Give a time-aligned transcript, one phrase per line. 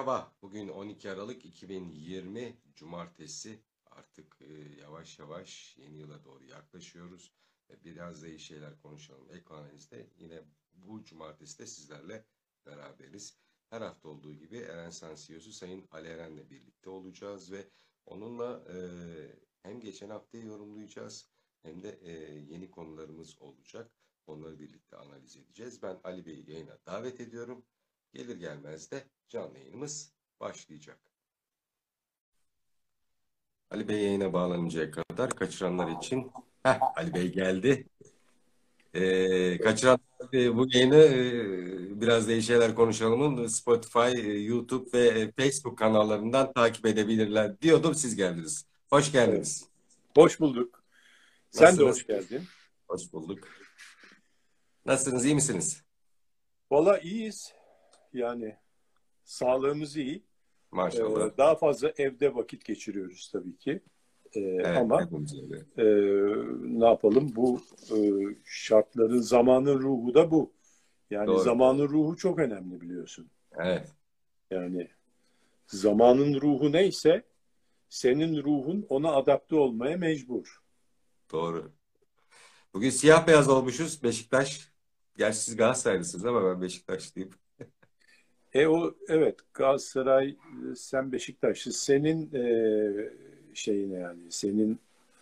[0.00, 3.60] Merhaba, bugün 12 Aralık 2020 Cumartesi.
[3.86, 7.32] Artık e, yavaş yavaş yeni yıla doğru yaklaşıyoruz.
[7.70, 9.30] E, biraz da iyi şeyler konuşalım.
[9.32, 10.42] Ekonomimizde yine
[10.72, 12.24] bu cumartesi de sizlerle
[12.66, 13.36] beraberiz.
[13.70, 17.68] Her hafta olduğu gibi Eren San CEO'su Sayın Ali Eren'le birlikte olacağız ve
[18.06, 18.76] onunla e,
[19.62, 21.28] hem geçen haftayı yorumlayacağız
[21.62, 23.92] hem de e, yeni konularımız olacak.
[24.26, 25.82] Onları birlikte analiz edeceğiz.
[25.82, 27.64] Ben Ali Bey'i yayına davet ediyorum.
[28.12, 30.98] Gelir gelmez de canlı yayınımız başlayacak.
[33.70, 37.86] Ali Bey yayına bağlanıncaya kadar kaçıranlar için Heh, Ali Bey geldi.
[38.94, 45.32] Ee, kaçıranlar e, bu yayını e, biraz iyi şeyler konuşalımın Spotify, e, YouTube ve e,
[45.32, 47.94] Facebook kanallarından takip edebilirler diyordum.
[47.94, 48.66] Siz geldiniz.
[48.90, 49.68] Hoş geldiniz.
[50.16, 50.84] Hoş bulduk.
[51.50, 52.42] Sen de hoş geldin.
[52.88, 53.48] Hoş bulduk.
[54.86, 55.24] Nasılsınız?
[55.24, 55.82] iyi misiniz?
[56.70, 57.59] Valla iyiyiz.
[58.12, 58.56] Yani
[59.24, 60.22] sağlığımız iyi.
[60.70, 61.26] Maşallah.
[61.26, 63.80] Ee, daha fazla evde vakit geçiriyoruz tabii ki.
[64.32, 65.02] Ee, Evet, ama
[65.76, 65.84] e,
[66.60, 67.32] ne yapalım?
[67.36, 67.98] Bu e,
[68.44, 70.52] şartların, zamanın ruhu da bu.
[71.10, 71.38] Yani Doğru.
[71.38, 73.30] zamanın ruhu çok önemli biliyorsun.
[73.58, 73.92] Evet.
[74.50, 74.88] Yani
[75.66, 77.24] zamanın ruhu neyse
[77.88, 80.62] senin ruhun ona adapte olmaya mecbur.
[81.32, 81.72] Doğru.
[82.74, 84.02] Bugün siyah beyaz olmuşuz.
[84.02, 84.72] Beşiktaş.
[85.16, 87.30] Gerçi siz Galatasaraylısınız ama ben Beşiktaşlıyım.
[88.54, 90.36] E o evet Galatasaray
[90.76, 92.44] sen Beşiktaşlı senin e,
[93.54, 94.78] şeyine yani senin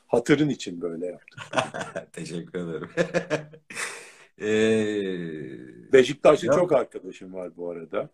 [0.07, 1.41] hatırın için böyle yaptım.
[2.13, 2.89] Teşekkür ederim.
[4.41, 8.09] Ee, Beşiktaşlı Ya- çok arkadaşım var bu arada.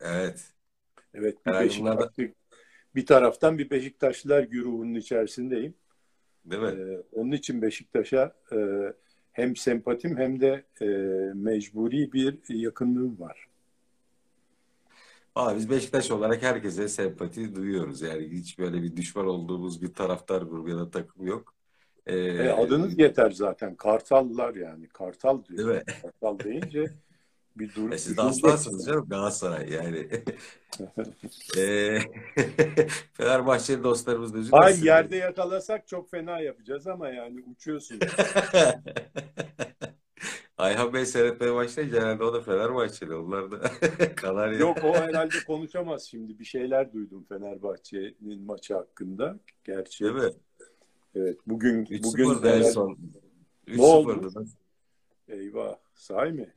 [0.00, 0.52] evet.
[1.14, 2.28] Evet bir da- Beşiktaşlı
[2.94, 5.74] bir taraftan bir Beşiktaşlılar güruhunun içerisindeyim.
[6.44, 6.68] Değil mi?
[6.68, 8.58] E, onun için Beşiktaş'a e,
[9.32, 10.86] hem sempatim hem de e,
[11.34, 13.48] mecburi bir yakınlığım var.
[15.34, 18.02] Aa, biz Beşiktaş olarak herkese sempati duyuyoruz.
[18.02, 21.54] Yani hiç böyle bir düşman olduğumuz bir taraftar grubu ya da takım yok.
[22.06, 23.74] Ee, E, adınız yeter zaten.
[23.76, 24.88] Kartallar yani.
[24.88, 25.58] Kartal diyor.
[25.58, 25.82] Değil mi?
[26.02, 26.84] Kartal deyince
[27.56, 27.92] bir dur.
[27.92, 30.08] E, siz aslansınız canım Galatasaray yani.
[31.58, 31.98] Ee,
[33.12, 34.62] Fenerbahçeli dostlarımız da üzülmesin.
[34.62, 37.98] Hayır yerde yakalasak çok fena yapacağız ama yani uçuyorsun.
[40.58, 43.14] Ayhan Bey seyretmeye başlayınca herhalde o da Fenerbahçeli.
[43.14, 43.60] Onlar da
[44.16, 44.58] Kanarya.
[44.58, 46.38] Yok o herhalde konuşamaz şimdi.
[46.38, 49.38] Bir şeyler duydum Fenerbahçe'nin maçı hakkında.
[49.64, 50.30] Gerçi Değil mi?
[51.14, 52.98] evet bugün bugün 3-0'da en son.
[53.68, 54.12] Ne oldu?
[54.12, 54.44] 3-0'da.
[55.28, 56.54] eyvah sahi mi?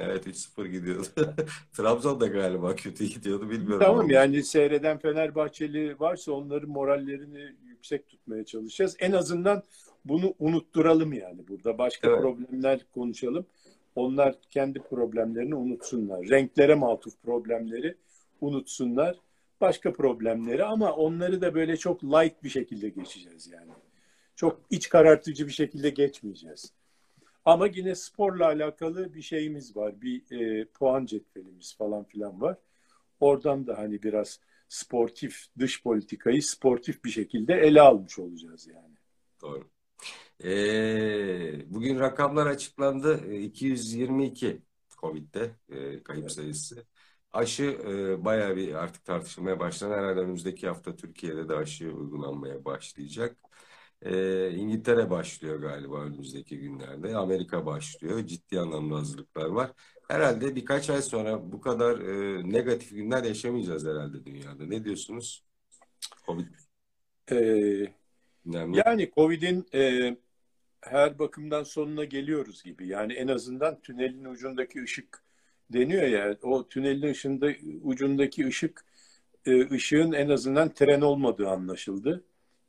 [0.00, 1.06] Evet 3-0 gidiyordu.
[1.76, 3.80] Trabzon da galiba kötü gidiyordu bilmiyorum.
[3.86, 4.12] Tamam ama.
[4.12, 8.96] yani seyreden Fenerbahçeli varsa onların morallerini yüksek tutmaya çalışacağız.
[8.98, 9.62] En azından
[10.04, 11.78] bunu unutturalım yani burada.
[11.78, 12.20] Başka Evet.
[12.20, 13.46] problemler konuşalım.
[13.96, 16.28] Onlar kendi problemlerini unutsunlar.
[16.28, 17.96] Renklere matuf problemleri
[18.40, 19.16] unutsunlar.
[19.60, 23.70] Başka problemleri ama onları da böyle çok light bir şekilde geçeceğiz yani.
[24.36, 26.72] Çok iç karartıcı bir şekilde geçmeyeceğiz.
[27.44, 30.00] Ama yine sporla alakalı bir şeyimiz var.
[30.00, 32.56] Bir e, puan cetvelimiz falan filan var.
[33.20, 38.94] Oradan da hani biraz sportif dış politikayı sportif bir şekilde ele almış olacağız yani.
[39.42, 39.68] Doğru.
[40.44, 43.20] Ee, bugün rakamlar açıklandı.
[43.28, 44.62] Ee, 222
[45.00, 46.86] Covid'de e, kayıp sayısı.
[47.32, 49.94] Aşı e, bayağı bir artık tartışılmaya başladı.
[49.94, 53.36] Herhalde önümüzdeki hafta Türkiye'de de aşı uygulanmaya başlayacak.
[54.02, 57.16] Ee, İngiltere başlıyor galiba önümüzdeki günlerde.
[57.16, 58.26] Amerika başlıyor.
[58.26, 59.72] Ciddi anlamda hazırlıklar var.
[60.08, 64.66] Herhalde birkaç ay sonra bu kadar e, negatif günler yaşamayacağız herhalde dünyada.
[64.66, 65.44] Ne diyorsunuz?
[66.26, 66.46] Covid
[67.30, 67.94] Ee,
[68.46, 68.82] önemli.
[68.86, 70.16] yani Covid'in e,
[70.80, 72.88] her bakımdan sonuna geliyoruz gibi.
[72.88, 75.22] Yani en azından tünelin ucundaki ışık
[75.70, 76.36] deniyor ya.
[76.42, 77.50] O tünelin ışığında,
[77.82, 78.84] ucundaki ışık
[79.46, 82.24] e, ışığın en azından tren olmadığı anlaşıldı.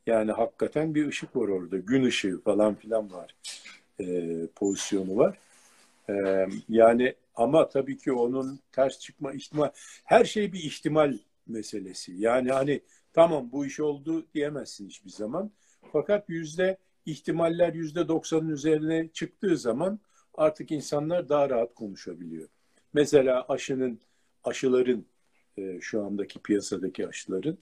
[0.06, 1.78] Yani hakikaten bir ışık var orada.
[1.78, 3.34] Gün ışığı falan filan var.
[4.00, 5.38] E, pozisyonu var.
[6.10, 9.70] E, yani ama tabii ki onun ters çıkma ihtimal
[10.04, 12.12] her şey bir ihtimal meselesi.
[12.16, 12.80] Yani hani
[13.12, 15.50] tamam bu iş oldu diyemezsin hiçbir zaman.
[15.92, 20.00] Fakat yüzde ihtimaller yüzde doksanın üzerine çıktığı zaman
[20.34, 22.48] artık insanlar daha rahat konuşabiliyor.
[22.92, 24.00] Mesela aşının,
[24.44, 25.04] aşıların
[25.58, 27.58] e, şu andaki piyasadaki aşıların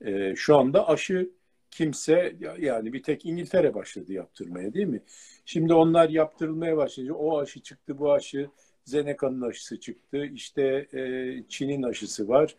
[0.00, 1.30] e, şu anda aşı
[1.70, 5.02] kimse yani bir tek İngiltere başladı yaptırmaya değil mi?
[5.44, 8.50] Şimdi onlar yaptırılmaya başlayınca o aşı çıktı bu aşı
[8.84, 11.00] Zeneca'nın aşısı çıktı işte e,
[11.48, 12.56] Çin'in aşısı var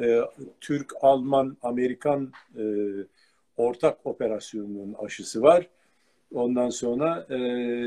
[0.00, 0.20] e,
[0.60, 2.62] Türk, Alman, Amerikan e,
[3.56, 5.68] ortak operasyonunun aşısı var.
[6.34, 7.36] Ondan sonra e,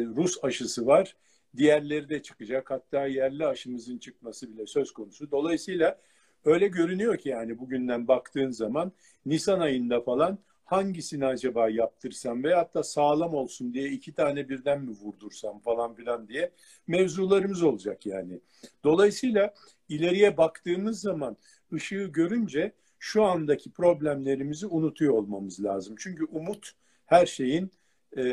[0.05, 1.15] Rus aşısı var.
[1.57, 2.71] Diğerleri de çıkacak.
[2.71, 5.31] Hatta yerli aşımızın çıkması bile söz konusu.
[5.31, 5.97] Dolayısıyla
[6.45, 8.91] öyle görünüyor ki yani bugünden baktığın zaman
[9.25, 14.91] Nisan ayında falan hangisini acaba yaptırsam veyahut da sağlam olsun diye iki tane birden mi
[14.91, 16.51] vurdursam falan filan diye
[16.87, 18.39] mevzularımız olacak yani.
[18.83, 19.53] Dolayısıyla
[19.89, 21.37] ileriye baktığımız zaman
[21.73, 25.95] ışığı görünce şu andaki problemlerimizi unutuyor olmamız lazım.
[25.99, 26.71] Çünkü umut
[27.05, 27.71] her şeyin
[28.17, 28.23] e,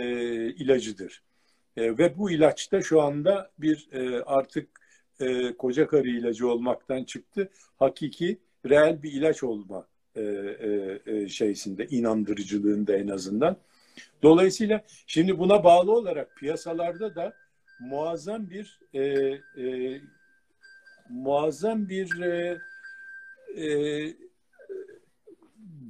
[0.51, 1.23] ilacıdır.
[1.77, 4.69] E, ve bu ilaç da şu anda bir e, artık
[5.21, 7.49] e, koca karı ilacı olmaktan çıktı.
[7.79, 13.57] Hakiki, reel bir ilaç olma e, e, e, şeysinde, inandırıcılığında en azından.
[14.23, 17.33] Dolayısıyla şimdi buna bağlı olarak piyasalarda da
[17.81, 19.03] muazzam bir e,
[19.63, 20.01] e,
[21.09, 22.59] muazzam bir e,
[23.57, 24.26] e,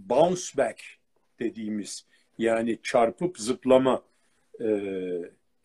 [0.08, 0.82] bounce back
[1.40, 2.06] dediğimiz
[2.38, 4.02] yani çarpıp zıplama
[4.60, 4.66] e,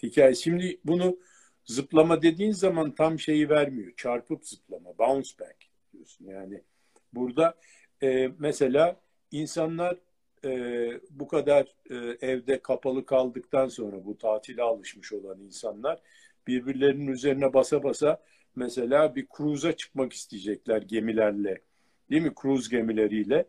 [0.03, 0.35] hikaye.
[0.35, 1.17] Şimdi bunu
[1.65, 3.93] zıplama dediğin zaman tam şeyi vermiyor.
[3.97, 5.55] Çarpıp zıplama, bounce back
[5.93, 6.25] diyorsun.
[6.25, 6.61] Yani
[7.13, 7.55] burada
[8.03, 9.01] e, mesela
[9.31, 9.97] insanlar
[10.45, 11.95] e, bu kadar e,
[12.27, 16.01] evde kapalı kaldıktan sonra bu tatile alışmış olan insanlar
[16.47, 18.23] birbirlerinin üzerine basa basa
[18.55, 21.61] mesela bir cruise'a çıkmak isteyecekler gemilerle.
[22.09, 22.33] Değil mi?
[22.41, 23.45] Cruise gemileriyle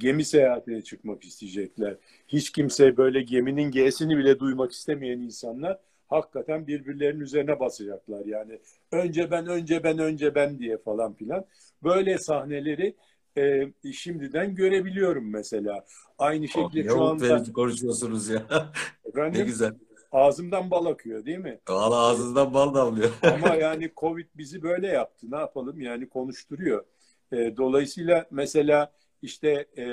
[0.00, 1.96] gemi seyahatine çıkmak isteyecekler.
[2.28, 8.26] Hiç kimse böyle geminin G'sini bile duymak istemeyen insanlar hakikaten birbirlerinin üzerine basacaklar.
[8.26, 8.60] Yani
[8.92, 11.44] önce ben, önce ben, önce ben diye falan filan.
[11.82, 12.96] Böyle sahneleri
[13.38, 15.84] e, şimdiden görebiliyorum mesela.
[16.18, 17.52] Aynı şekilde oh, şu anda...
[17.52, 18.42] konuşuyorsunuz ya.
[19.04, 19.74] Efendim, ne güzel.
[20.12, 21.58] Ağzımdan bal akıyor değil mi?
[21.68, 23.10] Valla ağzından bal damlıyor.
[23.22, 25.26] Ama yani Covid bizi böyle yaptı.
[25.30, 25.80] Ne yapalım?
[25.80, 26.84] Yani konuşturuyor.
[27.32, 29.84] E, dolayısıyla mesela işte e,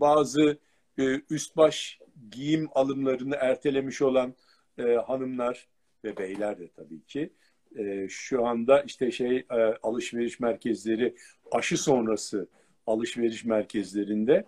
[0.00, 0.58] bazı
[0.98, 1.98] e, üst baş
[2.30, 4.34] giyim alımlarını ertelemiş olan
[4.78, 5.68] e, hanımlar
[6.04, 7.32] ve beyler de tabii ki
[7.78, 11.14] e, şu anda işte şey e, alışveriş merkezleri
[11.52, 12.48] aşı sonrası
[12.86, 14.44] alışveriş merkezlerinde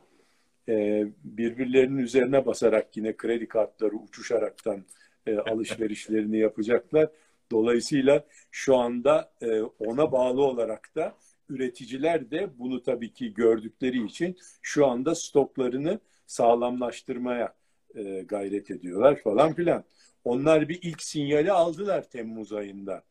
[0.69, 4.85] e, birbirlerinin üzerine basarak yine kredi kartları uçuşaraktan
[5.27, 7.09] e, alışverişlerini yapacaklar.
[7.53, 11.15] Dolayısıyla şu anda e, ona bağlı olarak da
[11.49, 17.55] üreticiler de bunu tabii ki gördükleri için şu anda stoklarını sağlamlaştırmaya
[17.95, 19.85] e, gayret ediyorlar falan filan.
[20.25, 23.03] Onlar bir ilk sinyali aldılar Temmuz ayında.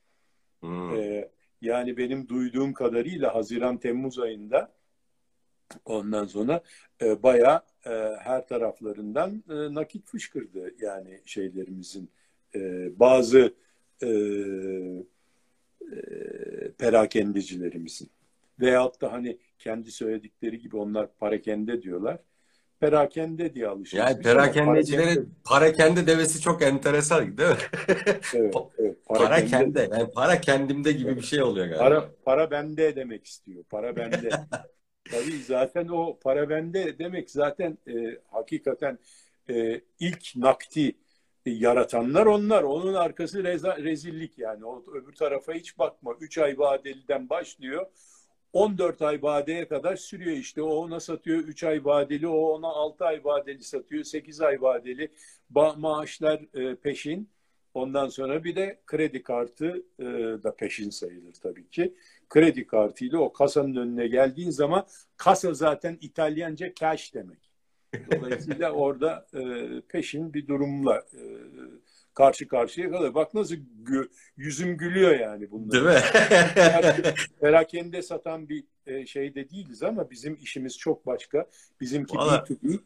[0.59, 0.95] Hmm.
[0.95, 1.29] E,
[1.61, 4.71] yani benim duyduğum kadarıyla Haziran-Temmuz ayında
[5.85, 6.61] ondan sonra
[7.01, 7.89] e, bayağı e,
[8.19, 12.09] her taraflarından e, nakit fışkırdı yani şeylerimizin
[12.55, 12.59] e,
[12.99, 13.53] bazı
[14.03, 14.07] e,
[15.91, 16.01] e,
[16.77, 18.09] perakendecilerimizin.
[18.59, 22.19] Veyahut da hani kendi söyledikleri gibi onlar parakende diyorlar.
[22.79, 23.93] Perakende diye alışmış.
[23.93, 27.55] Yani perakendecilerin parakende devesi çok enteresan değil mi?
[28.33, 29.05] evet, evet.
[29.05, 29.89] Para kende.
[29.91, 31.83] Yani para kendimde gibi bir şey oluyor galiba.
[31.83, 33.63] Para, para bende demek istiyor.
[33.63, 34.29] Para bende.
[35.11, 38.99] Tabii zaten o para bende demek zaten e, hakikaten
[39.49, 40.95] e, ilk nakti
[41.45, 42.63] yaratanlar onlar.
[42.63, 44.65] Onun arkası reza, rezillik yani.
[44.65, 46.15] O öbür tarafa hiç bakma.
[46.19, 47.85] Üç ay vadeliden başlıyor.
[48.53, 50.61] 14 ay vadeye kadar sürüyor işte.
[50.61, 55.11] O ona satıyor 3 ay vadeli, o ona 6 ay vadeli satıyor, 8 ay vadeli.
[55.49, 57.29] Ba maaşlar e, peşin.
[57.73, 60.03] Ondan sonra bir de kredi kartı e,
[60.43, 61.93] da peşin sayılır tabii ki.
[62.29, 64.85] Kredi kartıyla o kasanın önüne geldiğin zaman
[65.17, 67.53] kasa zaten İtalyanca cash demek.
[68.11, 69.41] Dolayısıyla orada e,
[69.81, 71.21] peşin bir durumla e,
[72.13, 73.13] karşı karşıya kalır.
[73.13, 75.71] Bak nasıl gü, yüzüm gülüyor yani bunlar.
[75.71, 76.01] Değil mi?
[77.41, 81.45] Perakende satan bir e, şeyde değiliz ama bizim işimiz çok başka.
[81.81, 82.79] Bizimki Vallahi, B2B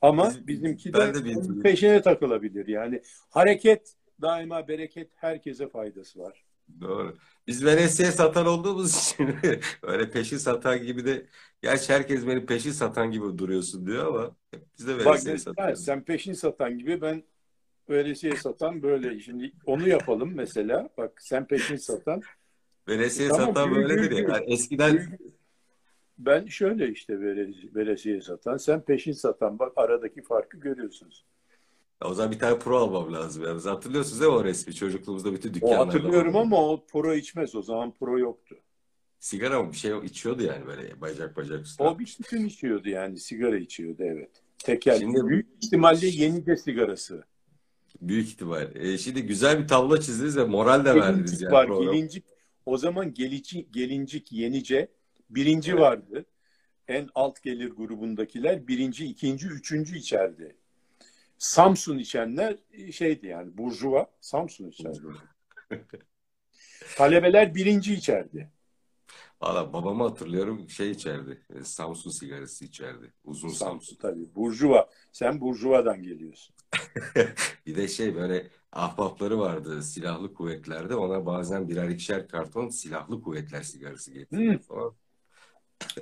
[0.00, 2.66] ama bizim, bizimki de, de peşine takılabilir.
[2.66, 6.44] Yani hareket daima bereket herkese faydası var.
[6.80, 7.16] Doğru.
[7.46, 9.36] Biz veresiye satan olduğumuz için
[9.82, 11.26] öyle peşin satan gibi de
[11.62, 14.36] gerçi herkes beni peşin satan gibi duruyorsun diyor ama
[14.78, 15.84] biz de veresiye satıyoruz.
[15.84, 17.22] Sen peşin satan gibi ben
[17.90, 19.20] veresiye satan böyle.
[19.20, 20.88] Şimdi onu yapalım mesela.
[20.98, 22.22] Bak sen peşin satan.
[22.88, 24.18] Veresiye tamam, satan böyledir ya.
[24.18, 25.18] Yani eskiden
[26.18, 27.20] ben şöyle işte
[27.74, 29.58] veresiye, satan, sen peşin satan.
[29.58, 31.24] Bak aradaki farkı görüyorsunuz.
[32.04, 33.44] O zaman bir tane pro almam lazım.
[33.44, 33.62] Yani.
[33.62, 34.74] Hatırlıyorsunuz değil mi o resmi?
[34.74, 35.82] Çocukluğumuzda bütün dükkanlarda.
[35.82, 37.54] O hatırlıyorum ama o pro içmez.
[37.54, 38.56] O zaman pro yoktu.
[39.20, 39.72] Sigara mı?
[39.72, 41.88] Bir şey içiyordu yani böyle bacak bacak üstüne.
[41.88, 43.18] O bir bütün içiyordu yani.
[43.18, 44.30] Sigara içiyordu evet.
[44.58, 44.98] Tekel.
[44.98, 47.24] Şimdi, büyük ihtimalle yeni de sigarası.
[48.00, 48.76] Büyük ihtimal.
[48.76, 51.42] E, şimdi güzel bir tablo çizdiniz ve moral de verdiniz.
[51.42, 51.66] Yani var.
[51.66, 51.92] Program.
[51.92, 52.24] Gelincik,
[52.66, 54.88] o zaman gelincik, gelincik yenice
[55.30, 55.80] birinci evet.
[55.80, 56.24] vardı.
[56.88, 60.56] En alt gelir grubundakiler birinci, ikinci, üçüncü içerdi.
[61.38, 65.00] Samsun içenler e, şeydi yani burjuva Samsun içerdi.
[66.96, 68.50] Talebeler birinci içerdi.
[69.42, 71.42] Valla babamı hatırlıyorum şey içerdi.
[71.54, 73.12] e, Samsun sigarası içerdi.
[73.24, 73.96] Uzun Samsun Samsun.
[73.96, 74.34] tabii.
[74.34, 74.90] Burjuva.
[75.12, 76.54] Sen Burjuva'dan geliyorsun.
[77.66, 80.94] Bir de şey böyle ahbapları vardı silahlı kuvvetlerde.
[80.94, 84.96] Ona bazen birer ikişer karton silahlı kuvvetler sigarası getiriyor falan.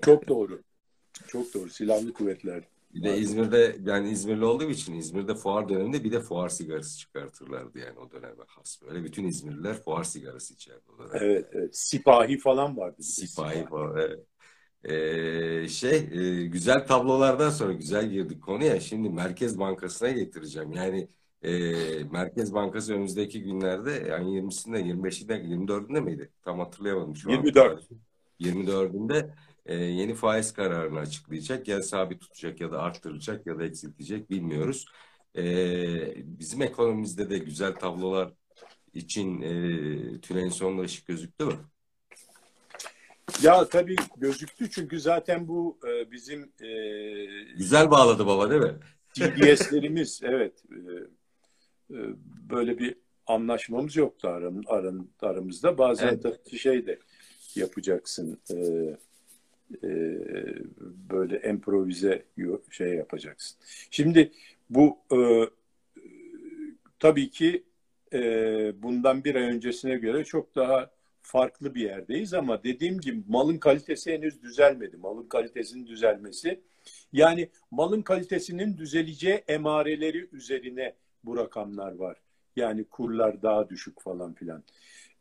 [0.05, 0.63] çok doğru.
[1.27, 1.71] Çok doğru.
[1.71, 2.65] Silahlı kuvvetler
[2.95, 3.19] Bir de.
[3.19, 8.11] İzmir'de ben İzmirli olduğum için İzmir'de fuar döneminde bir de fuar sigarası çıkartırlardı yani o
[8.11, 8.83] döneme has.
[8.83, 11.19] Böyle bütün İzmirliler fuar sigarası içerdi o dönemde.
[11.25, 11.77] Evet, evet.
[11.77, 13.67] Sipahi falan vardı Sipahi sipahi.
[13.67, 13.97] falan.
[13.97, 14.27] Evet.
[14.85, 18.81] Ee, şey e, güzel tablolardan sonra güzel girdik konuya.
[18.81, 20.73] Şimdi Merkez Bankası'na getireceğim.
[20.73, 21.09] Yani
[21.43, 21.51] e,
[22.05, 26.33] Merkez Bankası önümüzdeki günlerde yani 20'sinde 25'inde 24'ünde miydi?
[26.43, 27.55] Tam hatırlayamadım şu an 24.
[27.55, 27.99] tarihi.
[28.41, 29.35] 24'ünde
[29.69, 31.69] e, yeni faiz kararını açıklayacak.
[31.69, 34.87] Ya sabit tutacak ya da arttıracak ya da eksiltecek bilmiyoruz.
[35.37, 35.43] E,
[36.17, 38.33] bizim ekonomimizde de güzel tablolar
[38.95, 41.55] için e, tünelin sonunda ışık gözüktü mü?
[43.43, 46.69] Ya tabii gözüktü çünkü zaten bu e, bizim e,
[47.57, 48.75] Güzel bağladı baba değil mi?
[49.13, 50.79] CDS'lerimiz evet e,
[51.95, 51.99] e,
[52.51, 52.97] böyle bir
[53.27, 55.79] anlaşmamız yoktu aram, aram, aramızda.
[55.79, 56.23] Bazen Evet.
[56.23, 56.99] tabii şey de
[57.57, 58.57] yapacaksın e,
[59.85, 59.89] e,
[61.11, 62.25] böyle improvize
[62.71, 63.59] şey yapacaksın.
[63.91, 64.33] Şimdi
[64.71, 65.19] bu e,
[66.99, 67.65] tabii ki
[68.13, 68.21] e,
[68.83, 70.91] bundan bir ay öncesine göre çok daha
[71.23, 74.97] farklı bir yerdeyiz ama dediğim gibi malın kalitesi henüz düzelmedi.
[74.97, 76.61] Malın kalitesinin düzelmesi
[77.13, 80.95] yani malın kalitesinin düzeleceği emareleri üzerine
[81.25, 82.17] bu rakamlar var.
[82.57, 84.65] Yani kurlar daha düşük falan filan.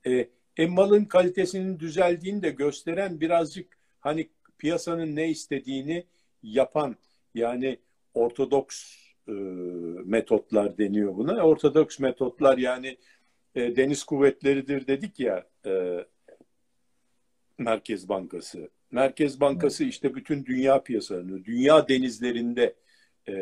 [0.06, 0.27] E,
[0.58, 6.06] e, malın kalitesinin düzeldiğini de gösteren birazcık hani piyasanın ne istediğini
[6.44, 6.96] yapan
[7.36, 7.80] yani
[8.14, 8.96] ortodoks
[9.28, 9.32] e,
[10.06, 11.44] metotlar deniyor buna.
[11.44, 12.98] Ortodoks metotlar yani
[13.56, 16.06] e, deniz kuvvetleridir dedik ya e,
[17.58, 18.70] Merkez Bankası.
[18.92, 22.76] Merkez Bankası işte bütün dünya piyasalarını, dünya denizlerinde
[23.28, 23.34] e,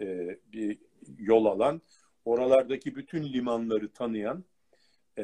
[0.00, 0.78] e, bir
[1.18, 1.82] yol alan,
[2.24, 4.44] oralardaki bütün limanları tanıyan,
[5.18, 5.22] e,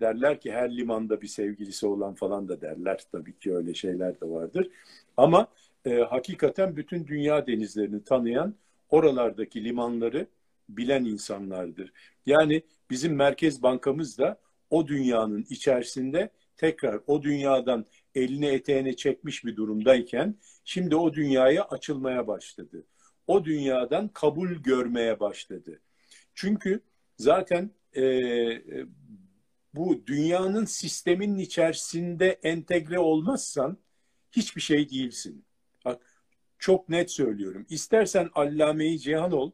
[0.00, 3.00] derler ki her limanda bir sevgilisi olan falan da derler.
[3.12, 4.68] Tabii ki öyle şeyler de vardır.
[5.16, 5.46] Ama
[5.84, 8.54] e, hakikaten bütün dünya denizlerini tanıyan,
[8.90, 10.26] oralardaki limanları
[10.68, 11.92] bilen insanlardır.
[12.26, 19.56] Yani bizim Merkez Bankamız da o dünyanın içerisinde tekrar o dünyadan elini eteğine çekmiş bir
[19.56, 22.84] durumdayken şimdi o dünyaya açılmaya başladı.
[23.26, 25.80] O dünyadan kabul görmeye başladı.
[26.34, 26.80] Çünkü
[27.16, 28.86] zaten e, e,
[29.74, 33.78] bu dünyanın sisteminin içerisinde entegre olmazsan
[34.32, 35.44] hiçbir şey değilsin.
[35.84, 36.02] Bak
[36.58, 37.66] çok net söylüyorum.
[37.68, 39.50] İstersen Allame-i Cihan ol,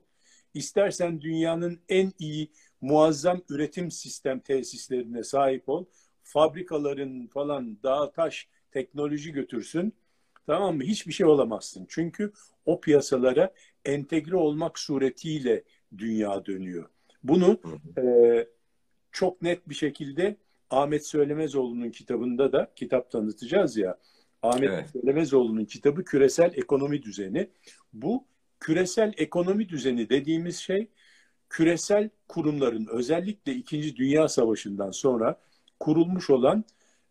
[0.54, 5.84] istersen dünyanın en iyi muazzam üretim sistem tesislerine sahip ol.
[6.22, 9.94] Fabrikaların falan dağ taş teknoloji götürsün.
[10.46, 10.82] Tamam mı?
[10.82, 11.86] Hiçbir şey olamazsın.
[11.88, 12.32] Çünkü
[12.66, 13.54] o piyasalara
[13.84, 15.64] entegre olmak suretiyle
[15.98, 16.88] dünya dönüyor.
[17.22, 17.60] Bunu
[17.98, 18.02] e,
[19.16, 20.36] çok net bir şekilde
[20.70, 23.98] Ahmet Söylemezoğlu'nun kitabında da kitap tanıtacağız ya.
[24.42, 24.90] Ahmet Evet.
[24.92, 27.50] Söylemezoğlu'nun kitabı Küresel Ekonomi Düzeni.
[27.92, 28.26] Bu
[28.60, 30.88] küresel ekonomi düzeni dediğimiz şey
[31.50, 35.40] küresel kurumların özellikle İkinci Dünya Savaşı'ndan sonra
[35.80, 36.64] kurulmuş olan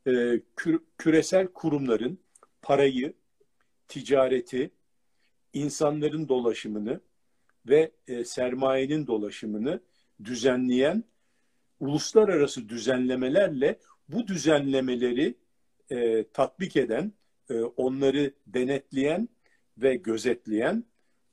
[0.05, 0.11] e,
[0.57, 2.19] kü- küresel kurumların
[2.61, 3.13] parayı,
[3.87, 4.71] ticareti,
[5.53, 7.01] insanların dolaşımını
[7.69, 9.79] ve e, sermayenin dolaşımını
[10.23, 11.03] düzenleyen
[11.79, 13.79] uluslararası düzenlemelerle
[14.09, 15.35] bu düzenlemeleri
[15.89, 17.13] e, tatbik eden,
[17.49, 19.29] e, onları denetleyen
[19.77, 20.83] ve gözetleyen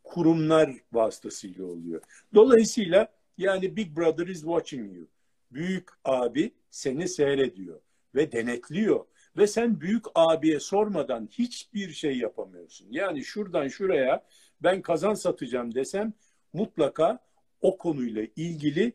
[0.04, 2.02] kurumlar vasıtasıyla oluyor.
[2.34, 3.08] Dolayısıyla
[3.38, 5.08] yani Big Brother is watching you.
[5.50, 7.80] Büyük abi seni seyrediyor
[8.14, 9.04] ve denetliyor.
[9.36, 12.86] Ve sen büyük abiye sormadan hiçbir şey yapamıyorsun.
[12.90, 14.26] Yani şuradan şuraya
[14.62, 16.12] ben kazan satacağım desem
[16.52, 17.18] mutlaka
[17.60, 18.92] o konuyla ilgili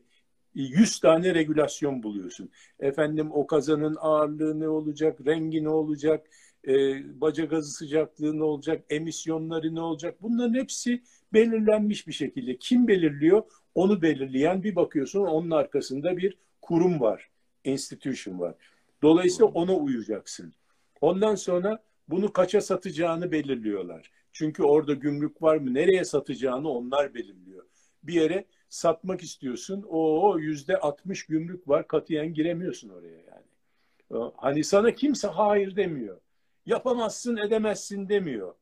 [0.62, 2.50] 100 tane regülasyon buluyorsun.
[2.80, 6.26] Efendim o kazanın ağırlığı ne olacak, rengi ne olacak,
[6.68, 6.72] e,
[7.20, 10.22] baca gazı sıcaklığı ne olacak, emisyonları ne olacak?
[10.22, 12.56] Bunların hepsi belirlenmiş bir şekilde.
[12.58, 13.42] Kim belirliyor?
[13.74, 17.30] Onu belirleyen bir bakıyorsun onun arkasında bir kurum var,
[17.64, 18.54] institution var.
[19.02, 20.54] Dolayısıyla ona uyacaksın.
[21.00, 24.10] Ondan sonra bunu kaça satacağını belirliyorlar.
[24.32, 27.64] Çünkü orada gümrük var mı, nereye satacağını onlar belirliyor.
[28.02, 34.32] Bir yere satmak istiyorsun, o yüzde 60 gümrük var, katiyen giremiyorsun oraya yani.
[34.36, 36.20] Hani sana kimse hayır demiyor.
[36.66, 38.54] Yapamazsın, edemezsin demiyor.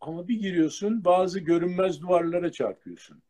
[0.00, 3.22] Ama bir giriyorsun, bazı görünmez duvarlara çarpıyorsun.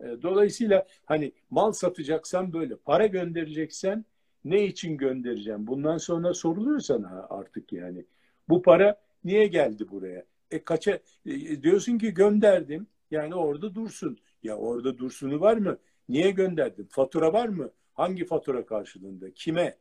[0.00, 4.04] Dolayısıyla hani mal satacaksan böyle, para göndereceksen
[4.44, 5.66] ne için göndereceğim?
[5.66, 8.04] Bundan sonra soruluyor sana artık yani.
[8.48, 10.24] Bu para niye geldi buraya?
[10.50, 12.86] E kaça e, diyorsun ki gönderdim.
[13.10, 14.18] Yani orada dursun.
[14.42, 15.78] Ya orada dursunu var mı?
[16.08, 16.88] Niye gönderdin?
[16.90, 17.70] Fatura var mı?
[17.94, 19.34] Hangi fatura karşılığında?
[19.34, 19.78] Kime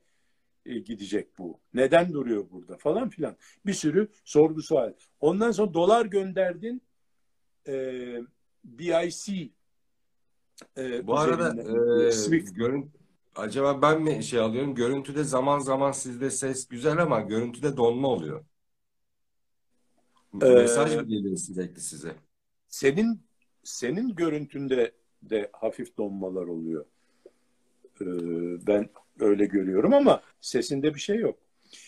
[0.66, 1.60] e, gidecek bu?
[1.74, 2.78] Neden duruyor burada?
[2.78, 3.38] Falan filan.
[3.66, 4.94] Bir sürü sorgu sual.
[5.20, 6.82] Ondan sonra dolar gönderdin.
[7.68, 7.74] E,
[8.64, 9.52] BIC
[10.78, 11.62] e, Bu arada
[12.08, 12.92] e, Swift görün,
[13.36, 14.76] acaba ben mi şey alıyorum?
[14.76, 18.46] Görüntüde zaman zaman sizde ses güzel ama görüntüde donma oluyor.
[20.42, 22.16] e, Mesaj mı geliyor sürekli size?
[22.68, 23.27] senin
[23.68, 26.86] senin görüntünde de hafif donmalar oluyor.
[28.02, 28.06] E,
[28.68, 31.40] ben öyle görüyorum ama sesinde bir şey yok.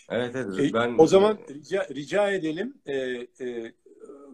[0.10, 2.96] Evet evet E, ben o zaman rica, rica edelim e,
[3.42, 3.74] e,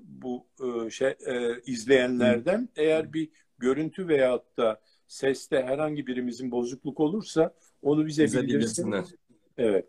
[0.03, 7.53] bu e, şey e, izleyenlerden eğer bir görüntü veyahut da seste herhangi birimizin bozukluk olursa
[7.81, 8.91] onu bize, bize bildirsin.
[8.91, 9.19] bildirsinler.
[9.57, 9.85] Evet.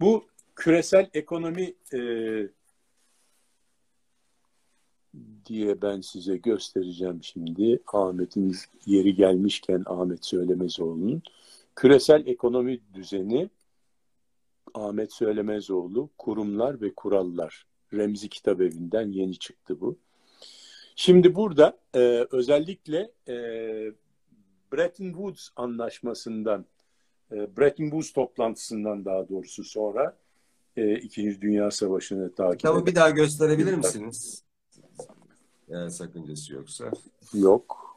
[0.00, 0.26] Bu
[0.56, 1.98] küresel ekonomi e,
[5.46, 7.80] diye ben size göstereceğim şimdi.
[7.92, 8.56] Ahmet'in
[8.86, 11.22] yeri gelmişken Ahmet Söylemezoğlu'nun
[11.76, 13.50] küresel ekonomi düzeni
[14.74, 19.98] Ahmet Söylemezoğlu Kurumlar ve Kurallar Remzi Kitabevi'nden yeni çıktı bu.
[20.96, 23.34] Şimdi burada e, özellikle e,
[24.72, 26.64] Bretton Woods anlaşmasından
[27.32, 30.16] e, Bretton Woods toplantısından daha doğrusu sonra
[30.76, 34.44] e, İkinci Dünya Savaşı'nı takip Kitabı bir daha gösterebilir misiniz?
[35.70, 36.90] Eğer sakıncası yoksa.
[37.34, 37.96] yok.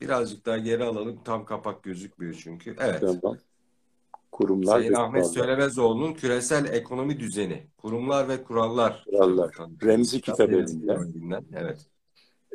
[0.00, 1.20] Birazcık daha geri alalım.
[1.24, 2.76] Tam kapak gözükmüyor çünkü.
[2.80, 3.00] Evet.
[3.00, 3.38] Tamam.
[4.32, 5.26] Kurumlar Sayın Ahmet.
[5.26, 9.04] Söylemezoğlu'nun Küresel Ekonomi Düzeni, Kurumlar ve Kurallar.
[9.10, 9.54] Kurallar.
[9.82, 11.86] Remzi Kitabevi'nden, Evet.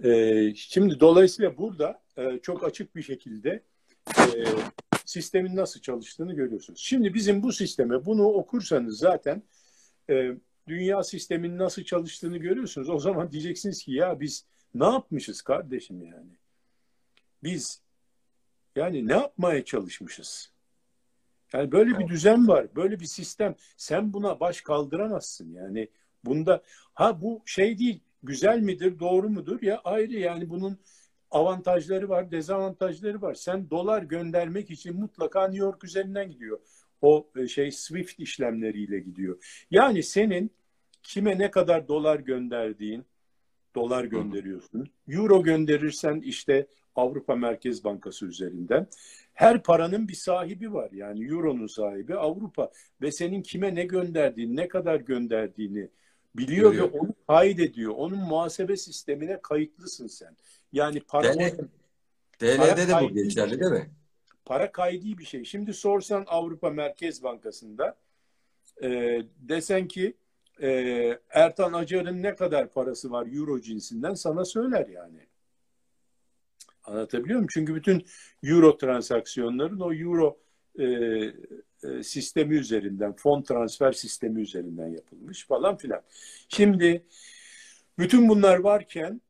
[0.04, 3.64] Ee, şimdi dolayısıyla burada e, çok açık bir şekilde
[4.20, 4.46] e,
[5.06, 6.80] sistemin nasıl çalıştığını görüyorsunuz.
[6.80, 9.44] Şimdi bizim bu sisteme bunu okursanız zaten
[10.10, 10.32] e,
[10.68, 12.90] dünya sisteminin nasıl çalıştığını görüyorsunuz.
[12.90, 16.32] O zaman diyeceksiniz ki ya biz ne yapmışız kardeşim yani?
[17.44, 17.82] Biz
[18.76, 20.52] yani ne yapmaya çalışmışız?
[21.54, 23.56] Yani böyle bir düzen var, böyle bir sistem.
[23.78, 25.54] Sen buna baş kaldıramazsın.
[25.54, 25.90] Yani
[26.26, 30.80] bunda ha bu şey değil, güzel midir, doğru mudur ya ayrı yani bunun
[31.32, 33.34] avantajları var, dezavantajları var.
[33.34, 36.60] Sen dolar göndermek için mutlaka New York üzerinden gidiyor.
[37.02, 39.66] O e, şey Swift işlemleriyle gidiyor.
[39.72, 40.52] Yani senin
[41.08, 43.06] kime ne kadar dolar gönderdiğin,
[43.76, 44.90] dolar gönderiyorsun.
[45.08, 48.88] Euro gönderirsen işte Avrupa Merkez Bankası üzerinden.
[49.34, 50.92] Her paranın bir sahibi var.
[50.92, 55.90] Yani Euro'nun sahibi Avrupa ve senin kime ne gönderdiğini, ne kadar gönderdiğini
[56.36, 56.94] biliyor Biliyor.
[56.94, 57.94] ve onu kaydediyor.
[57.98, 60.36] Onun muhasebe sistemine kayıtlısın sen.
[60.72, 61.34] Yani para
[62.40, 63.90] TL'de de bu geçerli değil mi?
[64.46, 65.46] para kaydı bir şey.
[65.46, 67.98] Şimdi sorsan Avrupa Merkez Bankası'nda
[68.84, 70.14] e, desen ki
[70.62, 75.28] e, Ertan Acar'ın ne kadar parası var Euro cinsinden sana söyler yani.
[76.84, 77.50] Anlatabiliyor muyum?
[77.52, 78.06] Çünkü bütün
[78.44, 80.38] Euro transaksiyonların o Euro
[80.80, 80.86] e,
[81.84, 86.02] e, sistemi üzerinden, fon transfer sistemi üzerinden yapılmış falan filan.
[86.50, 87.06] Şimdi
[88.00, 89.22] bütün bunlar varken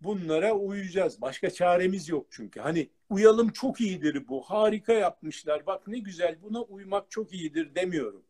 [0.00, 1.20] bunlara uyacağız.
[1.20, 2.60] Başka çaremiz yok çünkü.
[2.60, 4.42] Hani uyalım çok iyidir bu.
[4.42, 5.66] Harika yapmışlar.
[5.66, 8.22] Bak ne güzel buna uymak çok iyidir demiyorum.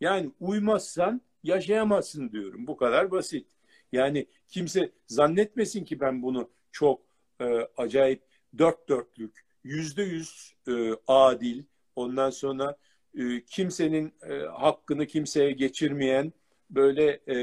[0.00, 2.66] Yani uymazsan yaşayamazsın diyorum.
[2.66, 3.46] Bu kadar basit.
[3.92, 7.00] Yani kimse zannetmesin ki ben bunu çok
[7.40, 7.44] e,
[7.76, 8.22] acayip
[8.58, 11.62] dört dörtlük, yüzde yüz e, adil,
[11.96, 12.76] ondan sonra
[13.18, 16.32] e, kimsenin e, hakkını kimseye geçirmeyen
[16.70, 17.36] böyle e,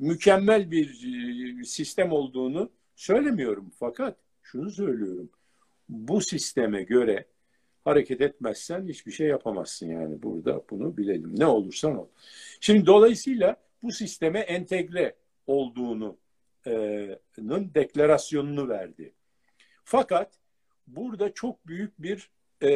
[0.00, 0.88] mükemmel bir
[1.60, 3.72] e, sistem olduğunu söylemiyorum.
[3.78, 5.30] Fakat şunu söylüyorum.
[5.88, 7.26] Bu sisteme göre
[7.84, 11.40] hareket etmezsen hiçbir şey yapamazsın yani burada bunu bilelim.
[11.40, 12.06] Ne olursan ol.
[12.60, 15.16] Şimdi dolayısıyla bu sisteme entegre
[15.46, 16.16] olduğunu
[16.66, 16.72] e,
[17.74, 19.12] deklarasyonunu verdi.
[19.84, 20.32] Fakat
[20.86, 22.30] burada çok büyük bir
[22.62, 22.70] e,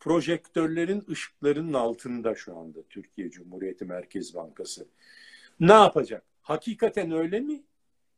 [0.00, 4.88] projektörlerin ışıklarının altında şu anda Türkiye Cumhuriyeti Merkez Bankası.
[5.60, 6.22] Ne yapacak?
[6.42, 7.62] Hakikaten öyle mi?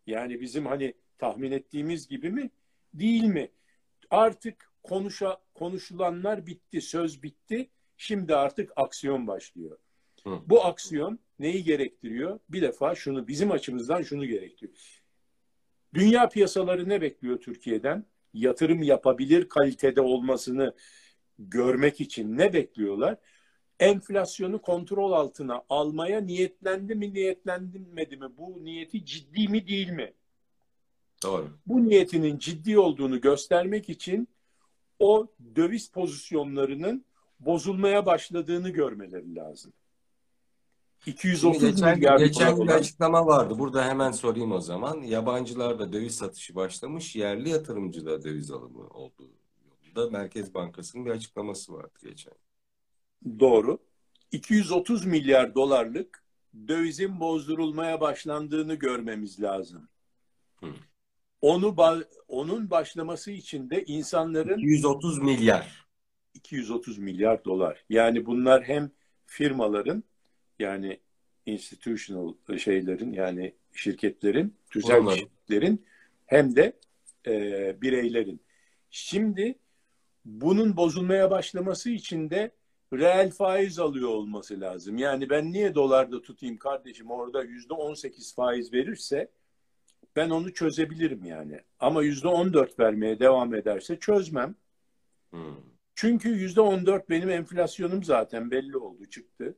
[0.06, 2.50] Yani bizim hani tahmin ettiğimiz gibi mi?
[2.94, 3.50] Değil mi?
[4.10, 7.70] Artık konuşa, konuşulanlar bitti, söz bitti.
[7.96, 9.78] Şimdi artık aksiyon başlıyor.
[10.24, 10.38] Hı.
[10.46, 12.38] Bu aksiyon neyi gerektiriyor?
[12.48, 15.02] Bir defa şunu bizim açımızdan şunu gerektiriyor.
[15.94, 18.06] Dünya piyasaları ne bekliyor Türkiye'den?
[18.34, 20.74] Yatırım yapabilir kalitede olmasını
[21.38, 23.16] görmek için ne bekliyorlar?
[23.80, 28.26] Enflasyonu kontrol altına almaya niyetlendi mi, niyetlenmedi mi?
[28.38, 30.12] Bu niyeti ciddi mi, değil mi?
[31.24, 31.48] Doğru.
[31.66, 34.28] Bu niyetinin ciddi olduğunu göstermek için
[34.98, 35.26] o
[35.56, 37.04] döviz pozisyonlarının
[37.40, 39.72] bozulmaya başladığını görmeleri lazım.
[41.04, 43.58] Şimdi 230 geçen, milyar geçen bir açıklama vardı.
[43.58, 45.02] Burada hemen sorayım o zaman.
[45.02, 49.30] Yabancılarda döviz satışı başlamış, yerli yatırımcıda döviz alımı olduğu
[49.94, 52.32] yolunda Merkez Bankası'nın bir açıklaması vardı geçen.
[53.40, 53.78] Doğru.
[54.32, 56.24] 230 milyar dolarlık
[56.68, 59.88] dövizin bozdurulmaya başlandığını görmemiz lazım.
[60.56, 60.66] Hı.
[61.44, 61.76] Onu
[62.28, 65.86] onun başlaması için de insanların 230 milyar.
[66.34, 67.84] 230 milyar dolar.
[67.88, 68.90] Yani bunlar hem
[69.26, 70.04] firmaların
[70.58, 71.00] yani
[71.46, 75.86] institutional şeylerin yani şirketlerin, tüzel şirketlerin
[76.26, 76.72] hem de
[77.26, 77.32] e,
[77.82, 78.40] bireylerin.
[78.90, 79.58] Şimdi
[80.24, 82.50] bunun bozulmaya başlaması için de
[82.92, 84.98] reel faiz alıyor olması lazım.
[84.98, 89.30] Yani ben niye dolarda tutayım kardeşim orada yüzde 18 faiz verirse
[90.16, 91.60] ben onu çözebilirim yani.
[91.80, 94.54] Ama yüzde 14 vermeye devam ederse çözmem.
[95.30, 95.56] Hmm.
[95.94, 99.56] Çünkü yüzde on dört benim enflasyonum zaten belli oldu çıktı.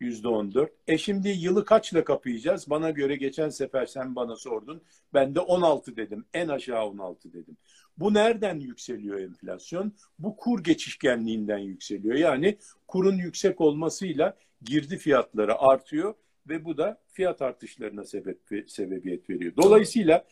[0.00, 0.72] Yüzde on dört.
[0.88, 2.70] E şimdi yılı kaçla kapayacağız?
[2.70, 4.82] Bana göre geçen sefer sen bana sordun.
[5.14, 6.24] Ben de 16 dedim.
[6.34, 7.56] En aşağı 16 dedim.
[7.98, 9.92] Bu nereden yükseliyor enflasyon?
[10.18, 12.14] Bu kur geçişkenliğinden yükseliyor.
[12.14, 16.14] Yani kurun yüksek olmasıyla girdi fiyatları artıyor
[16.48, 19.52] ve bu da fiyat artışlarına sebep sebebiyet veriyor.
[19.56, 20.26] Dolayısıyla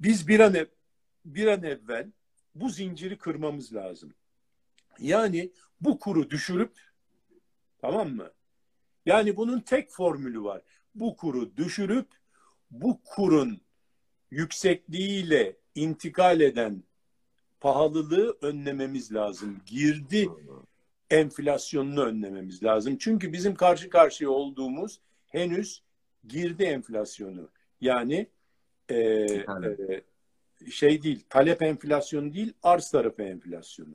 [0.00, 0.66] biz bir an ev,
[1.24, 2.10] bir an evvel
[2.54, 4.14] bu zinciri kırmamız lazım.
[4.98, 6.72] Yani bu kuru düşürüp
[7.78, 8.30] tamam mı?
[9.06, 10.62] Yani bunun tek formülü var.
[10.94, 12.06] Bu kuru düşürüp
[12.70, 13.60] bu kurun
[14.30, 16.82] yüksekliğiyle intikal eden
[17.60, 19.60] pahalılığı önlememiz lazım.
[19.66, 20.28] Girdi
[21.10, 22.96] enflasyonunu önlememiz lazım.
[22.98, 25.82] Çünkü bizim karşı karşıya olduğumuz henüz
[26.28, 27.50] girdi enflasyonu.
[27.80, 28.26] Yani
[28.88, 30.02] e, e,
[30.70, 33.94] şey değil, talep enflasyonu değil, arz tarafı enflasyonu.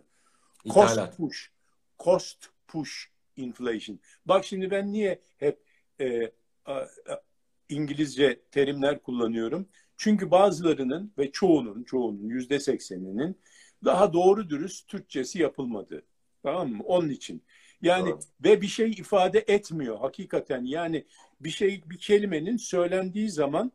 [0.63, 0.95] İthalat.
[0.95, 1.51] Cost push.
[1.99, 3.99] Cost push inflation.
[4.25, 5.59] Bak şimdi ben niye hep
[6.01, 6.31] e,
[6.65, 7.21] a, a,
[7.69, 9.69] İngilizce terimler kullanıyorum?
[9.97, 13.41] Çünkü bazılarının ve çoğunun, çoğunun yüzde sekseninin
[13.85, 16.03] daha doğru dürüst Türkçesi yapılmadı.
[16.43, 16.83] Tamam mı?
[16.83, 17.43] Onun için.
[17.83, 18.19] Yani Doğru.
[18.43, 20.63] ve bir şey ifade etmiyor hakikaten.
[20.65, 21.05] Yani
[21.39, 23.71] bir şey bir kelimenin söylendiği zaman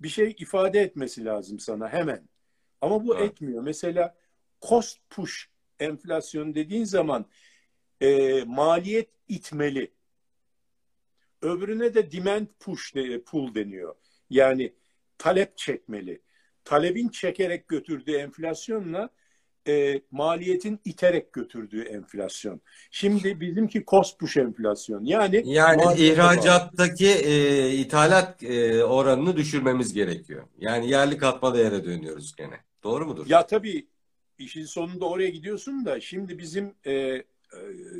[0.00, 2.28] bir şey ifade etmesi lazım sana hemen.
[2.80, 3.30] Ama bu Evet.
[3.30, 3.62] etmiyor.
[3.62, 4.16] Mesela
[4.62, 5.46] cost push
[5.80, 7.26] enflasyon dediğin zaman
[8.00, 9.92] e, maliyet itmeli.
[11.42, 13.94] Öbürüne de demand push de, pull deniyor.
[14.30, 14.72] Yani
[15.18, 16.22] talep çekmeli.
[16.64, 19.10] Talebin çekerek götürdüğü enflasyonla
[19.68, 22.60] e, maliyetin iterek götürdüğü enflasyon.
[22.90, 25.04] Şimdi bizimki cost push enflasyon.
[25.04, 30.42] Yani Yani ihracattaki e, ithalat e, oranını düşürmemiz gerekiyor.
[30.58, 32.60] Yani yerli katma değere dönüyoruz gene.
[32.84, 33.26] Doğru mudur?
[33.28, 33.86] Ya tabii
[34.38, 37.24] işin sonunda oraya gidiyorsun da şimdi bizim e, e,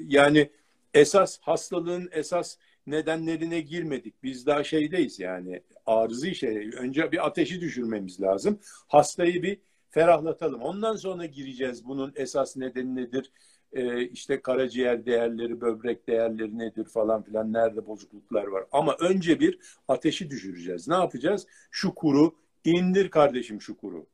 [0.07, 0.51] yani
[0.95, 4.23] esas hastalığın esas nedenlerine girmedik.
[4.23, 6.71] Biz daha şeydeyiz yani arızı şey.
[6.77, 8.61] Önce bir ateşi düşürmemiz lazım.
[8.89, 9.59] Hastayı bir
[9.93, 10.63] ferahlatalım.
[10.63, 13.33] Ondan sonra gireceğiz bunun esas nedeni nedir?
[13.73, 18.65] E, işte karaciğer değerleri, böbrek değerleri nedir falan filan nerede bozukluklar var.
[18.73, 20.89] Ama önce bir ateşi düşüreceğiz.
[20.89, 21.47] Ne yapacağız?
[21.71, 24.07] Şu kuru indir kardeşim şu kuru.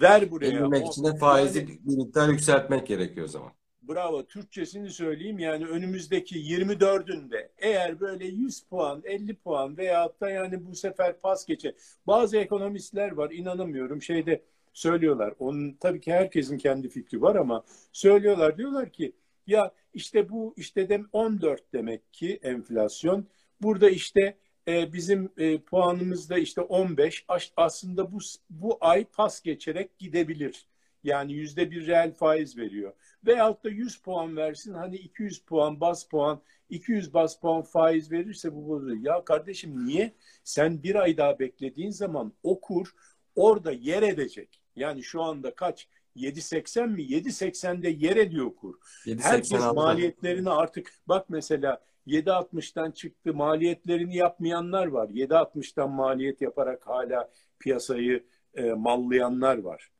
[0.00, 0.50] Ver buraya.
[0.50, 3.52] İndirmek için de faizi yani- bir miktar yükseltmek gerekiyor o zaman.
[3.82, 4.26] Bravo.
[4.26, 5.38] Türkçesini söyleyeyim.
[5.38, 11.46] Yani önümüzdeki 24'ünde eğer böyle 100 puan, 50 puan veyahut da yani bu sefer pas
[11.46, 11.74] geçe.
[12.06, 14.42] Bazı ekonomistler var inanamıyorum şeyde
[14.72, 15.34] söylüyorlar.
[15.38, 19.12] Onun tabii ki herkesin kendi fikri var ama söylüyorlar diyorlar ki
[19.46, 23.26] ya işte bu işte de 14 demek ki enflasyon.
[23.62, 24.36] Burada işte
[24.68, 27.24] e, bizim e, puanımız da işte 15.
[27.28, 28.18] As- Aslında bu
[28.50, 30.66] bu ay pas geçerek gidebilir.
[31.04, 32.92] Yani yüzde bir reel faiz veriyor.
[33.26, 38.54] Veyahut da 100 puan versin hani 200 puan bas puan 200 bas puan faiz verirse
[38.54, 38.96] bu bozuyor.
[39.02, 40.12] Ya kardeşim niye?
[40.44, 42.88] Sen bir ay daha beklediğin zaman o kur
[43.34, 44.59] orada yer edecek.
[44.76, 45.88] Yani şu anda kaç?
[46.16, 47.02] 7.80 mi?
[47.02, 48.74] 7.80'de yer ediyor kur.
[49.04, 49.72] Herkes 7.86'da.
[49.72, 55.08] maliyetlerini artık bak mesela 7.60'dan çıktı maliyetlerini yapmayanlar var.
[55.08, 59.90] 7.60'dan maliyet yaparak hala piyasayı e, mallayanlar var.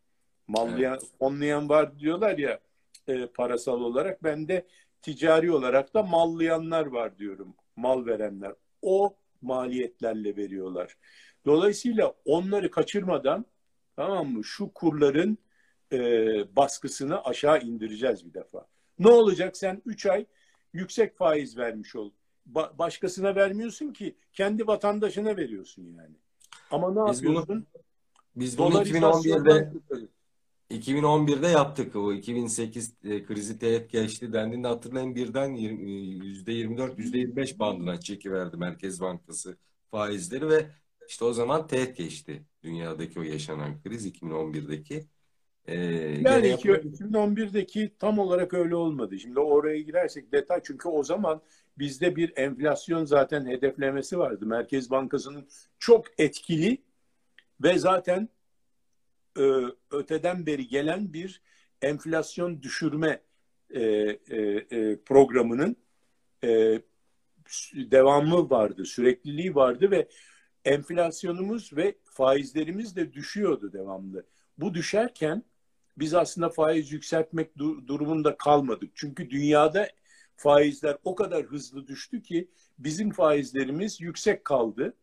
[0.49, 2.61] Mallayan, fonlayan var diyorlar ya
[3.09, 4.25] e, parasal olarak.
[4.25, 4.67] Ben de
[5.03, 7.55] ticari olarak da mallayanlar var diyorum.
[7.77, 8.53] Mal verenler.
[8.83, 10.97] O maliyetlerle veriyorlar.
[11.47, 13.47] Dolayısıyla onları kaçırmadan
[14.01, 15.39] tamam mı şu kurların
[15.93, 15.99] e,
[16.57, 18.67] baskısını aşağı indireceğiz bir defa.
[18.99, 20.27] Ne olacak sen 3 ay
[20.73, 22.11] yüksek faiz vermiş ol.
[22.53, 26.15] Ba- başkasına vermiyorsun ki kendi vatandaşına veriyorsun yani.
[26.71, 27.67] Ama ne Biz bunu yapıyorsun?
[28.37, 29.83] Biz bunu 2011'de Dolarizasyondan
[30.71, 31.97] 2011'de yaptık.
[31.97, 35.91] O 2008 e, krizi teğet geçti dendiğinde hatırlayın birden yirmi-
[36.47, 39.57] %24, %25 bandına çekiverdi Merkez Bankası
[39.91, 40.71] faizleri ve
[41.09, 45.05] işte o zaman teğet geçti dünyadaki o yaşanan kriz 2011'deki.
[45.67, 45.75] Ee,
[46.21, 49.19] Yani iki- yap- 2011'deki tam olarak öyle olmadı.
[49.19, 51.43] Şimdi oraya girersek detay çünkü o zaman
[51.79, 54.47] bizde bir enflasyon zaten hedeflemesi vardı.
[54.47, 56.83] Merkez Bankası'nın çok etkili
[57.63, 58.29] ve zaten
[59.39, 59.45] e,
[59.91, 61.43] öteden beri gelen bir
[61.83, 63.23] enflasyon düşürme
[63.71, 64.17] e, e,
[64.71, 65.77] e, programının
[66.45, 66.81] e,
[67.75, 70.09] devamı vardı, sürekliliği vardı ve
[70.65, 74.27] enflasyonumuz ve faizlerimiz de düşüyordu devamlı.
[74.59, 75.43] Bu düşerken
[75.99, 78.91] biz aslında faiz yükseltmek du- durumunda kalmadık.
[78.95, 79.89] Çünkü dünyada
[80.37, 84.95] faizler o kadar hızlı düştü ki bizim faizlerimiz yüksek kaldı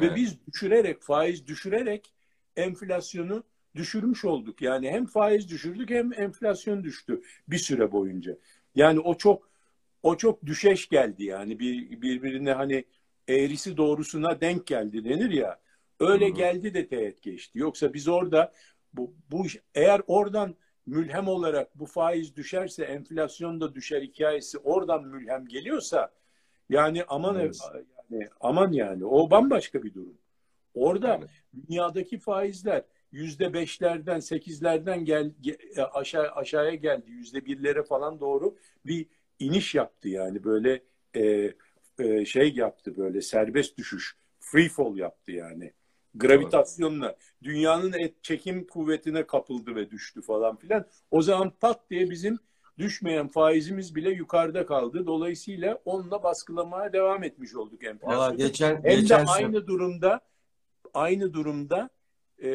[0.00, 0.16] ve Evet.
[0.16, 2.12] biz düşürerek faiz düşürerek
[2.56, 3.44] enflasyonu
[3.76, 4.62] düşürmüş olduk.
[4.62, 8.38] Yani hem faiz düşürdük hem enflasyon düştü bir süre boyunca.
[8.74, 9.50] Yani o çok
[10.02, 12.84] o çok düşeş geldi yani bir birbirine hani
[13.28, 15.60] eğrisi doğrusuna denk geldi denir ya.
[16.00, 16.30] Öyle hı.
[16.30, 17.58] geldi de teğet geçti.
[17.58, 18.52] Yoksa biz orada
[18.92, 20.54] bu, bu eğer oradan
[20.86, 26.12] mülhem olarak bu faiz düşerse enflasyon da düşer hikayesi oradan mülhem geliyorsa
[26.68, 27.58] yani aman Evet.
[28.10, 30.18] yani aman yani o bambaşka bir durum.
[30.74, 31.24] Orada Yani.
[31.68, 32.82] dünyadaki faizler
[33.12, 38.56] yüzde beşlerden sekizlerden gel ge- aşağı aşağıya geldi yüzde birlere falan doğru
[38.86, 39.06] bir
[39.38, 40.82] iniş yaptı yani böyle
[41.16, 41.54] e,
[41.98, 45.72] e, şey yaptı böyle serbest düşüş free fall yaptı yani
[46.14, 52.38] gravitasyonla dünyanın et çekim kuvvetine kapıldı ve düştü falan filan o zaman pat diye bizim
[52.78, 58.36] düşmeyen faizimiz bile yukarıda kaldı dolayısıyla onunla baskılamaya devam etmiş olduk Valla enflasyonu.
[58.36, 60.20] geçen Hem de geçen aynı durumda
[60.94, 61.90] aynı durumda
[62.42, 62.50] e,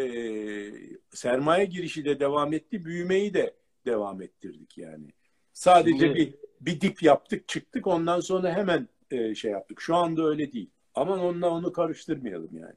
[1.14, 3.54] sermaye girişi de devam etti, büyümeyi de
[3.86, 5.14] devam ettirdik yani.
[5.54, 9.82] Sadece Şimdi- bir bir dip yaptık, çıktık ondan sonra hemen e, şey yaptık.
[9.82, 10.70] Şu anda öyle değil.
[10.96, 12.76] Aman onunla onu karıştırmayalım yani.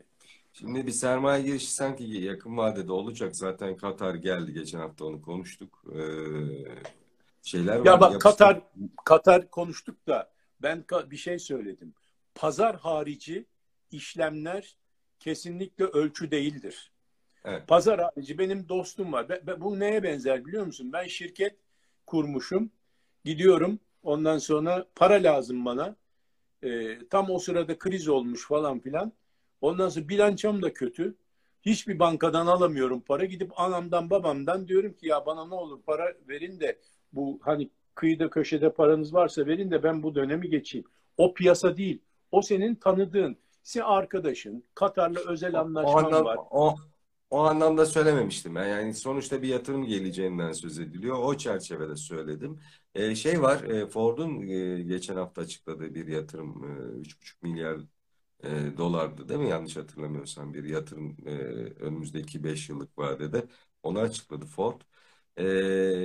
[0.53, 3.37] Şimdi bir sermaye girişi sanki yakın vadede olacak.
[3.37, 4.53] Zaten Katar geldi.
[4.53, 5.85] Geçen hafta onu konuştuk.
[5.95, 6.01] Ee,
[7.42, 7.85] şeyler var.
[7.87, 8.61] Ya bak yapıştır- Katar
[9.05, 11.95] Katar konuştuk da ben bir şey söyledim.
[12.35, 13.47] Pazar harici
[13.90, 14.77] işlemler
[15.18, 16.90] kesinlikle ölçü değildir.
[17.45, 17.68] Evet.
[17.68, 19.29] Pazar harici benim dostum var.
[19.29, 20.90] Be- be- bu neye benzer biliyor musun?
[20.92, 21.57] Ben şirket
[22.07, 22.71] kurmuşum.
[23.25, 23.79] Gidiyorum.
[24.03, 25.97] Ondan sonra para lazım bana.
[26.64, 29.12] Ee, tam o sırada kriz olmuş falan filan.
[29.61, 31.14] Ondan sonra bilançom da kötü.
[31.62, 33.25] Hiçbir bankadan alamıyorum para.
[33.25, 36.79] Gidip anamdan babamdan diyorum ki ya bana ne olur para verin de
[37.12, 40.87] bu hani kıyıda köşede paranız varsa verin de ben bu dönemi geçeyim.
[41.16, 41.98] O piyasa değil.
[42.33, 46.38] O senin tanıdığın, senin arkadaşın, Katar'la özel O anlaşman anlam, var.
[46.51, 46.75] o,
[47.33, 48.57] o anlamda söylememiştim.
[48.57, 51.18] Yani sonuçta bir yatırım geleceğinden söz ediliyor.
[51.18, 52.61] O çerçevede söyledim.
[52.95, 56.64] Ee, şey var, e, Ford'un e, geçen hafta açıkladığı bir yatırım
[56.97, 57.81] e, 3,5 milyar
[58.45, 59.49] e, dolardı değil mi?
[59.51, 61.31] Yanlış hatırlamıyorsam bir yatırım e,
[61.81, 63.47] önümüzdeki 5 yıllık vadede.
[63.83, 64.81] Onu açıkladı Ford.
[65.37, 65.45] E,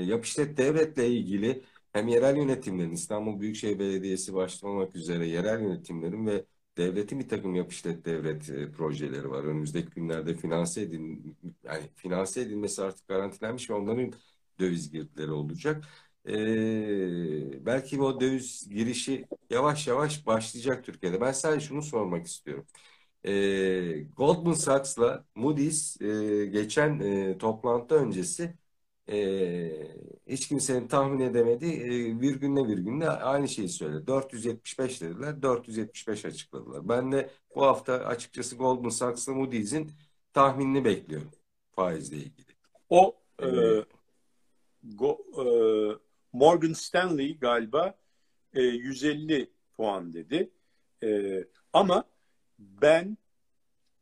[0.06, 1.64] yap işlet devletle ilgili
[1.94, 6.46] hem yerel yönetimlerin, İstanbul Büyükşehir Belediyesi başta olmak üzere yerel yönetimlerin ve
[6.78, 7.72] devletin bir takım yap
[8.06, 9.44] devlet e, projeleri var.
[9.44, 14.14] Önümüzdeki günlerde finanse edin, yani finanse edilmesi artık garantilenmiş ve onların
[14.60, 15.86] döviz girdileri olacak.
[16.28, 21.22] Ee, belki o döviz girişi yavaş yavaş başlayacak Türkiye'de.
[21.22, 22.66] Ben sadece şunu sormak istiyorum.
[23.26, 28.56] Ee, Goldman Sachs'la Moody's e, geçen e, toplantı öncesi
[29.10, 29.18] e,
[30.28, 34.08] hiç kimsenin tahmin edemediği e, virgünle virgünle aynı şeyi söyledi.
[34.08, 36.90] 475 dediler, 475 açıkladılar.
[36.90, 39.92] Ben de bu hafta açıkçası Goldman Sachs'la Moody's'in
[40.34, 41.32] tahminini bekliyorum
[41.72, 42.48] faizle ilgili.
[42.90, 43.88] O e, Evet.
[44.96, 45.98] Go- e,
[46.34, 47.98] Morgan Stanley galiba
[48.54, 50.50] e, 150 puan dedi.
[51.04, 51.44] E,
[51.74, 52.04] ama
[52.60, 53.18] ben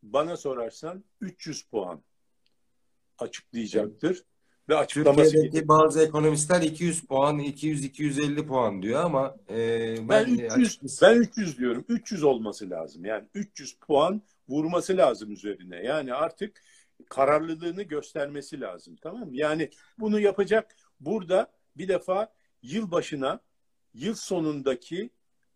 [0.03, 2.03] bana sorarsan 300 puan
[3.17, 4.23] açıklayacaktır
[4.69, 9.57] ve açıklaması Türkiye'deki bazı ekonomistler 200 puan, 200-250 puan diyor ama e,
[10.09, 11.85] Ben ben 300 açıkçası ben 300 diyorum.
[11.87, 13.05] 300 olması lazım.
[13.05, 15.75] Yani 300 puan vurması lazım üzerine.
[15.83, 16.61] Yani artık
[17.09, 18.95] kararlılığını göstermesi lazım.
[19.01, 19.35] Tamam mı?
[19.37, 23.39] Yani bunu yapacak burada bir defa yıl başına
[23.93, 25.09] yıl sonundaki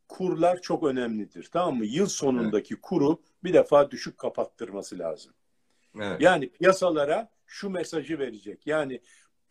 [0.08, 1.50] kurlar çok önemlidir.
[1.54, 1.86] Tamam mı?
[1.86, 5.34] Yıl sonundaki kuru bir defa düşük kapattırması lazım.
[5.96, 6.22] evet.
[6.22, 8.68] Yani piyasalara şu mesajı verecek.
[8.68, 9.02] Yani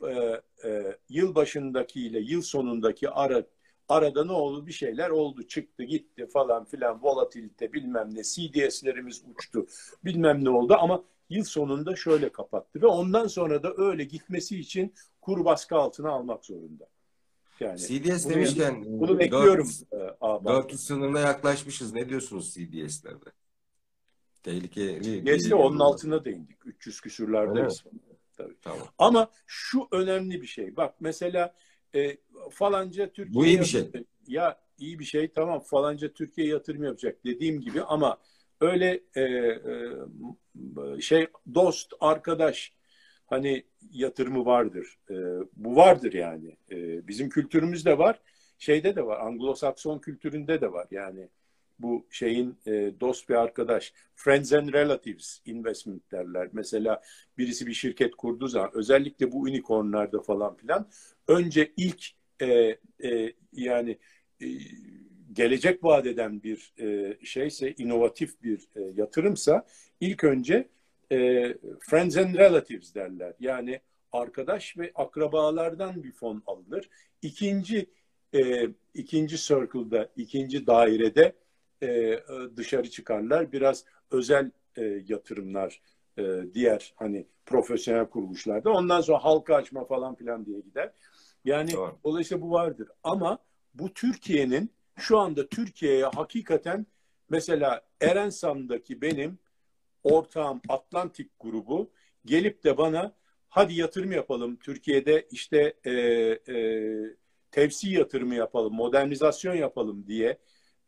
[0.06, 3.44] e, e, yıl başındakiyle yıl sonundaki ara
[3.88, 4.66] arada ne oldu?
[4.66, 9.66] Bir şeyler oldu, çıktı, gitti falan filan, volatilite bilmem ne, CDS'lerimiz uçtu,
[10.04, 14.94] bilmem ne oldu ama yıl sonunda şöyle kapattı ve ondan sonra da öyle gitmesi için
[15.20, 16.88] kur baskı altına almak zorunda.
[17.60, 19.66] Yani CDS bunu, demişken bunu bekliyorum.
[19.66, 19.84] 400,
[20.44, 21.92] 400 sınırına yaklaşmışız.
[21.92, 23.30] Ne diyorsunuz CDS'lerde?
[24.42, 25.24] Tehlikeli.
[25.24, 26.56] Geçti onun altına değindik.
[26.64, 27.84] 300 küsürlerdeyiz.
[28.36, 28.54] Tabii.
[28.62, 28.88] Tamam.
[28.98, 30.76] Ama şu önemli bir şey.
[30.76, 31.54] Bak mesela
[31.94, 32.16] e,
[32.50, 33.90] falanca Türkiye Bu iyi bir şey.
[34.26, 38.18] Ya iyi bir şey tamam falanca Türkiye yatırım yapacak dediğim gibi ama
[38.60, 42.72] öyle e, e, şey dost arkadaş
[43.26, 44.98] hani yatırımı vardır.
[45.10, 45.14] E,
[45.56, 46.56] bu vardır yani.
[46.70, 48.20] E, bizim kültürümüzde var.
[48.58, 49.20] Şeyde de var.
[49.20, 50.86] Anglo-Sakson kültüründe de var.
[50.90, 51.28] Yani
[51.78, 53.92] bu şeyin e, dost bir arkadaş.
[54.14, 56.48] Friends and Relatives investment derler.
[56.52, 57.02] Mesela
[57.38, 60.88] birisi bir şirket kurduğu zaman özellikle bu unicornlarda falan filan
[61.28, 62.04] önce ilk
[62.40, 63.98] e, e, yani
[64.40, 64.46] e,
[65.32, 69.66] gelecek vaat eden bir e, şeyse, inovatif bir e, yatırımsa
[70.00, 70.68] ilk önce
[71.12, 73.34] e, friends and relatives derler.
[73.40, 73.80] Yani
[74.12, 76.88] arkadaş ve akrabalardan bir fon alınır.
[77.22, 77.86] İkinci
[78.34, 81.32] e, ikinci circle'da, ikinci dairede
[81.82, 82.20] e,
[82.56, 83.52] dışarı çıkarlar.
[83.52, 85.80] Biraz özel e, yatırımlar
[86.18, 88.70] e, diğer hani profesyonel kuruluşlarda.
[88.72, 90.92] Ondan sonra halka açma falan filan diye gider.
[91.44, 91.98] Yani Doğru.
[92.04, 92.88] dolayısıyla bu vardır.
[93.02, 93.38] Ama
[93.74, 96.86] bu Türkiye'nin şu anda Türkiye'ye hakikaten
[97.28, 99.38] mesela Erensan'daki benim
[100.04, 101.90] ortağım Atlantik grubu
[102.24, 103.12] gelip de bana
[103.48, 106.56] hadi yatırım yapalım Türkiye'de işte e, e,
[107.50, 110.38] tevsi yatırımı yapalım, modernizasyon yapalım diye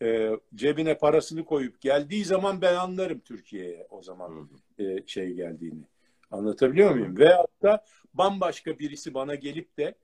[0.03, 5.85] e, cebine parasını koyup geldiği zaman ben anlarım Türkiye'ye o zaman e, şey geldiğini.
[6.31, 7.19] Anlatabiliyor muyum?
[7.19, 7.85] Veyahut da
[8.15, 9.95] bambaşka birisi bana gelip de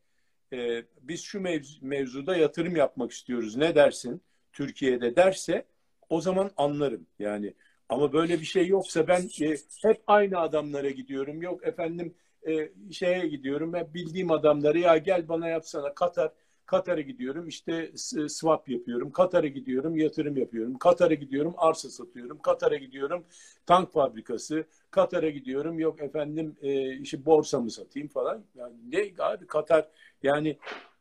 [0.52, 5.66] e, biz şu mevzu, mevzuda yatırım yapmak istiyoruz ne dersin Türkiye'de derse
[6.08, 7.54] o zaman anlarım yani
[7.88, 12.14] ama böyle bir şey yoksa ben e, hep aynı adamlara gidiyorum yok efendim
[12.48, 16.32] e, şeye gidiyorum hep bildiğim adamları ya gel bana yapsana Katar
[16.66, 17.92] Katar'a gidiyorum işte
[18.28, 19.12] swap yapıyorum.
[19.12, 20.78] Katar'a gidiyorum yatırım yapıyorum.
[20.78, 22.38] Katar'a gidiyorum arsa satıyorum.
[22.38, 23.24] Katar'a gidiyorum
[23.66, 24.64] tank fabrikası.
[24.90, 28.44] Katar'a gidiyorum yok efendim e, işte borsamı satayım falan.
[28.54, 29.88] Yani ne abi Katar
[30.22, 30.58] yani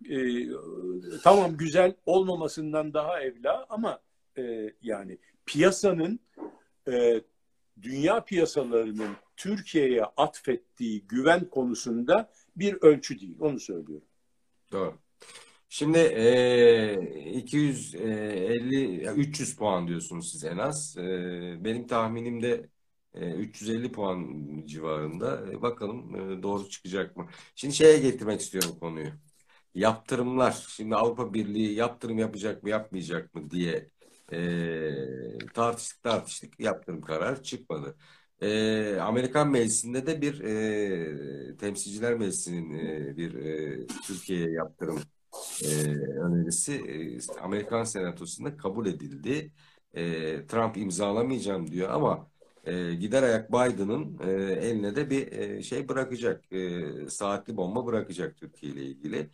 [0.10, 0.17] e,
[1.23, 3.99] tamam güzel olmamasından daha evla ama
[4.38, 6.19] e, yani piyasanın
[6.88, 7.21] e,
[7.82, 13.38] dünya piyasalarının Türkiye'ye atfettiği güven konusunda bir ölçü değil.
[13.39, 14.08] Onu söylüyorum.
[14.71, 14.93] Doğru.
[15.75, 20.97] Şimdi e, 250 300 puan diyorsunuz siz en az.
[20.97, 21.01] E,
[21.63, 22.69] benim tahminim de
[23.13, 25.51] e, 350 puan civarında.
[25.51, 27.27] E, bakalım e, doğru çıkacak mı?
[27.55, 29.07] Şimdi şeye getirmek istiyorum konuyu.
[29.75, 30.65] Yaptırımlar.
[30.69, 33.89] Şimdi Avrupa Birliği yaptırım yapacak mı yapmayacak mı diye
[34.33, 36.59] e, tartıştık tartıştık.
[36.59, 37.97] Yaptırım kararı çıkmadı.
[38.41, 44.99] E, Amerikan Meclisi'nde de bir e, Temsilciler Meclisi'nin e, bir e, Türkiye'ye yaptırım
[45.61, 45.67] e,
[46.19, 46.73] önerisi
[47.37, 49.51] e, Amerikan Senatosu'nda kabul edildi.
[49.93, 52.31] E, Trump imzalamayacağım diyor ama
[52.63, 56.51] e, gider ayak Biden'ın e, eline de bir e, şey bırakacak.
[56.53, 59.29] E, saatli bomba bırakacak Türkiye ile ilgili.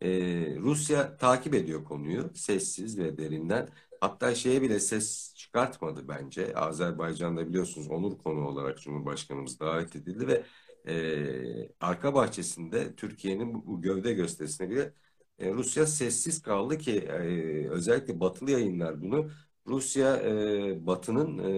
[0.00, 0.10] E,
[0.56, 3.68] Rusya takip ediyor konuyu sessiz ve derinden.
[4.00, 6.54] Hatta şeye bile ses çıkartmadı bence.
[6.54, 10.44] Azerbaycan'da biliyorsunuz onur konu olarak Cumhurbaşkanımız davet edildi ve
[10.92, 14.92] e, arka bahçesinde Türkiye'nin bu, bu gövde gösterisine bile
[15.40, 19.30] e, Rusya sessiz kaldı ki e, özellikle batılı yayınlar bunu
[19.66, 21.52] Rusya e, Batı'nın e,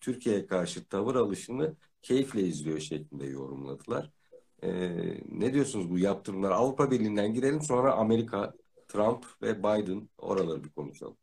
[0.00, 4.10] Türkiye'ye karşı tavır alışını keyifle izliyor şeklinde yorumladılar.
[5.28, 6.50] Ne diyorsunuz bu yaptırımlar?
[6.50, 8.54] Avrupa Birliği'nden girelim sonra Amerika,
[8.88, 11.16] Trump ve Biden oraları bir konuşalım.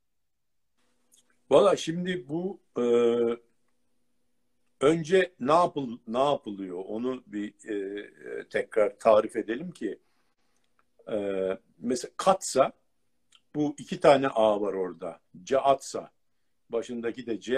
[1.50, 2.84] Valla şimdi bu e,
[4.82, 8.08] önce ne yapıl ne yapılıyor onu bir e,
[8.50, 9.99] tekrar tarif edelim ki
[11.12, 12.72] e, mesela Katsa
[13.55, 15.20] bu iki tane A var orada.
[15.43, 16.12] Caatsa
[16.70, 17.55] başındaki de C.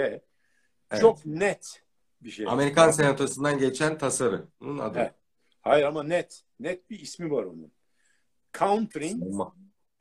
[0.90, 1.00] Evet.
[1.00, 1.82] Çok net
[2.20, 2.46] bir şey.
[2.48, 4.98] Amerikan Senatosu'ndan geçen tasarının adı.
[4.98, 5.14] Evet.
[5.60, 6.44] Hayır ama net.
[6.60, 7.72] Net bir ismi var onun.
[8.58, 9.22] Countering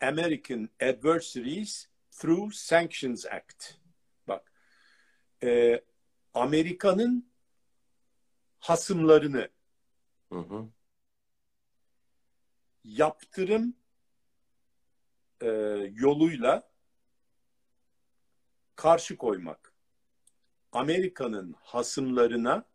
[0.01, 3.73] American Adversaries Through Sanctions Act.
[4.27, 4.53] Bak.
[5.43, 5.81] E,
[6.33, 7.31] Amerika'nın
[8.59, 9.49] hasımlarını
[10.31, 10.67] hı hı
[12.83, 13.75] yaptırım
[15.41, 15.47] e,
[15.93, 16.71] yoluyla
[18.75, 19.73] karşı koymak.
[20.71, 22.65] Amerika'nın hasımlarına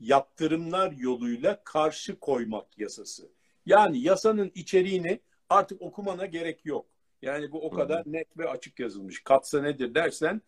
[0.00, 3.32] yaptırımlar yoluyla karşı koymak yasası.
[3.66, 6.86] Yani yasanın içeriğini artık okumana gerek yok.
[7.22, 9.24] Yani bu o kadar net ve açık yazılmış.
[9.24, 10.42] Katsa nedir dersen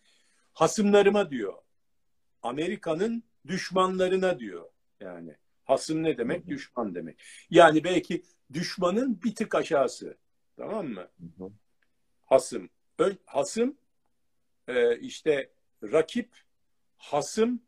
[0.52, 1.54] hasımlarıma diyor.
[2.42, 4.68] Amerika'nın düşmanlarına diyor
[5.00, 5.36] yani.
[5.64, 6.46] Hasım ne demek?
[6.46, 7.22] Düşman demek.
[7.50, 8.22] Yani belki
[8.52, 10.16] düşmanın bir tık aşağısı.
[10.56, 11.08] Tamam mı?
[12.26, 12.68] Hasım.
[12.98, 13.76] Ön, hasım
[14.68, 15.50] e, işte
[15.82, 16.30] rakip,
[16.96, 17.62] hasım,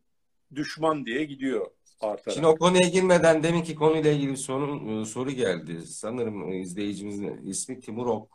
[0.55, 1.71] düşman diye gidiyor
[2.01, 2.35] artarak.
[2.35, 5.83] Şimdi o konuya girmeden deminki konuyla ilgili bir soru, soru geldi.
[5.87, 8.31] Sanırım izleyicimizin ismi Timur Ok.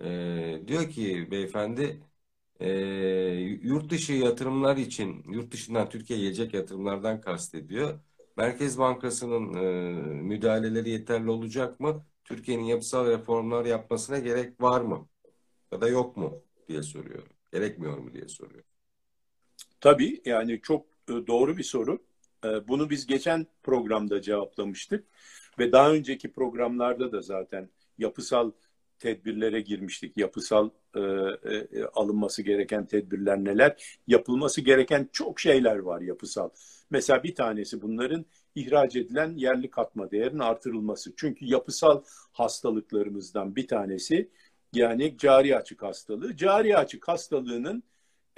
[0.00, 2.02] Ee, diyor ki beyefendi
[2.60, 2.70] e,
[3.62, 8.00] yurt dışı yatırımlar için yurt dışından Türkiye'ye gelecek yatırımlardan kastediyor.
[8.36, 12.06] Merkez Bankası'nın e, müdahaleleri yeterli olacak mı?
[12.24, 15.08] Türkiye'nin yapısal reformlar yapmasına gerek var mı?
[15.72, 17.22] Ya da yok mu diye soruyor.
[17.52, 18.64] Gerekmiyor mu diye soruyor.
[19.80, 21.98] Tabii yani çok e, doğru bir soru.
[22.44, 25.06] E, bunu biz geçen programda cevaplamıştık
[25.58, 28.52] ve daha önceki programlarda da zaten yapısal
[28.98, 30.16] tedbirlere girmiştik.
[30.16, 33.98] Yapısal e, e, alınması gereken tedbirler neler?
[34.06, 36.48] Yapılması gereken çok şeyler var yapısal.
[36.90, 41.12] Mesela bir tanesi bunların ihraç edilen yerli katma değerin artırılması.
[41.16, 44.30] Çünkü yapısal hastalıklarımızdan bir tanesi
[44.72, 46.36] yani cari açık hastalığı.
[46.36, 47.82] Cari açık hastalığının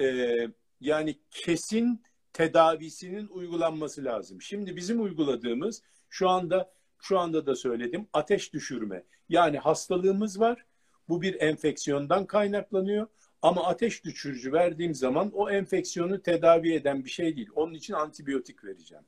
[0.01, 0.37] e,
[0.81, 2.03] yani kesin
[2.33, 4.43] tedavisinin uygulanması lazım.
[4.43, 9.05] Şimdi bizim uyguladığımız şu anda şu anda da söyledim ateş düşürme.
[9.29, 10.65] Yani hastalığımız var.
[11.09, 13.07] Bu bir enfeksiyondan kaynaklanıyor.
[13.43, 17.49] Ama ateş düşürücü verdiğim zaman o enfeksiyonu tedavi eden bir şey değil.
[17.55, 19.05] Onun için antibiyotik vereceğim.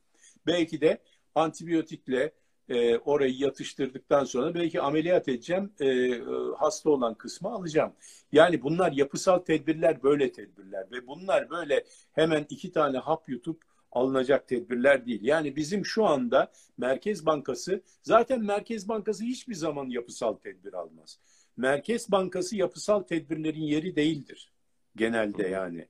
[0.47, 1.01] Belki de
[1.35, 2.31] antibiyotikle
[2.69, 5.73] e, orayı yatıştırdıktan sonra belki ameliyat edeceğim.
[5.79, 6.21] E, e,
[6.57, 7.93] hasta olan kısmı alacağım.
[8.31, 14.47] Yani bunlar yapısal tedbirler böyle tedbirler ve bunlar böyle hemen iki tane hap yutup alınacak
[14.47, 15.19] tedbirler değil.
[15.23, 21.19] Yani bizim şu anda Merkez Bankası zaten Merkez Bankası hiçbir zaman yapısal tedbir almaz.
[21.57, 24.51] Merkez Bankası yapısal tedbirlerin yeri değildir
[24.95, 25.87] genelde yani.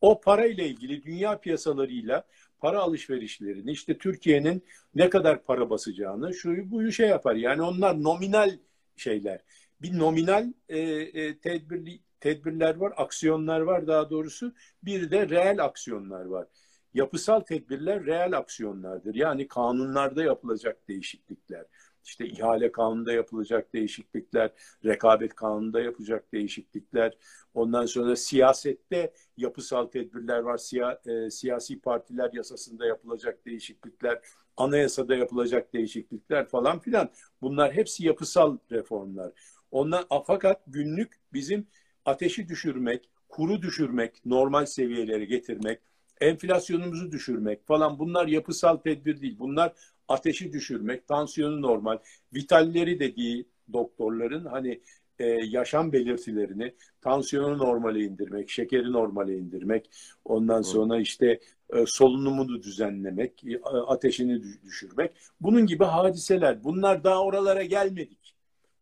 [0.00, 2.24] O parayla ilgili dünya piyasalarıyla
[2.58, 4.64] para alışverişlerini işte Türkiye'nin
[4.94, 7.34] ne kadar para basacağını şu bu şey yapar.
[7.34, 8.58] Yani onlar nominal
[8.96, 9.40] şeyler.
[9.82, 14.54] Bir nominal e, e, tedbirli tedbirler var, aksiyonlar var daha doğrusu.
[14.82, 16.46] Bir de reel aksiyonlar var.
[16.94, 19.14] Yapısal tedbirler reel aksiyonlardır.
[19.14, 21.66] Yani kanunlarda yapılacak değişiklikler.
[22.04, 24.50] İşte ihale kanununda yapılacak değişiklikler,
[24.84, 27.18] rekabet kanununda yapacak değişiklikler.
[27.54, 30.58] Ondan sonra siyasette yapısal tedbirler var.
[30.58, 34.20] Siya, e, siyasi partiler yasasında yapılacak değişiklikler,
[34.56, 37.10] anayasada yapılacak değişiklikler falan filan.
[37.42, 39.32] Bunlar hepsi yapısal reformlar.
[39.70, 41.66] Ondan fakat günlük bizim
[42.04, 45.80] ateşi düşürmek, kuru düşürmek, normal seviyelere getirmek,
[46.20, 49.36] enflasyonumuzu düşürmek falan bunlar yapısal tedbir değil.
[49.38, 49.72] Bunlar
[50.08, 51.98] ateşi düşürmek, tansiyonu normal,
[52.34, 54.80] vitalleri dediği doktorların hani
[55.18, 59.90] e, yaşam belirtilerini, tansiyonu normale indirmek, şekeri normale indirmek,
[60.24, 61.40] ondan sonra işte
[61.72, 65.12] e, solunumunu düzenlemek, e, ateşini düşürmek.
[65.40, 66.64] Bunun gibi hadiseler.
[66.64, 68.34] Bunlar daha oralara gelmedik.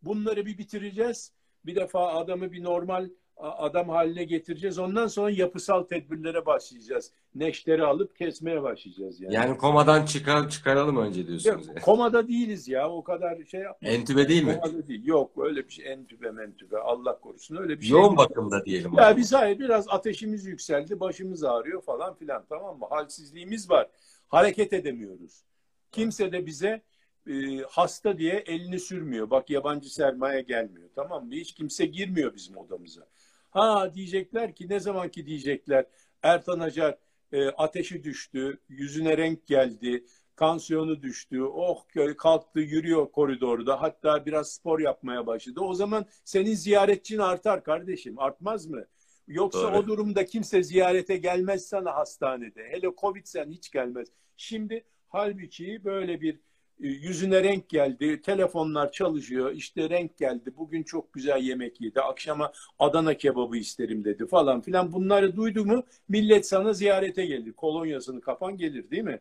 [0.02, 1.32] Bunları bir bitireceğiz.
[1.66, 3.08] Bir defa adamı bir normal
[3.42, 4.78] adam haline getireceğiz.
[4.78, 7.10] Ondan sonra yapısal tedbirlere başlayacağız.
[7.34, 9.34] Neşteri alıp kesmeye başlayacağız yani.
[9.34, 11.68] Yani komadan çıkar çıkaralım önce diyorsunuz.
[11.68, 12.90] Ya, komada değiliz ya.
[12.90, 13.98] O kadar şey yapmayız.
[13.98, 14.60] Entübe değil mi?
[14.62, 15.06] Komada değil.
[15.06, 15.92] Yok öyle bir şey.
[15.92, 16.78] Entübe mentübe.
[16.78, 17.90] Allah korusun öyle bir şey.
[17.90, 18.92] Yoğun bakımda diyelim.
[18.96, 21.00] Ya biz hayır biraz ateşimiz yükseldi.
[21.00, 22.44] Başımız ağrıyor falan filan.
[22.48, 22.86] Tamam mı?
[22.90, 23.88] Halsizliğimiz var.
[24.28, 25.44] Hareket edemiyoruz.
[25.92, 26.82] Kimse de bize
[27.26, 29.30] e, hasta diye elini sürmüyor.
[29.30, 30.88] Bak yabancı sermaye gelmiyor.
[30.94, 31.34] Tamam mı?
[31.34, 33.06] Hiç kimse girmiyor bizim odamıza.
[33.52, 35.86] Ha diyecekler ki ne zaman ki diyecekler
[36.22, 36.98] Ertan Acar
[37.32, 40.04] e, ateşi düştü, yüzüne renk geldi,
[40.36, 41.84] tansiyonu düştü, oh
[42.18, 45.60] kalktı yürüyor koridorda hatta biraz spor yapmaya başladı.
[45.60, 48.84] O zaman senin ziyaretçin artar kardeşim artmaz mı?
[49.28, 49.78] Yoksa Doğru.
[49.78, 52.68] o durumda kimse ziyarete gelmez sana hastanede.
[52.70, 54.08] Hele Covid sen hiç gelmez.
[54.36, 56.40] Şimdi halbuki böyle bir
[56.86, 63.14] yüzüne renk geldi, telefonlar çalışıyor, işte renk geldi, bugün çok güzel yemek yedi, akşama Adana
[63.14, 64.92] kebabı isterim dedi falan filan.
[64.92, 69.20] Bunları duydu mu millet sana ziyarete gelir, kolonyasını kapan gelir değil mi?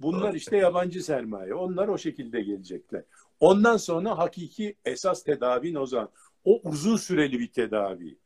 [0.00, 3.02] Bunlar işte yabancı sermaye, onlar o şekilde gelecekler.
[3.40, 6.08] Ondan sonra hakiki esas tedavi o zaman.
[6.44, 8.18] O uzun süreli bir tedavi.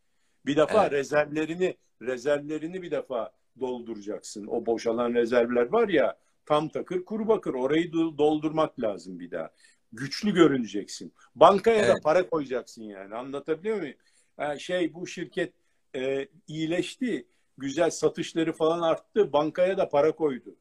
[0.47, 0.93] Bir defa evet.
[0.93, 4.47] rezervlerini, rezervlerini bir defa dolduracaksın.
[4.47, 6.17] O boşalan rezervler var ya,
[6.51, 9.51] tam takır kuru bakır orayı doldurmak lazım bir daha.
[9.93, 11.13] Güçlü görüneceksin.
[11.35, 11.97] Bankaya evet.
[11.97, 13.97] da para koyacaksın yani anlatabiliyor muyum?
[14.39, 15.53] Yani şey bu şirket
[15.97, 17.27] e, iyileşti.
[17.59, 19.33] Güzel satışları falan arttı.
[19.33, 20.57] Bankaya da para koydu.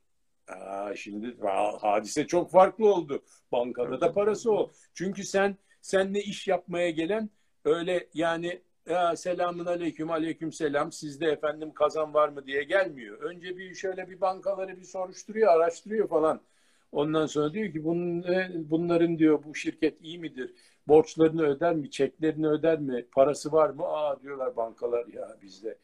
[0.48, 1.38] Aa, şimdi
[1.82, 3.24] hadise çok farklı oldu.
[3.52, 4.72] Bankada da parası o.
[4.94, 7.30] Çünkü sen sen ne iş yapmaya gelen
[7.66, 13.22] öyle yani ya selamun aleyküm aleyküm selam sizde efendim kazan var mı diye gelmiyor.
[13.22, 16.42] Önce bir şöyle bir bankaları bir soruşturuyor araştırıyor falan.
[16.92, 18.26] Ondan sonra diyor ki bunun,
[18.70, 20.54] bunların diyor bu şirket iyi midir?
[20.88, 21.92] Borçlarını öder mi?
[21.92, 23.06] Çeklerini öder mi?
[23.12, 23.84] Parası var mı?
[23.86, 25.78] Aa diyorlar bankalar ya bizde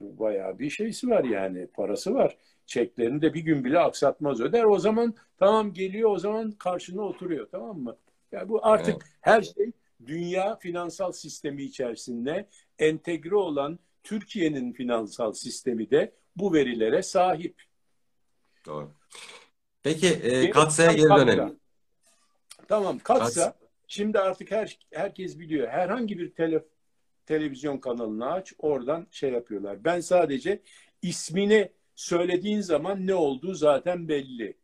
[0.00, 2.36] bayağı bir şeysi var yani parası var.
[2.66, 4.64] Çeklerini de bir gün bile aksatmaz öder.
[4.64, 7.96] O zaman tamam geliyor o zaman karşına oturuyor tamam mı?
[8.32, 9.02] Yani bu artık evet.
[9.20, 9.72] her şey
[10.06, 17.62] dünya finansal sistemi içerisinde entegre olan Türkiye'nin finansal sistemi de bu verilere sahip.
[18.66, 18.90] Doğru.
[19.82, 21.58] Peki e, Katsa'ya geri dönelim.
[22.68, 25.68] Tamam Katsa, şimdi artık her herkes biliyor.
[25.68, 26.64] Herhangi bir tele,
[27.26, 29.84] televizyon kanalını aç oradan şey yapıyorlar.
[29.84, 30.62] Ben sadece
[31.02, 34.56] ismini söylediğin zaman ne olduğu zaten belli.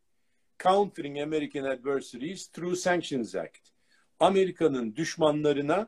[0.59, 3.72] Countering American Adversaries Through Sanctions Act.
[4.19, 5.87] Amerika'nın düşmanlarına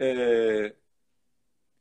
[0.00, 0.72] e,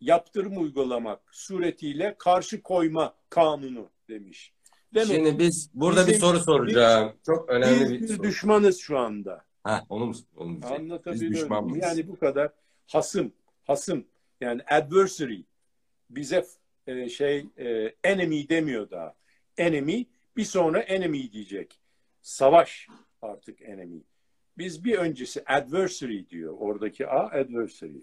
[0.01, 4.53] yaptırım uygulamak suretiyle karşı koyma kanunu demiş.
[4.93, 7.13] Demek Şimdi biz burada bir soru soracağım.
[7.13, 8.23] Biz, Çok önemli bir, bir soru.
[8.23, 9.45] düşmanız şu anda.
[9.63, 10.13] Ha, onu mu?
[10.35, 11.75] Onu Anlatabiliyorum.
[11.75, 12.51] Yani bu kadar
[12.87, 14.05] hasım, hasım.
[14.41, 15.41] Yani adversary.
[16.09, 16.45] Bize
[16.87, 19.15] e, şey e, enemy demiyor daha.
[19.57, 20.05] Enemy
[20.37, 21.79] bir sonra enemy diyecek.
[22.21, 22.87] Savaş
[23.21, 24.03] artık enemy.
[24.57, 26.55] Biz bir öncesi adversary diyor.
[26.57, 27.97] Oradaki A adversary.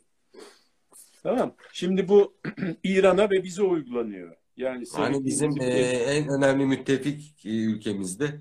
[1.23, 1.55] Tamam.
[1.73, 2.37] Şimdi bu
[2.85, 4.37] İran'a ve bize uygulanıyor.
[4.57, 8.41] Yani, yani bizim e, en önemli müttefik e, ülkemizde.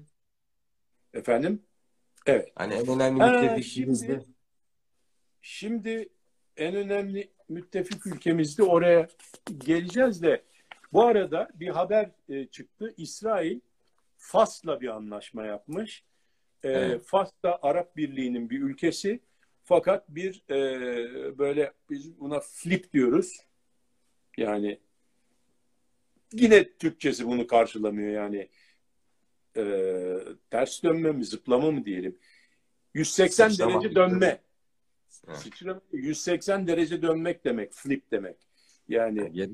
[1.13, 1.63] Efendim?
[2.25, 2.51] Evet.
[2.55, 4.07] Hani en önemli müttefikimizde.
[4.07, 4.25] Şimdi,
[5.41, 6.09] şimdi
[6.57, 9.07] en önemli müttefik ülkemizde oraya
[9.57, 10.43] geleceğiz de
[10.93, 12.93] bu arada bir haber e, çıktı.
[12.97, 13.59] İsrail
[14.17, 16.03] Fas'la bir anlaşma yapmış.
[16.63, 17.01] E, evet.
[17.05, 19.19] Fas da Arap Birliği'nin bir ülkesi.
[19.63, 23.37] Fakat bir e, böyle biz buna flip diyoruz.
[24.37, 24.79] Yani
[26.33, 28.49] yine Türkçesi bunu karşılamıyor yani.
[29.57, 29.63] E,
[30.49, 32.17] ters dönme mi, zıplama mı diyelim.
[32.93, 34.41] 180 Sıçrama derece dönme.
[35.33, 38.37] Sıçrama, 180 derece dönmek demek, flip demek.
[38.87, 39.51] Yani Yeni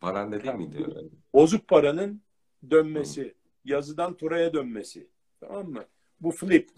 [0.00, 0.86] paranda değil miydi?
[1.34, 2.22] Bozuk paranın
[2.70, 3.34] dönmesi, Hı.
[3.64, 5.08] yazıdan turaya dönmesi.
[5.40, 5.84] Tamam mı?
[6.20, 6.70] Bu flip.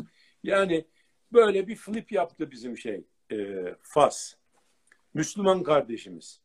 [0.43, 0.85] Yani
[1.33, 3.37] böyle bir flip yaptı bizim şey, e,
[3.83, 4.35] Fas.
[5.15, 6.41] Müslüman kardeşimiz.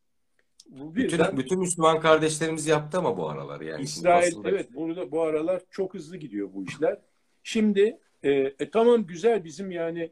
[0.69, 3.83] Bu birden, bütün, bütün Müslüman kardeşlerimiz yaptı ama bu aralar yani.
[3.83, 6.99] İsrail evet burada bu aralar çok hızlı gidiyor bu işler.
[7.43, 10.11] Şimdi e, e, tamam güzel bizim yani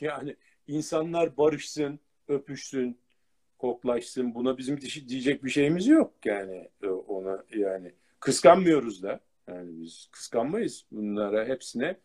[0.00, 2.98] yani insanlar barışsın, öpüşsün,
[3.58, 4.34] koklaşsın.
[4.34, 9.20] Buna bizim diyecek bir şeyimiz yok yani e, ona yani kıskanmıyoruz da.
[9.48, 11.96] Yani biz kıskanmayız bunlara hepsine.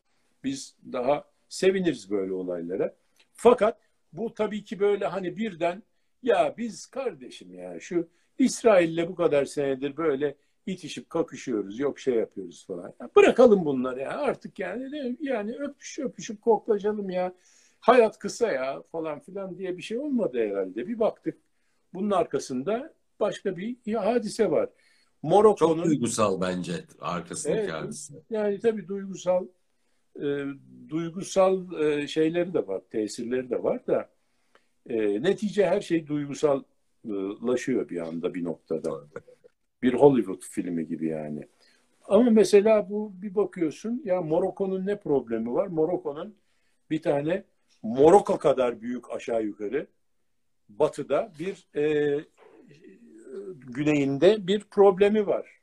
[0.44, 2.96] Biz daha seviniriz böyle olaylara.
[3.34, 3.80] Fakat
[4.14, 5.84] bu tabii ki böyle hani birden
[6.24, 10.36] ya biz kardeşim ya şu İsrail'le bu kadar senedir böyle
[10.66, 12.94] itişip kakışıyoruz yok şey yapıyoruz falan.
[13.02, 17.34] Ya bırakalım bunları ya artık yani yani öpüş öpüşüp koklaşalım ya
[17.80, 20.88] hayat kısa ya falan filan diye bir şey olmadı herhalde.
[20.88, 21.38] Bir baktık
[21.94, 24.70] bunun arkasında başka bir hadise var.
[25.22, 28.14] Morokko'nun çok duygusal bence arkasındaki evet, hadise.
[28.30, 29.48] Yani tabii duygusal
[30.22, 30.46] e,
[30.90, 34.10] duygusal e, şeyleri de var, tesirleri de var da
[34.90, 39.08] e, netice her şey duygusallaşıyor bir anda bir noktada.
[39.82, 41.48] Bir Hollywood filmi gibi yani.
[42.08, 45.68] Ama mesela bu bir bakıyorsun ya Morokko'nun ne problemi var?
[45.68, 46.36] Morokko'nun
[46.90, 47.44] bir tane
[47.84, 49.88] Morokko kadar büyük aşağı yukarı
[50.70, 52.20] batıda bir e,
[53.56, 55.62] güneyinde bir problemi var.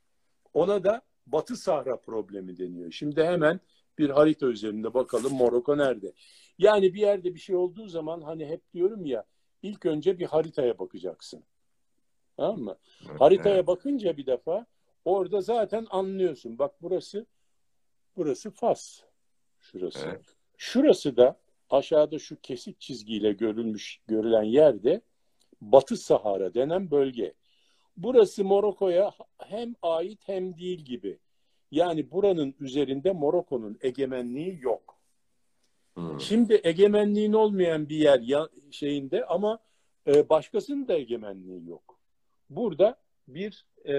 [0.54, 2.90] Ona da Batı Sahra problemi deniyor.
[2.90, 3.60] Şimdi hemen
[4.00, 6.12] bir harita üzerinde bakalım Morokko nerede?
[6.58, 9.24] Yani bir yerde bir şey olduğu zaman hani hep diyorum ya
[9.62, 11.44] ilk önce bir haritaya bakacaksın.
[12.36, 12.76] Tamam mı?
[13.10, 13.20] Evet.
[13.20, 14.66] Haritaya bakınca bir defa
[15.04, 16.58] orada zaten anlıyorsun.
[16.58, 17.26] Bak burası
[18.16, 19.00] burası Fas.
[19.60, 20.06] Şurası.
[20.08, 20.36] Evet.
[20.56, 21.40] Şurası da
[21.70, 25.00] aşağıda şu kesik çizgiyle görülmüş görülen yerde
[25.60, 27.34] Batı Sahara denen bölge.
[27.96, 31.18] Burası Morokko'ya hem ait hem değil gibi.
[31.70, 35.00] Yani buranın üzerinde Morokko'nun egemenliği yok.
[35.94, 36.20] Hmm.
[36.20, 39.58] Şimdi egemenliğin olmayan bir yer ya, şeyinde ama
[40.06, 42.00] e, başkasının da egemenliği yok.
[42.50, 43.94] Burada bir e,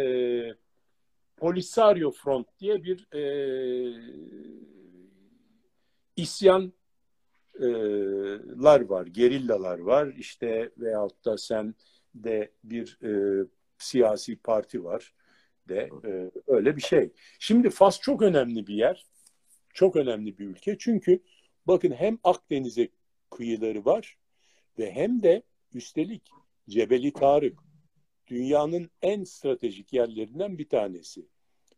[1.37, 3.23] Polisario Front diye bir e,
[6.15, 6.71] isyanlar
[8.89, 10.07] var, gerillalar var.
[10.07, 11.75] İşte veyahut da sen
[12.15, 13.11] de bir e,
[13.77, 15.13] siyasi parti var
[15.69, 17.09] de e, öyle bir şey.
[17.39, 19.05] Şimdi Fas çok önemli bir yer.
[19.73, 20.77] Çok önemli bir ülke.
[20.79, 21.19] Çünkü
[21.67, 22.89] bakın hem Akdeniz'e
[23.29, 24.17] kıyıları var
[24.79, 25.43] ve hem de
[25.73, 26.29] üstelik
[26.69, 27.59] Cebeli Tarık
[28.27, 31.25] dünyanın en stratejik yerlerinden bir tanesi.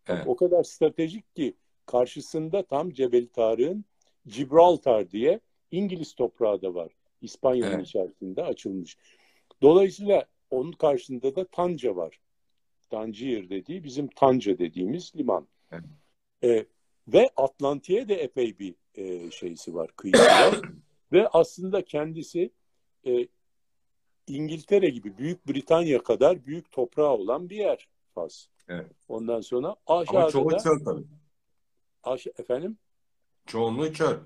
[0.08, 0.24] Evet.
[0.28, 1.54] O kadar stratejik ki
[1.86, 3.86] karşısında tam Cebeli Tarık'ın
[4.26, 5.40] Gibraltar diye
[5.72, 6.92] İngiliz toprağı da var.
[7.22, 7.88] İspanya'nın Evet.
[7.88, 8.98] içerisinde açılmış.
[9.62, 12.20] Dolayısıyla onun karşısında da Tanca var.
[12.94, 15.48] Tangier dediği bizim Tanca dediğimiz liman.
[15.72, 15.84] Evet.
[16.44, 16.66] E,
[17.08, 20.62] ve Atlantik'e de epey bir e, şeysi var, kıyısı var.
[21.12, 22.52] ve aslında kendisi
[23.08, 23.28] e,
[24.28, 28.48] İngiltere gibi Büyük Britanya kadar büyük toprağı olan bir yer Fas.
[28.68, 28.91] Evet.
[29.08, 31.06] Ondan sonra Ama aşağıda çoğu da çöl tabii.
[32.04, 32.78] aşa- efendim
[33.46, 34.18] Çoğunluğu çöl.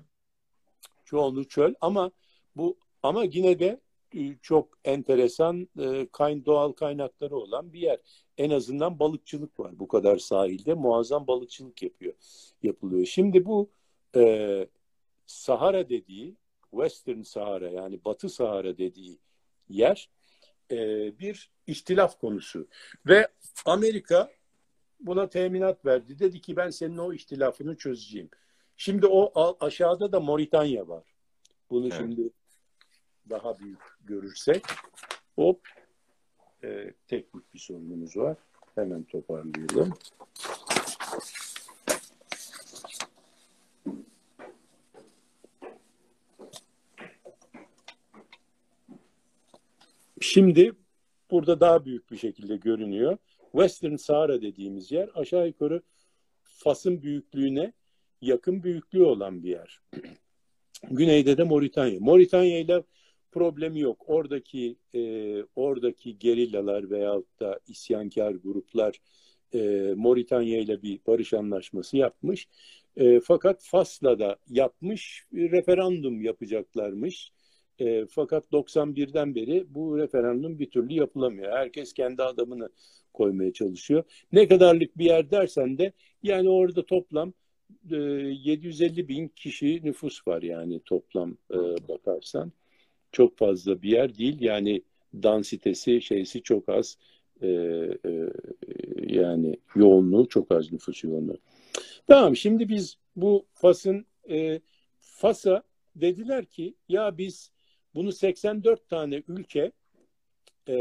[1.04, 2.10] çoğunluğu çöl ama
[2.56, 3.80] bu ama yine de
[4.14, 7.98] e, çok enteresan e, kayn doğal kaynakları olan bir yer.
[8.38, 12.14] En azından balıkçılık var bu kadar sahilde muazzam balıkçılık yapıyor
[12.62, 13.06] yapılıyor.
[13.06, 13.70] Şimdi bu
[14.16, 14.66] e,
[15.26, 16.36] Sahara dediği
[16.70, 19.18] Western Sahara yani Batı Sahara dediği
[19.68, 20.10] yer
[20.70, 20.76] e,
[21.18, 22.68] bir ihtilaf konusu
[23.06, 23.28] ve
[23.64, 24.30] Amerika
[25.00, 26.18] buna teminat verdi.
[26.18, 28.30] Dedi ki ben senin o ihtilafını çözeceğim.
[28.76, 31.04] Şimdi o aşağıda da Moritanya var.
[31.70, 31.96] Bunu Evet.
[31.98, 32.30] şimdi
[33.30, 34.64] daha büyük görürsek
[35.36, 35.68] hop
[36.64, 38.36] e, teknik bir sorunumuz var.
[38.74, 39.94] Hemen toparlayalım.
[50.20, 50.72] Şimdi
[51.30, 53.18] burada daha büyük bir şekilde görünüyor.
[53.52, 55.82] Western Sahara dediğimiz yer aşağı yukarı
[56.42, 57.72] Fas'ın büyüklüğüne
[58.20, 59.80] yakın büyüklüğü olan bir yer.
[60.90, 62.00] Güneyde de Moritanya.
[62.00, 62.82] Moritanya ile
[63.32, 64.04] problemi yok.
[64.06, 65.00] Oradaki e,
[65.56, 69.00] oradaki gerillalar veyahut da isyankar gruplar
[69.54, 72.48] e, Moritanya ile bir barış anlaşması yapmış.
[72.96, 77.32] E, fakat Fas'la da yapmış, bir referandum yapacaklarmış.
[77.78, 81.52] E, fakat 91'den beri bu referandum bir türlü yapılamıyor.
[81.52, 82.68] Herkes kendi adamını
[83.14, 84.04] koymaya çalışıyor.
[84.32, 87.32] Ne kadarlık bir yer dersen de yani orada toplam
[87.90, 91.58] e, 750 bin kişi nüfus var yani toplam e,
[91.88, 92.52] bakarsan.
[93.12, 94.40] Çok fazla bir yer değil.
[94.40, 94.82] Yani
[95.14, 96.98] dansitesi şeysi çok az.
[97.42, 98.30] E, e,
[99.06, 101.38] yani yoğunluğu çok az nüfus yoğunluğu.
[102.06, 104.60] Tamam şimdi biz bu Fas'ın e,
[105.00, 105.62] Fas'a
[105.96, 107.52] dediler ki ya biz
[107.94, 109.72] bunu 84 tane ülke
[110.68, 110.76] e,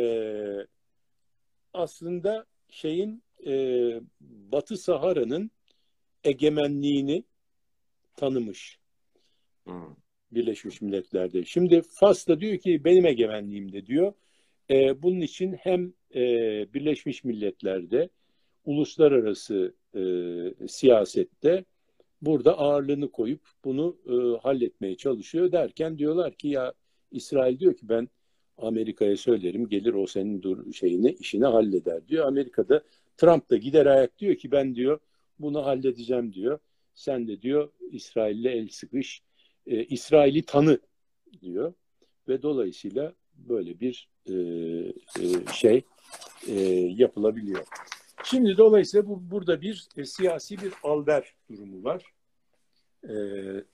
[1.73, 3.53] aslında şeyin e,
[4.21, 5.51] Batı Sahara'nın
[6.23, 7.23] egemenliğini
[8.15, 8.80] tanımış
[9.67, 9.73] Hı.
[10.32, 11.45] Birleşmiş Milletler'de.
[11.45, 14.13] Şimdi Fas da diyor ki benim egemenliğimde diyor.
[14.69, 16.21] E, bunun için hem e,
[16.73, 18.09] Birleşmiş Milletler'de
[18.65, 20.01] uluslararası e,
[20.67, 21.65] siyasette
[22.21, 26.73] burada ağırlığını koyup bunu e, halletmeye çalışıyor derken diyorlar ki ya
[27.11, 28.09] İsrail diyor ki ben
[28.57, 32.28] Amerika'ya söylerim gelir o senin dur şeyini işini halleder diyor.
[32.28, 32.84] Amerika'da
[33.17, 34.99] Trump da gider ayak diyor ki ben diyor
[35.39, 36.59] bunu halledeceğim diyor.
[36.95, 39.21] Sen de diyor İsrail'le el sıkış,
[39.68, 40.80] e, İsrail'i tanı
[41.41, 41.74] diyor
[42.28, 45.86] ve dolayısıyla böyle bir e, e, şey
[46.47, 46.53] e,
[46.95, 47.65] yapılabiliyor.
[48.24, 52.13] Şimdi dolayısıyla bu burada bir e, siyasi bir alver durumu var.
[53.03, 53.13] E,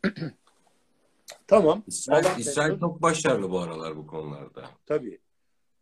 [1.48, 1.84] tamam.
[1.88, 2.80] İsrail, alan İsrail memnun.
[2.80, 4.70] çok başarılı bu aralar bu konularda.
[4.86, 5.20] Tabii.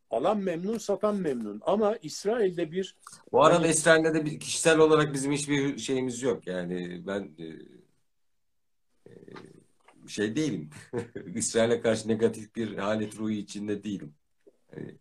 [0.10, 1.62] Alan memnun, satan memnun.
[1.66, 2.98] Ama İsrail'de bir
[3.32, 6.48] Bu arada Yani- İsrail'de de bir, kişisel olarak bizim hiçbir şeyimiz yok.
[6.48, 7.46] Yani ben e,
[9.10, 9.12] e,
[10.12, 10.70] şey değilim.
[11.36, 14.14] İsrail'e karşı negatif bir halet ruhu içinde değilim.
[14.76, 14.96] Yani,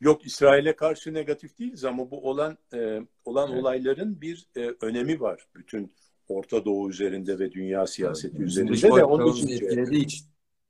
[0.00, 3.60] Yok İsrail'e karşı negatif değiliz ama bu olan e, olan Evet.
[3.60, 5.92] olayların bir e, önemi var bütün
[6.28, 10.26] Orta Doğu üzerinde ve dünya siyaseti dış üzerinde de onun için şey etkilediği için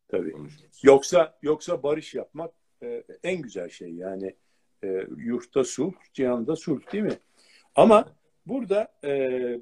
[0.08, 0.34] tabii.
[0.82, 2.50] Yoksa yoksa barış yapmak
[2.82, 4.36] e, en güzel şey yani
[4.84, 7.18] e, yurtta sulh, cihanda sulh değil mi?
[7.74, 8.16] Ama
[8.46, 9.10] burada e,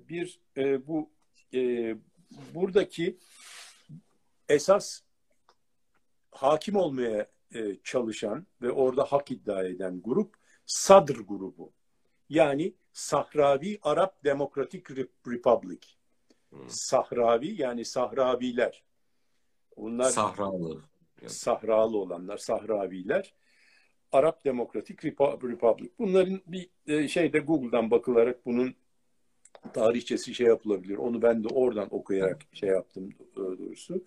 [0.09, 1.11] bir e, bu
[1.55, 1.95] e,
[2.55, 3.19] buradaki
[4.49, 5.01] esas
[6.31, 10.35] hakim olmaya e, çalışan ve orada hak iddia eden grup
[10.67, 11.73] Sadr grubu.
[12.29, 15.81] Yani Sahravi Arap Demokratik Rep- Republic.
[16.51, 16.57] Hı.
[16.69, 18.85] Sahravi yani Sahraviler.
[19.77, 20.83] Bunlar Sahralı.
[21.27, 23.35] Sahralı olanlar, Sahraviler.
[24.13, 25.91] Arap Demokratik Repu- Republic.
[25.99, 28.75] Bunların bir e, şeyde Google'dan bakılarak bunun
[29.75, 30.97] tarihçesi şey yapılabilir.
[30.97, 34.05] Onu ben de oradan okuyarak şey yaptım e, doğrusu.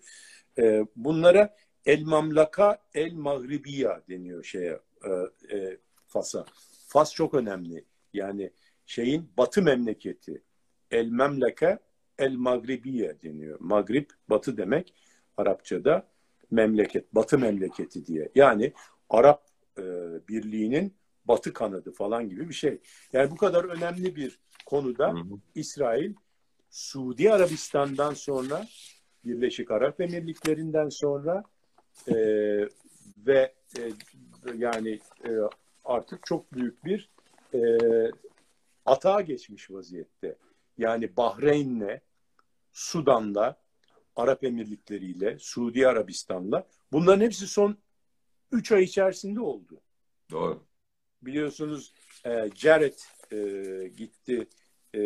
[0.58, 6.44] E, bunlara El Mamlaka El Magribiya deniyor şeye e, e, Fas'a.
[6.88, 7.84] Fas çok önemli.
[8.12, 8.50] Yani
[8.86, 10.42] şeyin batı memleketi.
[10.90, 11.78] El Memleke
[12.18, 13.56] El Magribiye deniyor.
[13.60, 14.94] Magrib batı demek
[15.36, 16.06] Arapçada
[16.50, 18.28] memleket, batı memleketi diye.
[18.34, 18.72] Yani
[19.10, 19.42] Arap
[19.78, 19.82] e,
[20.28, 20.94] Birliği'nin
[21.24, 22.80] batı kanadı falan gibi bir şey.
[23.12, 25.38] Yani bu kadar önemli bir konuda Hı hı.
[25.54, 26.14] İsrail
[26.70, 28.66] Suudi Arabistan'dan sonra
[29.24, 31.44] Birleşik Arap Emirlikleri'nden sonra
[32.08, 32.14] e,
[33.26, 33.92] ve e,
[34.54, 35.30] yani e,
[35.84, 37.10] artık çok büyük bir
[37.54, 37.60] e,
[38.84, 40.36] atağa geçmiş vaziyette.
[40.78, 42.00] Yani Bahreyn'le,
[42.72, 43.56] Sudan'la,
[44.16, 47.76] Arap Emirlikleri'yle, Suudi Arabistan'la bunların hepsi son
[48.52, 49.80] 3 ay içerisinde oldu.
[50.30, 50.62] Doğru.
[51.26, 51.92] Biliyorsunuz
[52.26, 52.98] e, Jared
[53.32, 54.46] e, gitti
[54.94, 55.00] e,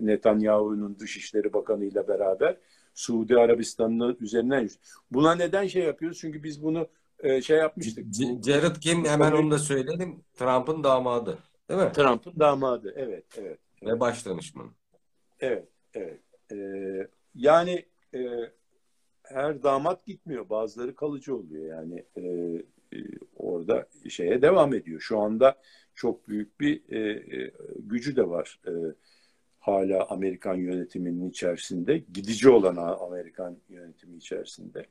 [0.00, 2.56] Netanyahu'nun Dışişleri Bakanı ile beraber
[2.94, 4.68] Suudi Arabistan'ın üzerinden.
[5.10, 6.18] Buna neden şey yapıyoruz?
[6.20, 6.88] Çünkü biz bunu
[7.18, 8.10] e, şey yapmıştık.
[8.10, 9.04] C- Jared kim?
[9.04, 10.24] Hemen onu da söyleyelim.
[10.34, 11.38] Trump'ın damadı.
[11.68, 11.92] Değil mi?
[11.92, 12.94] Trump'ın damadı.
[12.96, 13.58] Evet, evet.
[13.82, 14.70] Ve baş danışmanı.
[15.40, 16.20] Evet, evet.
[16.52, 18.20] Ee, yani e,
[19.22, 20.48] her damat gitmiyor.
[20.48, 21.66] Bazıları kalıcı oluyor.
[21.66, 22.22] Yani e,
[22.92, 22.98] e,
[23.36, 25.00] orada şeye devam ediyor.
[25.00, 25.58] Şu anda
[25.94, 28.60] çok büyük bir e, e, gücü de var.
[28.66, 28.72] E,
[29.58, 32.02] hala Amerikan yönetiminin içerisinde.
[32.12, 34.86] Gidici olan Amerikan yönetimi içerisinde.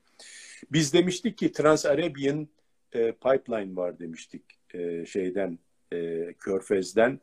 [0.72, 2.48] Biz demiştik ki Trans-Arabian
[2.92, 4.42] e, Pipeline var demiştik.
[4.74, 5.58] E, şeyden,
[5.92, 7.20] e, Körfez'den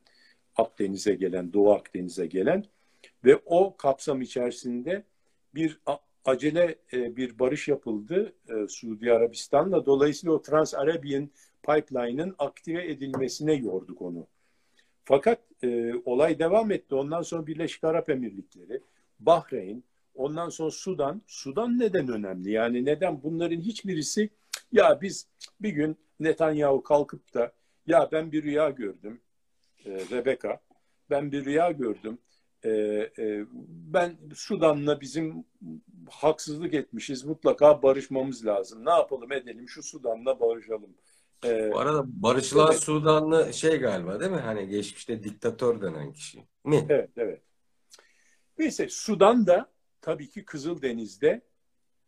[0.56, 2.66] Akdeniz'e gelen, Doğu Akdeniz'e gelen
[3.26, 5.04] ve o kapsam içerisinde
[5.56, 5.80] bir
[6.28, 9.86] acele e, bir barış yapıldı e, Suudi Arabistan'la.
[9.86, 11.30] Dolayısıyla o Trans-Arabian
[11.64, 14.28] Pipeline'ın aktive edilmesine yorduk onu.
[15.04, 16.96] Fakat e, olay devam etti.
[16.96, 18.82] Ondan sonra Birleşik Arap Emirlikleri,
[19.20, 19.84] Bahreyn,
[20.16, 21.22] ondan sonra Sudan.
[21.28, 22.52] Sudan neden önemli?
[22.52, 24.30] Yani neden bunların hiçbirisi
[24.72, 25.28] ya biz
[25.62, 27.52] bir gün Netanyahu kalkıp da
[27.88, 29.22] ya ben bir rüya gördüm
[29.86, 30.60] e, Rebecca
[31.10, 32.18] ben bir rüya gördüm.
[32.68, 32.72] E,
[33.20, 35.46] e, ben Sudan'la bizim
[36.10, 37.24] haksızlık etmişiz.
[37.24, 38.86] Mutlaka barışmamız lazım.
[38.86, 40.90] Ne yapalım edelim şu Sudan'la barışalım.
[41.46, 42.84] E, Bu arada barışılan Evet.
[42.84, 44.38] Sudanlı şey galiba değil mi?
[44.38, 46.44] Hani geçmişte diktatör denen kişi.
[46.64, 46.86] Mi?
[46.90, 47.42] Evet, evet.
[48.58, 51.42] Neyse Sudan da tabii ki Kızıldeniz'de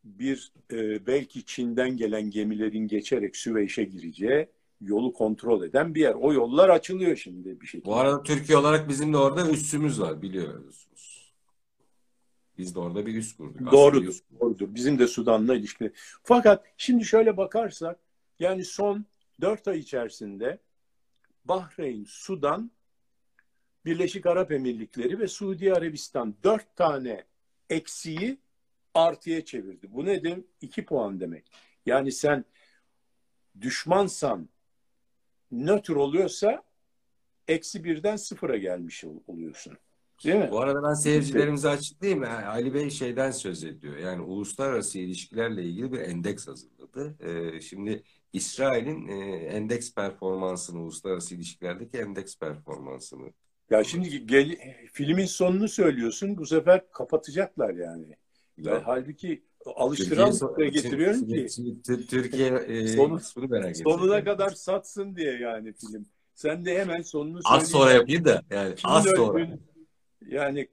[0.03, 4.49] bir e, belki Çin'den gelen gemilerin geçerek Süveyş'e gireceği
[4.81, 6.13] yolu kontrol eden bir yer.
[6.13, 7.85] O yollar açılıyor şimdi bir şekilde.
[7.85, 11.33] Bu arada Türkiye olarak bizim de orada üssümüz var biliyorsunuz.
[12.57, 13.71] Biz de orada bir üs kurduk.
[13.71, 14.41] Doğrudur, üs kurduk.
[14.41, 14.75] doğrudur.
[14.75, 15.91] Bizim de Sudan'la ilişkili.
[16.23, 17.99] Fakat şimdi şöyle bakarsak
[18.39, 19.05] yani son
[19.41, 20.59] dört ay içerisinde
[21.45, 22.71] Bahreyn, Sudan,
[23.85, 27.23] Birleşik Arap Emirlikleri ve Suudi Arabistan dört tane
[27.69, 28.37] eksiği
[28.93, 29.93] artıya çevirdi.
[29.93, 30.43] Bu nedir?
[30.61, 31.51] İki puan demek.
[31.85, 32.45] Yani sen
[33.61, 34.49] düşmansan
[35.51, 36.63] nötr oluyorsa
[37.47, 39.77] eksi birden sıfıra gelmiş ol- oluyorsun.
[40.23, 40.49] Değil mi?
[40.51, 42.23] Bu arada ben seyircilerimize açıklayayım.
[42.23, 43.97] Yani Ali Bey şeyden söz ediyor.
[43.97, 47.15] Yani uluslararası ilişkilerle ilgili bir endeks hazırladı.
[47.19, 53.33] Ee, şimdi İsrail'in e, endeks performansını, uluslararası ilişkilerdeki endeks performansını
[53.69, 54.55] Ya şimdi gel,
[54.93, 56.37] filmin sonunu söylüyorsun.
[56.37, 58.15] Bu sefer kapatacaklar yani.
[58.57, 61.47] Ya, halbuki alıştıran Türkiye getiriyorum ki
[62.07, 66.05] Türkiye e, Sonu- merak sonuna kadar satsın diye yani film.
[66.35, 69.47] Sen de hemen sonunu Az sonra yapayım da yani Kimin az sonra.
[70.27, 70.67] yani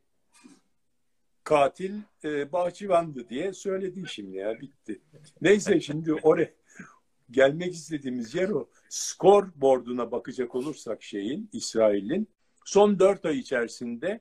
[1.45, 5.01] katil e, bahçıvandı diye söyledin şimdi ya bitti.
[5.41, 6.51] Neyse şimdi oraya
[7.31, 8.69] gelmek istediğimiz yer o.
[8.89, 12.29] Skor borduna bakacak olursak şeyin İsrail'in
[12.65, 14.21] son dört ay içerisinde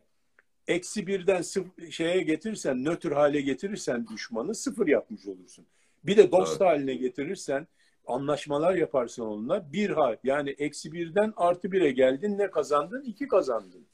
[0.68, 5.66] eksi birden sıfır, şeye getirirsen nötr hale getirirsen düşmanı sıfır yapmış olursun.
[6.04, 6.62] Bir de dost Evet.
[6.62, 7.68] haline getirirsen
[8.08, 13.02] anlaşmalar yaparsan onunla bir hal yani eksi birden artı bire geldin ne kazandın?
[13.04, 13.86] iki kazandın.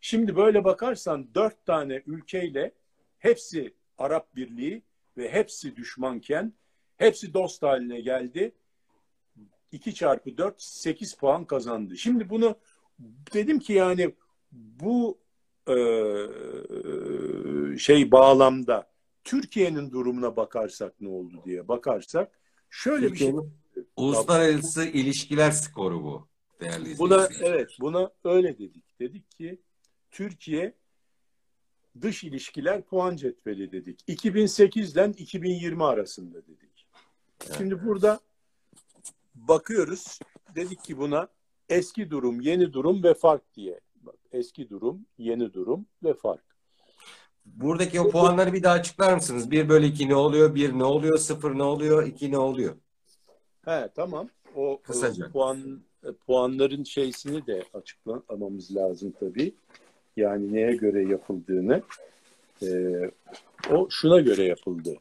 [0.00, 2.72] Şimdi böyle bakarsan dört tane ülkeyle
[3.18, 4.82] hepsi Arap Birliği
[5.16, 6.52] ve hepsi düşmanken
[6.96, 8.52] hepsi dost haline geldi.
[9.72, 11.96] 2 çarpı 4 8 puan kazandı.
[11.96, 12.56] Şimdi bunu
[13.34, 14.14] dedim ki yani
[14.52, 15.18] bu
[15.68, 15.76] e,
[17.78, 18.90] şey bağlamda
[19.24, 22.40] Türkiye'nin durumuna bakarsak ne oldu diye bakarsak
[22.70, 23.34] şöyle bir şey.
[23.96, 26.28] Uluslararası ilişkiler skoru bu
[26.60, 29.00] değerli Buna evet buna öyle dedik.
[29.00, 29.60] Dedik ki
[30.10, 30.74] Türkiye
[32.00, 34.00] dış ilişkiler puan cetveli dedik.
[34.06, 36.86] 2008 ile 2020 arasında dedik.
[37.56, 38.20] Şimdi burada
[39.34, 40.18] bakıyoruz.
[40.54, 41.28] Dedik ki buna
[41.68, 43.80] eski durum, yeni durum ve fark diye.
[44.32, 46.44] Eski durum, yeni durum ve fark.
[47.44, 49.50] Buradaki o puanları bir daha açıklar mısınız?
[49.50, 50.54] 1 bölü 2 ne oluyor?
[50.54, 51.18] 1 ne oluyor?
[51.18, 52.06] 0 ne oluyor?
[52.06, 52.76] 2 ne oluyor?
[53.64, 54.28] He tamam.
[54.54, 55.26] O Kısaca.
[55.26, 55.82] o puan
[56.26, 59.54] puanların şeysini de açıklamamız lazım tabii.
[60.16, 61.82] Yani neye göre yapıldığını.
[62.62, 63.10] Ee,
[63.70, 64.96] o şuna göre yapıldı.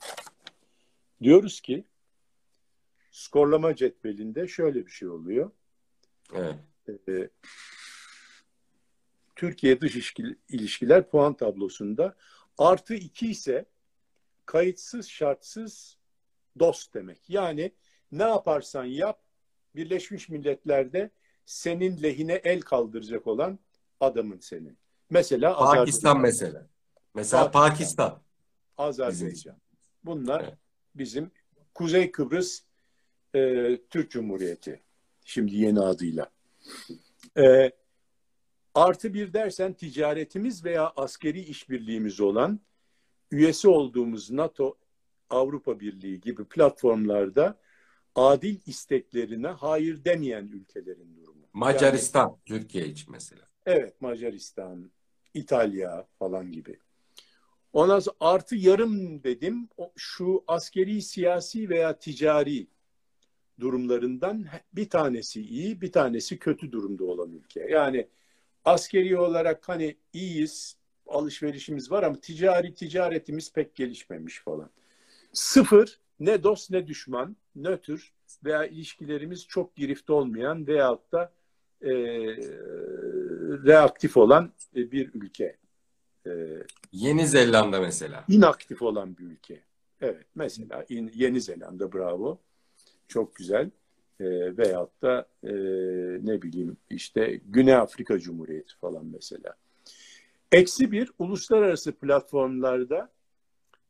[1.24, 1.84] Diyoruz ki
[3.12, 5.52] skorlama cetvelinde şöyle bir şey oluyor.
[6.34, 6.56] Evet.
[7.10, 7.30] Ee,
[9.40, 10.14] Türkiye dış
[10.50, 12.16] ilişkiler puan tablosunda
[12.58, 13.66] artı iki ise
[14.46, 15.98] kayıtsız şartsız
[16.60, 17.30] dost demek.
[17.30, 17.72] Yani
[18.12, 19.22] ne yaparsan yap
[19.76, 21.10] Birleşmiş Milletler'de
[21.46, 23.60] senin lehine el kaldıracak olan
[24.00, 24.78] adamın senin.
[25.10, 26.22] Mesela Pakistan Azerbaycan.
[26.22, 26.68] mesela.
[27.14, 28.10] Mesela Pakistan.
[28.10, 28.22] Pakistan.
[28.78, 29.58] Azerbaycan.
[30.04, 30.54] Bunlar evet.
[30.96, 31.32] bizim
[31.74, 32.62] Kuzey Kıbrıs
[33.36, 34.82] e, Türk Cumhuriyeti.
[35.26, 36.32] Şimdi yeni adıyla.
[37.38, 37.72] E,
[38.80, 42.60] artı bir dersen ticaretimiz veya askeri işbirliğimiz olan
[43.32, 44.78] üyesi olduğumuz NATO,
[45.30, 47.60] Avrupa Birliği gibi platformlarda
[48.16, 51.46] adil isteklerine hayır demeyen ülkelerin durumu.
[51.54, 53.42] Macaristan, yani, Türkiye için mesela.
[53.66, 54.92] Evet, Macaristan,
[55.34, 56.80] İtalya falan gibi.
[57.74, 59.70] Ondan sonra artı yarım dedim.
[59.96, 62.68] Şu askeri, siyasi veya ticari
[63.60, 67.68] durumlarından bir tanesi iyi, bir tanesi kötü durumda olan ülke.
[67.70, 68.08] Yani
[68.70, 74.70] askeri olarak hani iyiyiz, alışverişimiz var ama ticari ticaretimiz pek gelişmemiş falan.
[75.34, 78.13] Sıfır, ne dost ne düşman, nötr
[78.45, 81.34] veya ilişkilerimiz çok girifte olmayan veyahut da
[81.82, 81.91] e,
[83.65, 85.57] reaktif olan bir ülke.
[86.28, 86.32] E,
[86.91, 88.26] Yeni Zelanda mesela.
[88.28, 89.61] İnaktif olan bir ülke.
[90.01, 92.39] Evet mesela Yeni Zelanda bravo.
[93.07, 93.70] Çok güzel.
[94.20, 95.51] E, veyahut da e,
[96.26, 99.55] ne bileyim işte Güney Afrika Cumhuriyeti falan mesela.
[100.51, 103.11] Eksi bir uluslararası platformlarda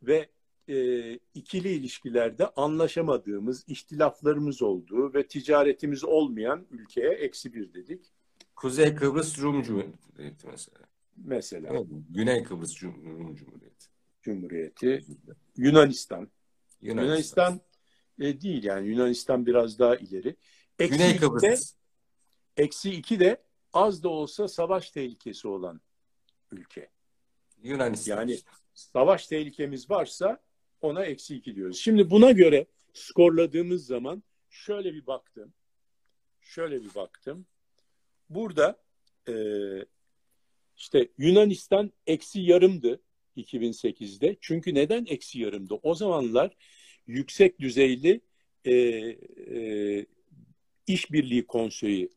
[0.03, 0.29] ve
[0.67, 8.05] e, ikili ilişkilerde anlaşamadığımız, ihtilaflarımız olduğu ve ticaretimiz olmayan ülkeye eksi bir dedik.
[8.55, 10.79] Kuzey Kıbrıs Rum Cumhuriyeti mesela.
[11.17, 11.69] Mesela.
[11.71, 13.85] Evet, Güney Kıbrıs Rum Cumhuriyeti.
[14.21, 15.05] Cumhuriyeti.
[15.57, 16.27] Yunanistan.
[16.81, 17.61] Yunanistan, Yunanistan
[18.19, 20.35] e, değil yani Yunanistan biraz daha ileri.
[20.79, 21.43] Eksi Güney Kıbrıs.
[21.43, 21.55] De,
[22.63, 23.43] eksi iki de
[23.73, 25.81] az da olsa savaş tehlikesi olan
[26.51, 26.89] ülke.
[27.63, 28.17] Yunanistan.
[28.17, 28.39] Yani
[28.73, 30.41] savaş tehlikemiz varsa
[30.81, 31.77] ona eksi iki diyoruz.
[31.77, 35.53] Şimdi buna göre skorladığımız zaman şöyle bir baktım.
[36.41, 37.45] Şöyle bir baktım.
[38.29, 38.81] Burada
[39.27, 39.33] e,
[40.77, 43.01] işte Yunanistan eksi yarımdı
[43.37, 44.37] 2008'de.
[44.41, 45.73] Çünkü neden eksi yarımdı?
[45.83, 46.55] O zamanlar
[47.09, 48.21] yüksek düzeyli
[48.65, 50.05] e, e,
[50.87, 52.09] işbirliği konseyi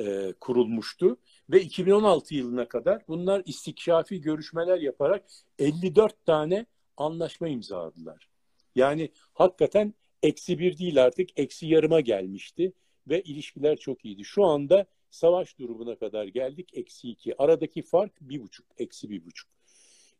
[0.00, 1.16] e, kurulmuştu
[1.50, 5.24] ve 2016 yılına kadar bunlar istikşafi görüşmeler yaparak
[5.58, 6.66] 54 tane
[6.96, 8.28] anlaşma imzaladılar.
[8.74, 12.72] Yani hakikaten eksi bir değil artık eksi yarıma gelmişti
[13.08, 14.24] ve ilişkiler çok iyiydi.
[14.24, 17.42] Şu anda savaş durumuna kadar geldik eksi iki.
[17.42, 19.50] Aradaki fark bir buçuk, eksi bir buçuk.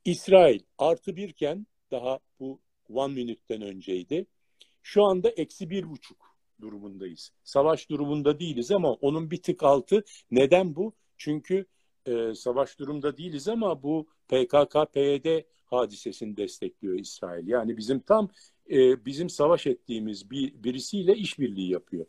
[0.05, 2.61] İsrail artı birken daha bu
[2.95, 4.27] one minute'den önceydi.
[4.83, 7.33] Şu anda eksi bir buçuk durumundayız.
[7.45, 10.05] Savaş durumunda değiliz ama onun bir tık altı.
[10.31, 10.93] Neden bu?
[11.17, 11.67] Çünkü
[12.07, 17.49] e, savaş durumda değiliz ama bu PKK-PYD hadisesini destekliyor İsrail.
[17.49, 18.31] Yani bizim tam
[18.71, 22.07] e, bizim savaş ettiğimiz bir birisiyle işbirliği yapıyor.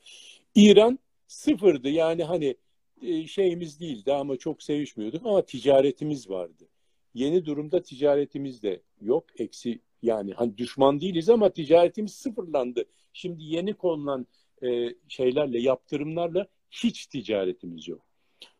[0.55, 2.55] İran sıfırdı yani hani
[3.01, 6.67] e, şeyimiz değildi ama çok sevişmiyorduk ama ticaretimiz vardı.
[7.13, 9.25] Yeni durumda ticaretimiz de yok.
[9.37, 12.85] Eksi yani hani düşman değiliz ama ticaretimiz sıfırlandı.
[13.13, 14.27] Şimdi yeni konulan
[14.63, 18.05] e, şeylerle, yaptırımlarla hiç ticaretimiz yok.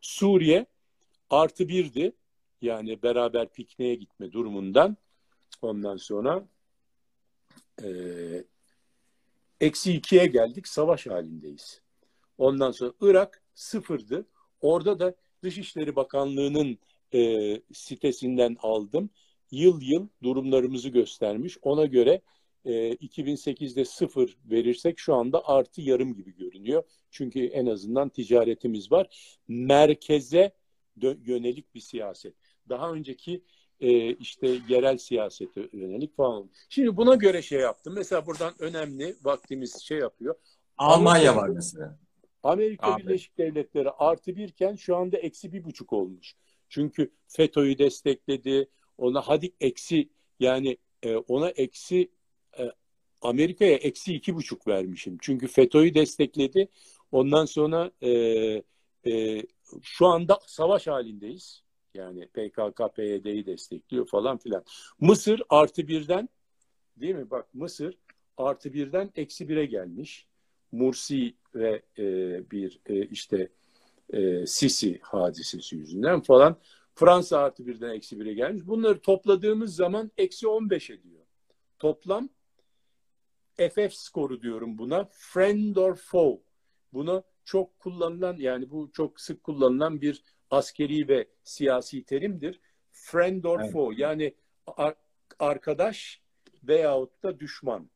[0.00, 0.66] Suriye
[1.30, 2.12] artı birdi.
[2.62, 4.96] Yani beraber pikniğe gitme durumundan.
[5.62, 6.48] Ondan sonra
[7.82, 7.88] e,
[9.60, 10.68] eksi ikiye geldik.
[10.68, 11.82] Savaş halindeyiz.
[12.38, 14.26] Ondan sonra Irak sıfırdı.
[14.60, 16.78] Orada da Dışişleri Bakanlığı'nın
[17.14, 19.10] e, sitesinden aldım.
[19.50, 21.58] Yıl yıl durumlarımızı göstermiş.
[21.62, 22.20] Ona göre
[22.64, 26.82] e, 2008'de sıfır verirsek şu anda artı yarım gibi görünüyor.
[27.10, 29.36] Çünkü en azından ticaretimiz var.
[29.48, 30.52] Merkeze
[31.02, 32.34] yönelik bir siyaset.
[32.68, 33.44] Daha önceki
[33.80, 36.50] e, işte yerel siyasete yönelik falan.
[36.68, 37.94] Şimdi buna göre şey yaptım.
[37.94, 40.34] Mesela buradan önemli vaktimiz şey yapıyor.
[40.78, 41.98] Almanya Amerika, var mesela.
[42.42, 43.02] Amerika Abi.
[43.02, 46.34] Birleşik Devletleri artı birken şu anda eksi bir buçuk olmuş.
[46.68, 48.68] Çünkü FETÖ'yü destekledi.
[48.98, 50.08] Ona hadi eksi
[50.40, 52.10] yani e, ona eksi
[52.58, 52.72] e,
[53.22, 55.18] Amerika'ya eksi iki buçuk vermişim.
[55.20, 56.68] Çünkü FETÖ'yü destekledi.
[57.12, 58.10] Ondan sonra e,
[59.06, 59.42] e,
[59.82, 61.62] şu anda savaş halindeyiz.
[61.94, 64.64] Yani PKK, PYD'yi destekliyor falan filan.
[65.00, 66.28] Mısır artı birden
[66.96, 67.30] değil mi?
[67.30, 67.98] Bak Mısır
[68.36, 70.26] artı birden eksi bire gelmiş.
[70.72, 72.04] Mursi ve e,
[72.50, 73.48] bir e, işte
[74.12, 76.56] e, Sisi hadisesi yüzünden falan.
[76.94, 78.66] Fransa artı birden eksi bire gelmiş.
[78.66, 81.20] Bunları topladığımız zaman eksi on beş ediyor.
[81.78, 82.28] Toplam
[83.56, 85.08] FF skoru diyorum buna.
[85.12, 86.40] Friend or foe.
[86.92, 92.60] Buna çok kullanılan yani bu çok sık kullanılan bir askeri ve siyasi terimdir.
[92.90, 93.72] Friend or Evet.
[93.72, 94.34] foe yani
[94.66, 94.96] ar-
[95.38, 96.22] arkadaş
[96.62, 97.90] veyahut da düşman.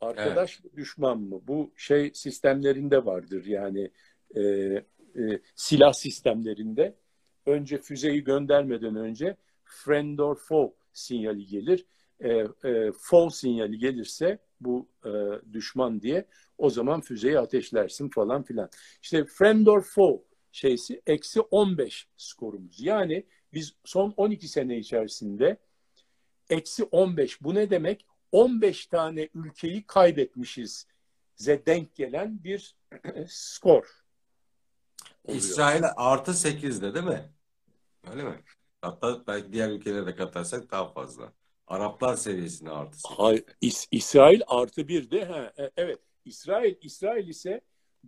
[0.00, 1.40] Arkadaş mı, düşman mı?
[1.48, 3.90] Bu şey sistemlerinde vardır yani
[4.34, 6.94] e, e, silah sistemlerinde.
[7.48, 11.86] Önce füzeyi göndermeden önce friend or foe sinyali gelir.
[12.20, 12.30] E,
[12.64, 15.10] e, foe sinyali gelirse bu e,
[15.52, 16.26] düşman diye
[16.58, 18.70] o zaman füzeyi ateşlersin falan filan.
[19.02, 20.22] İşte friend or foe
[20.52, 22.80] şeysi eksi 15 skorumuz.
[22.80, 25.56] Yani biz son 12 sene içerisinde
[26.50, 28.06] eksi 15 bu ne demek?
[28.32, 30.86] 15 tane ülkeyi kaybetmişiz
[31.36, 32.76] ze denk gelen bir
[33.28, 33.86] skor.
[35.24, 35.42] oluyor.
[35.42, 37.32] İsrail artı 8'de değil mi?
[38.10, 38.42] Öyle mi?
[38.82, 41.32] Hatta belki diğer ülkelere de katarsak daha fazla.
[41.66, 43.16] Araplar seviyesinde artı 8.
[43.18, 47.60] Hayır, İs- İsrail artı bir de ha, e, evet İsrail İsrail ise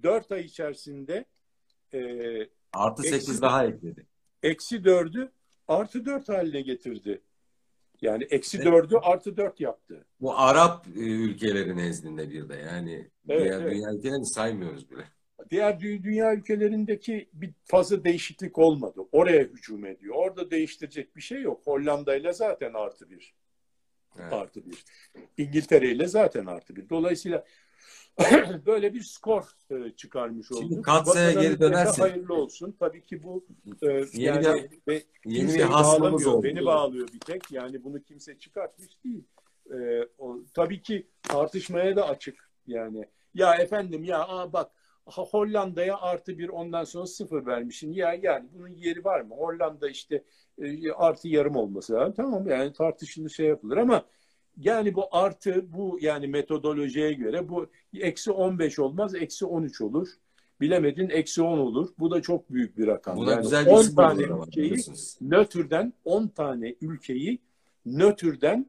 [0.03, 1.25] 4 ay içerisinde
[1.95, 2.01] e,
[2.73, 4.07] Artı Eksi- 8 daha ekledi.
[4.43, 5.33] eksi 4'ü
[5.69, 7.23] artı 4 haline getirdi.
[8.01, 8.67] Yani eksi Evet.
[8.67, 10.05] 4'ü artı 4 yaptı.
[10.21, 13.73] Bu Arap e, ülkeleri nezdinde bir de yani Evet, diğer evet.
[13.75, 15.05] dünya ülkelerini saymıyoruz bile.
[15.51, 19.01] Diğer dü- dünya ülkelerindeki bir fazla değişiklik olmadı.
[19.13, 20.15] Oraya hücum ediyor.
[20.19, 21.61] Orada değiştirecek bir şey yok.
[21.67, 23.35] Hollanda ile zaten artı bir.
[24.19, 24.33] Evet.
[24.33, 24.85] Artı bir.
[25.39, 26.89] İngiltere ile zaten artı bir.
[26.89, 27.45] Dolayısıyla
[28.67, 30.85] böyle bir skor e, çıkarmış Şimdi olduk.
[30.85, 32.77] Katsa'ya Vatan geri dönersek- Hayırlı olsun.
[32.81, 33.47] Tabii ki bu
[34.13, 36.43] Yeni yani bir- ve Yeni bir oldu.
[36.43, 37.53] Beni bağlıyor bir tek.
[37.53, 39.25] Yani bunu kimse çıkartmış değil.
[39.71, 42.51] E, o, tabii ki tartışmaya da açık.
[42.67, 44.71] Yani ya efendim ya aa bak
[45.07, 47.93] Hollanda'ya artı bir ondan sonra sıfır vermişsin.
[47.93, 49.35] Ya yani bunun yeri var mı?
[49.35, 50.25] Hollanda işte
[50.59, 52.15] e, artı yarım olması lazım.
[52.17, 54.05] Tamam yani tartışılır şey yapılır ama
[54.57, 60.09] yani bu artı bu yani metodolojiye göre bu eksi 15 olmaz eksi 13 olur.
[60.61, 61.89] Bilemedin eksi 10 olur.
[61.99, 63.17] Bu da çok büyük bir rakam.
[63.17, 64.77] Buna yani güzel bir 10 isim tane ülkeyi
[65.21, 67.39] nötrden 10 tane ülkeyi
[67.87, 68.67] nötrden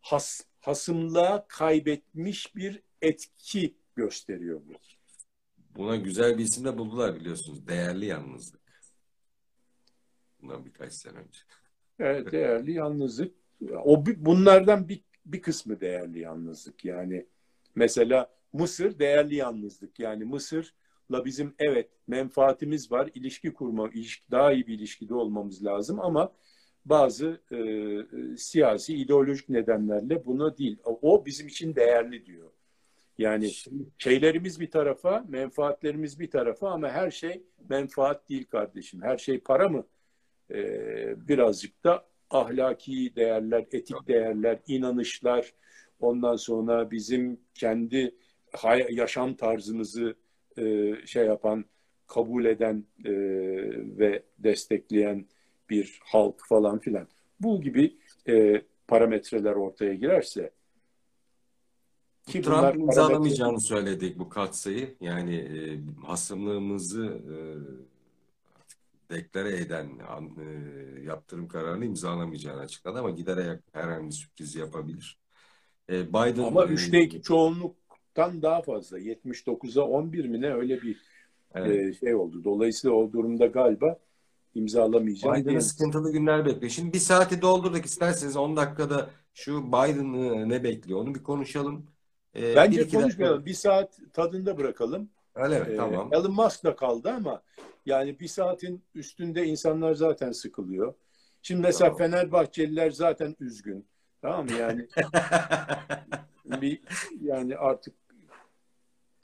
[0.00, 4.72] has, hasımlığa kaybetmiş bir etki gösteriyor bu.
[5.76, 7.66] Buna güzel bir isim de buldular biliyorsunuz.
[7.66, 8.60] Değerli yalnızlık.
[10.42, 11.40] Bundan birkaç sene önce.
[11.98, 13.34] Evet, değerli yalnızlık.
[13.84, 16.84] O bunlardan bir, bir kısmı değerli yalnızlık.
[16.84, 17.26] Yani
[17.74, 19.98] mesela Mısır değerli yalnızlık.
[19.98, 23.10] Yani Mısır'la bizim evet menfaatimiz var.
[23.14, 26.32] ilişki kurma, ilişki, daha iyi bir ilişkide olmamız lazım ama
[26.84, 30.78] bazı e, e, siyasi, ideolojik nedenlerle buna değil.
[30.84, 32.50] O bizim için değerli diyor.
[33.18, 33.50] Yani
[33.98, 39.02] şeylerimiz bir tarafa, menfaatlerimiz bir tarafa ama her şey menfaat değil kardeşim.
[39.02, 39.86] Her şey para mı?
[40.50, 45.54] Ee, birazcık da ahlaki değerler, etik değerler, inanışlar,
[46.00, 48.14] ondan sonra bizim kendi
[48.90, 50.14] yaşam tarzımızı
[50.58, 51.64] e, şey yapan,
[52.06, 53.12] kabul eden e,
[53.98, 55.26] ve destekleyen
[55.70, 57.08] bir halk falan filan.
[57.40, 57.96] Bu gibi
[58.28, 60.50] e, parametreler ortaya girerse
[62.26, 64.96] ki Trump parametre- imzalamayacağını söyledik bu katsayı.
[65.00, 67.36] Yani e, hasımlığımızı e,
[69.14, 69.88] deklare eden
[70.38, 75.18] e, yaptırım kararını imzalamayacağını açıkladı ama giderek herhangi bir sürpriz yapabilir.
[75.90, 78.98] E, Biden Ama e, 3'te 2 çoğunluktan daha fazla.
[78.98, 81.02] 79'a 11 mi ne öyle bir
[81.54, 81.96] evet.
[81.96, 82.44] e, şey oldu.
[82.44, 83.98] Dolayısıyla o durumda galiba
[84.54, 85.60] imzalamayacağım Biden'ın diye.
[85.60, 86.70] sıkıntılı günler bekliyor.
[86.70, 91.86] Şimdi bir saati doldurduk isterseniz 10 dakikada şu Biden'ı ne bekliyor onu bir konuşalım.
[92.36, 93.46] E, bir Bence dakika- konuşmayalım.
[93.46, 95.10] Bir saat tadında bırakalım.
[95.34, 95.66] Öyle mi?
[95.70, 96.08] Ee, Tamam.
[96.12, 97.42] Elon Musk da kaldı ama
[97.86, 100.94] yani bir saatin üstünde insanlar zaten sıkılıyor.
[101.42, 101.98] Şimdi mesela Tamam.
[101.98, 103.86] Fenerbahçeliler zaten üzgün.
[104.22, 104.52] Tamam mı?
[104.52, 104.86] Yani
[106.44, 106.80] bir
[107.22, 107.94] yani artık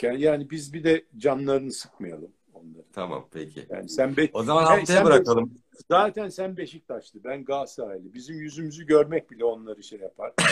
[0.02, 2.84] yani biz bir de canlarını sıkmayalım onları.
[2.92, 3.66] Tamam peki.
[3.70, 5.54] Yani sen be- O zaman haftaya sen bırakalım.
[5.90, 8.14] zaten sen Beşiktaşlı, ben Galatasaraylı.
[8.14, 10.32] Bizim yüzümüzü görmek bile onları şey yapar.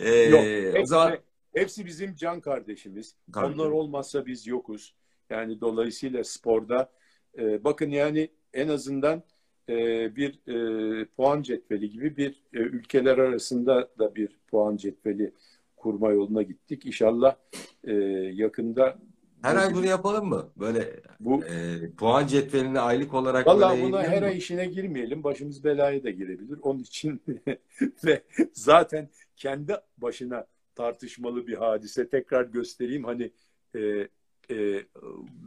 [0.00, 1.18] Ee, Yok, o hepsi, zaman
[1.54, 3.14] hepsi bizim can kardeşimiz.
[3.32, 4.94] Tabii, Onlar olmazsa biz yokuz.
[5.30, 6.90] Yani dolayısıyla sporda
[7.38, 9.22] e, bakın yani en azından
[9.68, 9.76] e,
[10.16, 15.34] bir e, puan cetveli gibi bir e, ülkeler arasında da bir puan cetveli
[15.76, 16.86] kurma yoluna gittik.
[16.86, 17.36] İnşallah
[17.84, 17.92] e,
[18.32, 18.98] yakında
[19.42, 20.50] her ay bunu yapalım mı?
[20.56, 25.24] Böyle bu e, puan cetvelini aylık olarak böyle buna her yayınlayalım ay işine girmeyelim.
[25.24, 26.58] Başımız belaya da girebilir.
[26.62, 27.22] Onun için
[28.04, 28.22] ve
[28.52, 29.08] zaten
[29.40, 32.08] kendi başına tartışmalı bir hadise.
[32.08, 33.04] Tekrar göstereyim.
[33.04, 33.30] Hani
[33.74, 34.08] e,
[34.50, 34.84] e,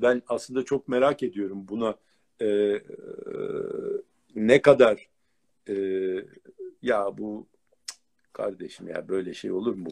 [0.02, 1.96] ben aslında çok merak ediyorum buna
[2.39, 2.82] e, e,
[4.36, 5.10] ne kadar
[5.70, 5.76] e,
[6.82, 7.48] ya bu
[8.34, 9.89] kardeşim ya böyle şey olur mu?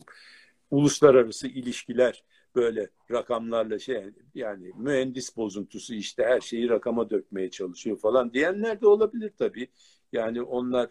[0.71, 2.23] Uluslararası ilişkiler
[2.55, 4.03] böyle rakamlarla şey
[4.35, 9.67] yani mühendis bozuntusu işte her şeyi rakama dökmeye çalışıyor falan diyenler de olabilir tabii.
[10.11, 10.89] Yani onlar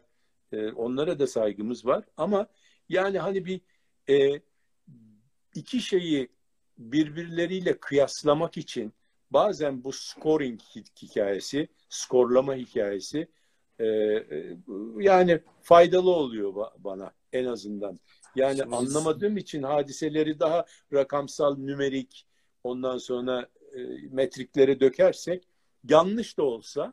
[0.53, 2.47] e, onlara da saygımız var ama
[2.91, 3.61] yani hani bir
[4.09, 4.41] e,
[5.55, 6.29] iki şeyi
[6.79, 8.93] birbirleriyle kıyaslamak için
[9.31, 10.61] bazen bu scoring
[11.03, 13.29] hikayesi, skorlama hikayesi
[13.79, 14.57] e, e,
[14.99, 17.99] yani faydalı oluyor bana en azından.
[18.37, 22.27] Yani Şimdi anlamadığım için hadiseleri daha rakamsal, nümerik,
[22.65, 23.79] ondan sonra e,
[24.11, 25.49] metriklere dökersek
[25.89, 26.93] yanlış da olsa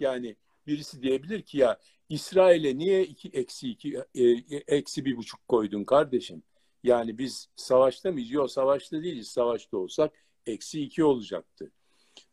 [0.00, 0.36] yani
[0.66, 1.78] birisi diyebilir ki ya
[2.10, 4.22] İsrail'e niye iki, eksi iki, e,
[4.68, 6.42] eksi bir buçuk koydun kardeşim?
[6.82, 8.30] Yani biz savaşta mıyız?
[8.30, 9.28] Yok savaşta değiliz.
[9.28, 11.70] Savaşta olsak eksi iki olacaktı.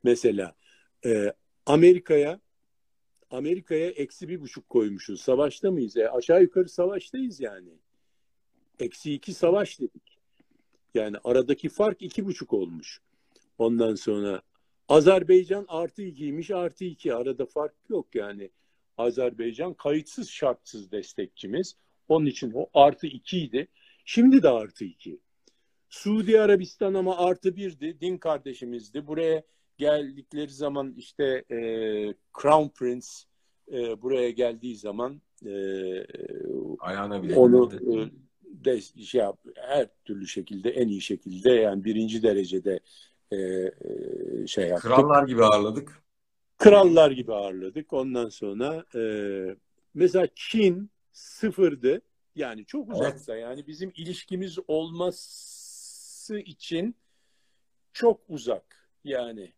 [0.03, 0.55] Mesela
[1.05, 1.33] e,
[1.65, 2.39] Amerika'ya
[3.31, 5.21] Amerika'ya eksi bir buçuk koymuşuz.
[5.21, 5.97] Savaşta mıyız?
[5.97, 7.69] E, aşağı yukarı savaştayız yani.
[8.79, 10.17] Eksi iki savaş dedik.
[10.95, 13.01] Yani aradaki fark iki buçuk olmuş.
[13.57, 14.41] Ondan sonra
[14.89, 17.15] Azerbaycan artı ikiymiş artı iki.
[17.15, 18.49] Arada fark yok yani.
[18.97, 21.75] Azerbaycan kayıtsız şartsız destekçimiz.
[22.07, 23.67] Onun için o artı ikiydi.
[24.05, 25.19] Şimdi de artı iki.
[25.89, 28.01] Suudi Arabistan ama artı birdi.
[28.01, 29.07] Din kardeşimizdi.
[29.07, 29.43] Buraya
[29.77, 31.59] geldikleri zaman işte e,
[32.41, 33.07] Crown Prince
[33.71, 35.51] e, buraya geldiği zaman e,
[36.79, 38.09] ayağına bile onu e,
[38.43, 42.79] de şey yap, her türlü şekilde en iyi şekilde yani birinci derecede
[43.31, 43.71] e, e,
[44.47, 44.91] şey yaptık.
[44.91, 46.03] Krallar gibi ağırladık.
[46.57, 47.93] Krallar gibi ağırladık.
[47.93, 49.01] Ondan sonra e,
[49.93, 52.01] mesela Çin sıfırdı.
[52.35, 53.33] Yani çok uzakta.
[53.33, 53.43] Evet.
[53.43, 56.95] Yani bizim ilişkimiz olması için
[57.93, 58.89] çok uzak.
[59.03, 59.53] Yani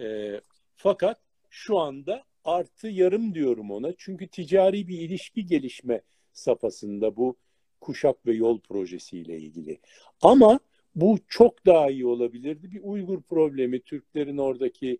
[0.00, 0.40] e,
[0.76, 3.92] fakat şu anda artı yarım diyorum ona.
[3.98, 6.02] Çünkü ticari bir ilişki gelişme
[6.32, 7.36] safhasında bu
[7.80, 9.80] kuşak ve yol projesiyle ilgili.
[10.22, 10.60] Ama
[10.94, 12.72] bu çok daha iyi olabilirdi.
[12.72, 14.98] Bir Uygur problemi, Türklerin oradaki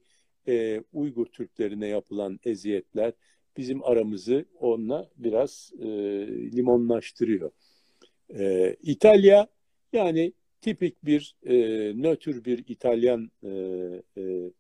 [0.49, 3.13] e, Uygur Türklerine yapılan eziyetler
[3.57, 5.87] bizim aramızı onunla biraz e,
[6.57, 7.51] limonlaştırıyor.
[8.39, 9.49] E, İtalya
[9.93, 11.55] yani tipik bir e,
[12.03, 13.51] nötr bir İtalyan e,
[14.17, 14.51] e,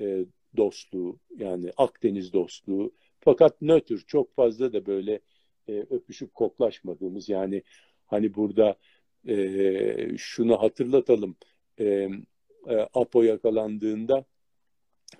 [0.00, 0.24] e,
[0.56, 5.20] dostluğu yani Akdeniz dostluğu fakat nötr çok fazla da böyle
[5.68, 7.62] e, öpüşüp koklaşmadığımız yani
[8.06, 8.76] hani burada
[9.28, 11.36] e, şunu hatırlatalım
[11.78, 11.84] e,
[12.68, 14.24] e, Apo yakalandığında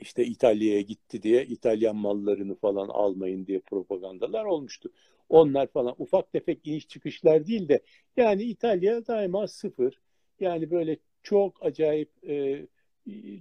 [0.00, 4.90] işte İtalya'ya gitti diye İtalyan mallarını falan almayın diye propagandalar olmuştu.
[5.28, 7.82] Onlar falan ufak tefek iniş çıkışlar değil de
[8.16, 10.00] yani İtalya daima sıfır.
[10.40, 12.66] Yani böyle çok acayip e,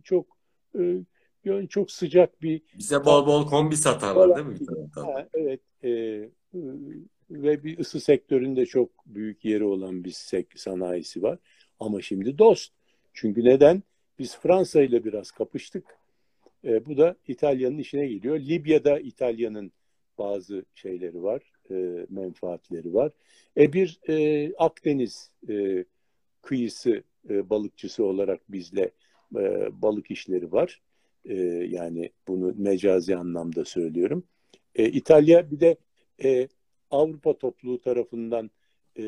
[0.03, 0.37] çok
[0.79, 4.67] e, çok sıcak bir bize bol bol kombi satarlar değil mi?
[4.95, 5.61] Ha, evet.
[5.83, 5.89] E,
[7.31, 10.15] ve bir ısı sektöründe çok büyük yeri olan bir
[10.55, 11.39] sanayisi var.
[11.79, 12.73] Ama şimdi dost.
[13.13, 13.83] Çünkü neden?
[14.19, 16.00] Biz Fransa ile biraz kapıştık.
[16.65, 18.39] E, bu da İtalya'nın işine geliyor.
[18.39, 19.71] Libya'da İtalya'nın
[20.17, 23.11] bazı şeyleri var, e, menfaatleri var.
[23.57, 25.85] E bir e, Akdeniz e,
[26.41, 28.91] kıyısı e, balıkçısı olarak bizle
[29.35, 30.81] e, balık işleri var.
[31.25, 31.35] E,
[31.69, 34.23] yani bunu mecazi anlamda söylüyorum.
[34.75, 35.77] E, İtalya bir de
[36.23, 36.47] e,
[36.91, 38.51] Avrupa topluluğu tarafından
[38.97, 39.03] e,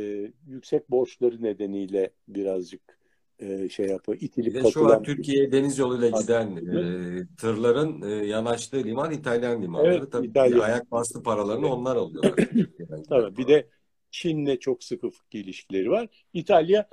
[0.47, 3.02] yüksek borçları nedeniyle birazcık
[3.43, 4.17] e, şey yapıyor.
[4.21, 9.61] İtilip bir de şu an Türkiye deniz yoluyla giden e, tırların e, yanaştığı liman İtalyan
[9.61, 9.93] limanları.
[9.93, 10.59] Evet, Tabii İtalyan.
[10.59, 11.75] ayak bastı paralarını evet.
[11.75, 12.33] onlar alıyorlar.
[13.09, 13.67] Tabii bir de
[14.11, 16.07] Çin'le çok sıkı ilişkileri var.
[16.33, 16.89] İtalya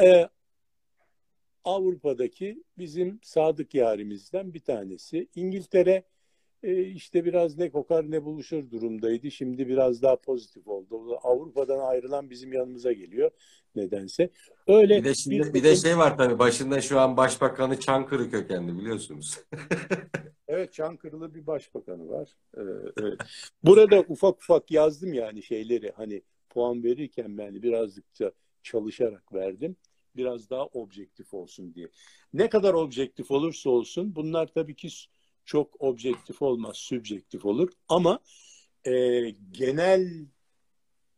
[0.00, 0.28] e,
[1.64, 5.28] Avrupa'daki bizim sadık yarimizden bir tanesi.
[5.34, 6.04] İngiltere
[6.62, 9.30] e, işte biraz ne kokar ne buluşur durumdaydı.
[9.30, 11.18] Şimdi biraz daha pozitif oldu.
[11.22, 13.30] Avrupa'dan ayrılan bizim yanımıza geliyor
[13.76, 14.30] nedense.
[14.66, 18.30] Öyle bir de şimdi bir, bir de şey var tabii başında şu an başbakanı Çankırı
[18.30, 19.38] kökenli biliyorsunuz.
[20.48, 22.36] evet Çankırılı bir başbakanı var.
[22.56, 22.60] Ee,
[23.00, 23.20] evet.
[23.62, 28.32] Burada ufak ufak yazdım yani şeyleri hani puan verirken ben birazcıkça
[28.62, 29.76] çalışarak verdim.
[30.16, 31.88] Biraz daha objektif olsun diye.
[32.32, 34.88] Ne kadar objektif olursa olsun bunlar tabii ki
[35.44, 37.72] çok objektif olmaz, sübjektif olur.
[37.88, 38.18] Ama
[38.86, 38.92] e,
[39.50, 40.26] genel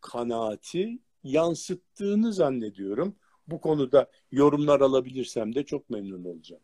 [0.01, 3.17] kanaati yansıttığını zannediyorum.
[3.49, 6.63] Bu konuda yorumlar alabilirsem de çok memnun olacağım.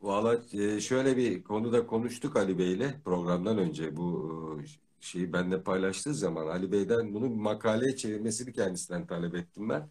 [0.00, 4.66] Valla e, şöyle bir konuda konuştuk Ali Bey'le programdan önce bu e,
[5.00, 9.90] şeyi benimle paylaştığı zaman Ali Bey'den bunu makaleye çevirmesini kendisinden talep ettim ben.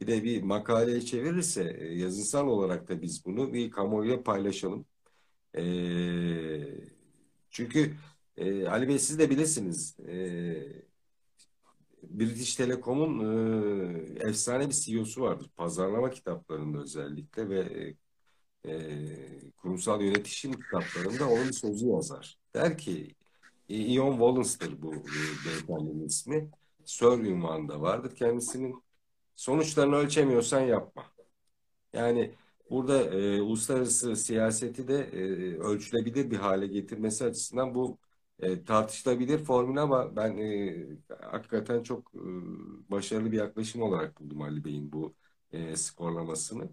[0.00, 4.86] Bir de bir makaleye çevirirse e, yazısal olarak da biz bunu bir kamuoyuyla paylaşalım.
[5.58, 5.62] E,
[7.50, 7.96] çünkü
[8.36, 10.00] e, Ali Bey siz de bilirsiniz.
[10.00, 10.89] E,
[12.02, 13.20] British Telecom'un
[14.20, 15.50] e, efsane bir CEO'su vardır.
[15.56, 17.94] Pazarlama kitaplarında özellikle ve
[18.66, 22.38] e, kurumsal yönetişim kitaplarında onun sözü yazar.
[22.54, 23.14] Der ki
[23.68, 26.50] Ian Wallence'dır bu e, beyefendinin ismi.
[26.84, 28.82] Sir ünvanı vardır kendisinin.
[29.36, 31.04] Sonuçlarını ölçemiyorsan yapma.
[31.92, 32.34] Yani
[32.70, 35.18] burada e, uluslararası siyaseti de e,
[35.58, 37.98] ölçülebilir bir hale getirmesi açısından bu
[38.42, 40.76] e, tartışılabilir formül ama ben e,
[41.30, 42.20] hakikaten çok e,
[42.90, 45.14] başarılı bir yaklaşım olarak buldum Ali Bey'in bu
[45.52, 46.68] e, skorlamasını.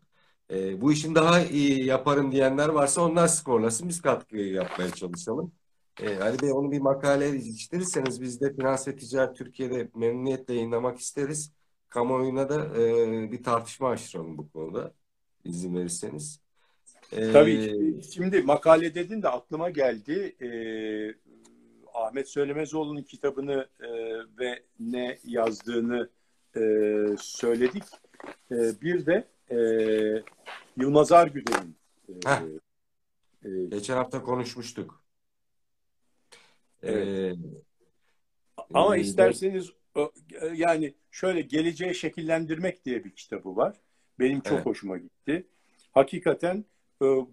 [0.51, 3.89] E, bu işin daha iyi yaparım diyenler varsa onlar skorlasın.
[3.89, 5.51] Biz katkı yapmaya çalışalım.
[6.01, 10.99] E, Ali Bey onu bir makale yetiştirirseniz biz de Finans ve Ticaret Türkiye'de memnuniyetle yayınlamak
[10.99, 11.51] isteriz.
[11.89, 14.93] Kamuoyuna da e, bir tartışma açtıralım bu konuda
[15.43, 16.39] izin verirseniz.
[17.11, 20.35] E, Tabii şimdi makale dedin de aklıma geldi.
[20.41, 20.47] E,
[21.97, 23.89] Ahmet Söylemezoğlu'nun kitabını e,
[24.39, 26.09] ve ne yazdığını
[26.55, 26.61] e,
[27.19, 27.83] söyledik.
[28.51, 29.57] E, bir de e,
[30.77, 31.75] Yılmaz Argüden'in
[32.09, 32.29] e,
[33.49, 35.03] e, Geçen hafta konuşmuştuk.
[36.83, 37.07] Evet.
[37.07, 37.35] Ee,
[38.73, 39.71] Ama isterseniz
[40.53, 43.75] yani şöyle geleceği şekillendirmek diye bir kitabı var.
[44.19, 44.65] Benim çok evet.
[44.65, 45.47] hoşuma gitti.
[45.91, 46.65] Hakikaten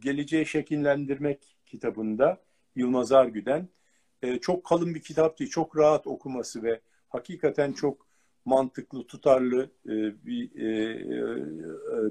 [0.01, 2.43] geleceği şekillendirmek kitabında
[2.77, 3.69] Yılmaz Argüden
[4.41, 8.07] çok kalın bir kitap değil, çok rahat okuması ve hakikaten çok
[8.45, 9.71] mantıklı, tutarlı
[10.25, 10.51] bir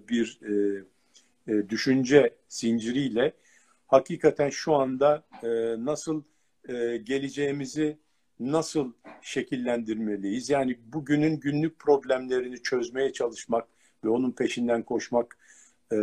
[0.08, 0.40] bir
[1.70, 3.34] düşünce zinciriyle
[3.88, 5.24] hakikaten şu anda
[5.78, 6.24] nasıl
[6.70, 7.98] e, geleceğimizi
[8.40, 10.50] nasıl şekillendirmeliyiz?
[10.50, 13.68] Yani bugünün günlük problemlerini çözmeye çalışmak
[14.04, 15.38] ve onun peşinden koşmak
[15.92, 15.98] e,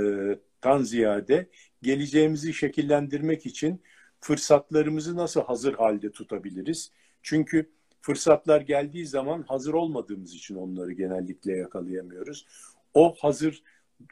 [0.61, 1.47] tan ziyade
[1.83, 3.83] geleceğimizi şekillendirmek için
[4.21, 6.93] fırsatlarımızı nasıl hazır halde tutabiliriz?
[7.23, 7.71] Çünkü
[8.01, 12.47] fırsatlar geldiği zaman hazır olmadığımız için onları genellikle yakalayamıyoruz.
[12.95, 13.63] O hazır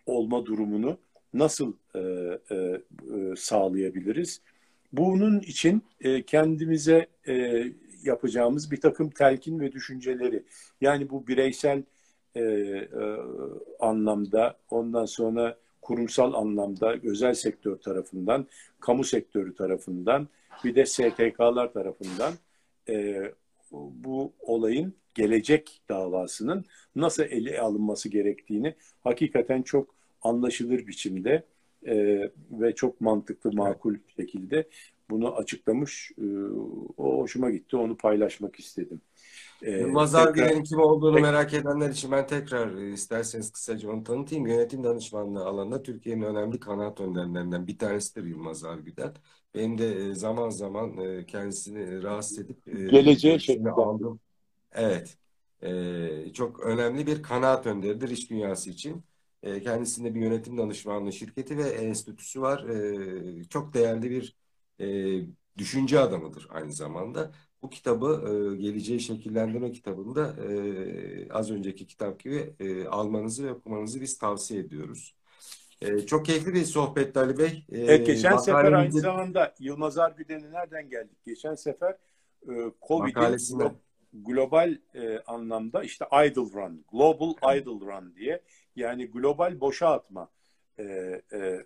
[0.06, 0.98] olma durumunu
[1.34, 2.80] nasıl e, e, e,
[3.36, 4.40] sağlayabiliriz?
[4.92, 7.64] Bunun için e, kendimize e,
[8.02, 10.44] yapacağımız bir takım telkin ve düşünceleri
[10.80, 11.82] yani bu bireysel
[12.34, 12.86] e, e,
[13.80, 18.46] anlamda ondan sonra kurumsal anlamda özel sektör tarafından,
[18.80, 20.28] kamu sektörü tarafından
[20.64, 22.34] bir de STK'lar tarafından
[22.88, 23.22] e,
[23.72, 26.64] bu olayın gelecek davasının
[26.96, 28.74] nasıl ele alınması gerektiğini
[29.04, 31.44] hakikaten çok anlaşılır biçimde
[31.86, 31.96] e,
[32.50, 34.68] ve çok mantıklı, makul şekilde
[35.10, 36.12] bunu açıklamış.
[36.18, 36.24] E,
[36.96, 39.00] o hoşuma gitti, onu paylaşmak istedim.
[39.62, 40.64] E, Yılmaz tekrar...
[40.64, 41.22] kim olduğunu Peki.
[41.22, 44.46] merak edenler için ben tekrar e, isterseniz kısaca onu tanıtayım.
[44.46, 49.14] Yönetim danışmanlığı alanında Türkiye'nin önemli kanaat önderlerinden bir tanesidir Yılmaz Argüden.
[49.54, 54.20] Benim de e, zaman zaman kendisini rahatsız edip geleceğe şeklinde aldım.
[54.72, 55.18] Evet.
[56.34, 59.04] Çok önemli bir kanaat önderidir iş dünyası için.
[59.42, 62.68] E, kendisinde bir yönetim danışmanlığı şirketi ve enstitüsü var.
[62.68, 64.36] E, çok değerli bir
[64.80, 64.86] e,
[65.58, 67.32] düşünce adamıdır aynı zamanda.
[67.62, 70.34] Bu kitabı Geleceği Şekillendirme kitabında
[71.30, 72.54] az önceki kitap gibi
[72.90, 75.14] almanızı ve okumanızı biz tavsiye ediyoruz.
[76.06, 77.64] çok keyifli bir sohbet Ali Bey.
[77.72, 81.18] evet, geçen sefer aynı zamanda Yılmaz Argüden'e nereden geldik?
[81.24, 81.96] Geçen sefer
[82.48, 82.52] e,
[82.88, 83.38] Covid'in
[84.12, 88.42] global e, anlamda işte idle run, global idle run diye
[88.76, 90.30] yani global boşa atma
[90.78, 90.82] e,
[91.32, 91.64] e, e,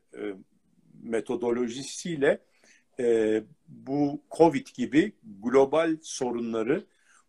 [1.02, 2.39] metodolojisiyle
[3.03, 5.12] e, bu Covid gibi
[5.43, 6.87] global sorunları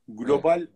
[0.07, 0.69] global evet.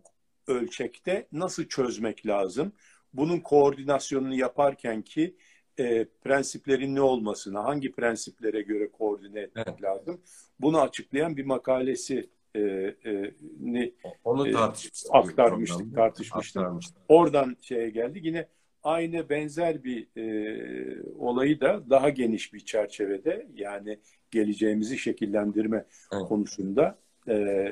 [0.46, 2.72] ölçekte nasıl çözmek lazım?
[3.12, 5.36] Bunun koordinasyonunu yaparken ki
[5.78, 9.82] e, prensiplerin ne olmasına, hangi prensiplere göre koordine etmek evet.
[9.82, 10.20] lazım?
[10.60, 13.94] Bunu açıklayan bir makalesi e, e, ni,
[14.24, 15.14] onu tartışmıştık.
[15.14, 16.62] E, aktarmıştık, tartışmıştık.
[17.08, 18.20] Oradan şeye geldi.
[18.22, 18.48] Yine
[18.82, 23.98] aynı benzer bir e, olayı da daha geniş bir çerçevede yani
[24.30, 26.24] geleceğimizi şekillendirme evet.
[26.28, 26.98] konusunda
[27.28, 27.68] e,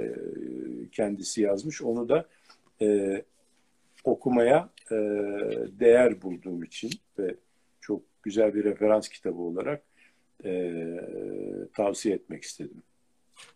[0.92, 1.82] kendisi yazmış.
[1.82, 2.28] Onu da
[2.82, 3.22] e,
[4.04, 4.96] okumaya e,
[5.80, 7.36] değer bulduğum için ve
[7.80, 9.82] çok güzel bir referans kitabı olarak
[10.44, 10.82] e,
[11.74, 12.82] tavsiye etmek istedim.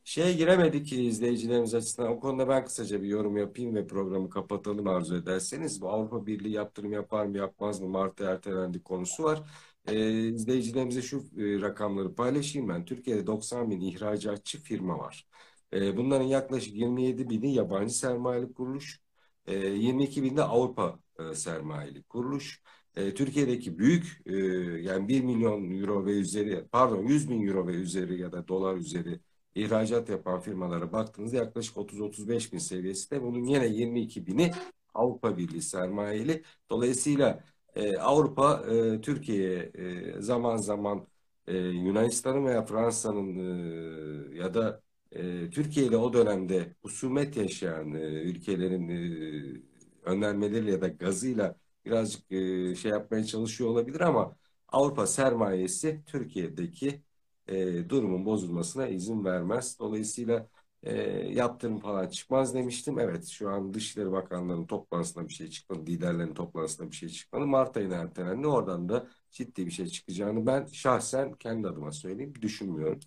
[0.04, 2.10] Şeye giremedik ki izleyicilerimiz açısından.
[2.10, 5.82] O konuda ben kısaca bir yorum yapayım ve programı kapatalım arzu ederseniz.
[5.82, 9.42] Bu Avrupa Birliği yaptırım yapar mı yapmaz mı Mart'ta ertelendi konusu var.
[9.86, 12.84] Ee, izleyicilerimize şu e, rakamları paylaşayım ben.
[12.84, 15.26] Türkiye'de 90 bin ihracatçı firma var.
[15.72, 19.00] Ee, bunların yaklaşık 27 bini yabancı sermayeli kuruluş,
[19.46, 22.62] e, 22 binde Avrupa e, sermayeli kuruluş.
[22.96, 24.34] E, Türkiye'deki büyük e,
[24.82, 28.76] yani 1 milyon euro ve üzeri pardon 100 bin euro ve üzeri ya da dolar
[28.76, 29.20] üzeri
[29.54, 33.22] ihracat yapan firmalara baktığınızda yaklaşık 30-35 bin seviyesinde.
[33.22, 34.52] Bunun yine 22 bini
[34.94, 36.42] Avrupa Birliği sermayeli.
[36.70, 37.44] Dolayısıyla
[37.74, 41.06] e, Avrupa e, Türkiye'ye e, zaman zaman
[41.46, 43.38] e, Yunanistan'ın veya Fransa'nın
[44.34, 44.82] e, ya da
[45.12, 49.62] e, Türkiye ile o dönemde husumet yaşayan e, ülkelerin e,
[50.02, 54.36] önermeleriyle ya da gazıyla birazcık e, şey yapmaya çalışıyor olabilir ama
[54.68, 57.02] Avrupa sermayesi Türkiye'deki
[57.48, 59.78] e, durumun bozulmasına izin vermez.
[59.78, 60.48] Dolayısıyla
[60.82, 60.92] e,
[61.34, 62.98] yaptırım falan çıkmaz demiştim.
[62.98, 65.86] Evet şu an Dışişleri Bakanları'nın toplantısında bir şey çıkmadı.
[65.86, 67.46] Liderlerin toplantısında bir şey çıkmadı.
[67.46, 68.46] Mart ayına ertelendi.
[68.46, 73.00] Oradan da ciddi bir şey çıkacağını ben şahsen kendi adıma söyleyeyim düşünmüyorum.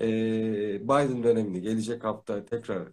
[0.00, 2.88] E, Biden dönemini gelecek hafta tekrar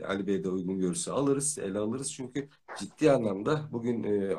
[0.00, 2.12] e, Ali Bey de uygun görürse alırız, ele alırız.
[2.12, 2.48] Çünkü
[2.78, 4.34] ciddi anlamda bugün e,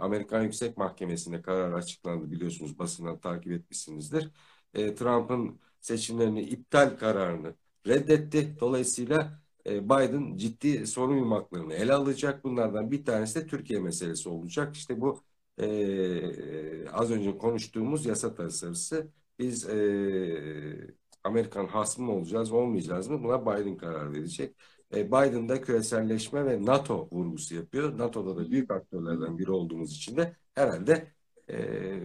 [0.00, 4.30] Amerikan Yüksek Mahkemesi'nde karar açıklandı biliyorsunuz basından takip etmişsinizdir.
[4.74, 7.54] E, Trump'ın seçimlerini iptal kararını
[7.86, 8.56] reddetti.
[8.60, 12.44] Dolayısıyla e, Biden ciddi sorun yumaklarını ele alacak.
[12.44, 14.76] Bunlardan bir tanesi de Türkiye meselesi olacak.
[14.76, 15.22] İşte bu
[15.60, 20.94] e, az önce konuştuğumuz yasa tasarısı biz e,
[21.24, 23.22] Amerikan hasmı mı olacağız, olmayacağız mı?
[23.24, 24.56] Buna Biden karar verecek.
[24.94, 27.98] E, Biden da küreselleşme ve NATO vurgusu yapıyor.
[27.98, 31.12] NATO'da da büyük aktörlerden biri olduğumuz için de herhalde
[31.50, 31.56] e,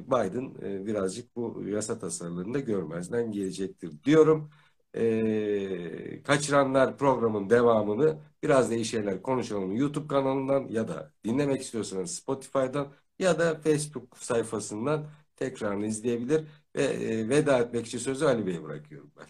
[0.07, 4.49] Biden e, birazcık bu yasa tasarılarını da görmezden gelecektir diyorum.
[4.95, 12.15] E, kaçıranlar programın devamını biraz da iyi şeyler konuşalım YouTube kanalından ya da dinlemek istiyorsanız
[12.15, 12.87] Spotify'dan
[13.19, 15.05] ya da Facebook sayfasından
[15.35, 16.45] tekrarını izleyebilir
[16.75, 19.25] ve e, veda etmek için sözü Ali Bey'e bırakıyorum ben.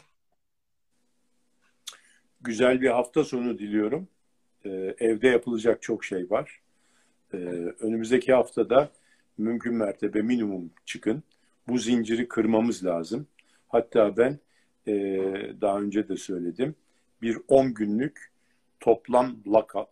[2.42, 4.08] Güzel bir hafta sonu diliyorum.
[4.66, 6.62] Ee, evde yapılacak çok şey var.
[7.34, 7.38] Ee,
[7.80, 8.90] önümüzdeki haftada
[9.38, 11.24] mümkün mertebe minimum çıkın.
[11.68, 13.28] Bu zinciri kırmamız lazım.
[13.68, 14.40] Hatta ben
[14.88, 14.94] e,
[15.62, 16.76] daha önce de söyledim.
[17.22, 18.32] Bir 10 günlük
[18.80, 19.38] toplam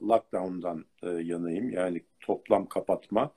[0.01, 1.69] lockdown'dan e, yanayım.
[1.69, 3.31] Yani toplam kapatma.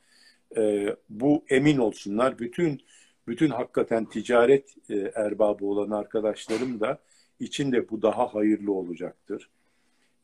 [0.56, 2.38] E, bu emin olsunlar.
[2.38, 2.80] Bütün
[3.26, 6.98] bütün hakikaten ticaret e, erbabı olan arkadaşlarım da
[7.40, 9.50] için de bu daha hayırlı olacaktır.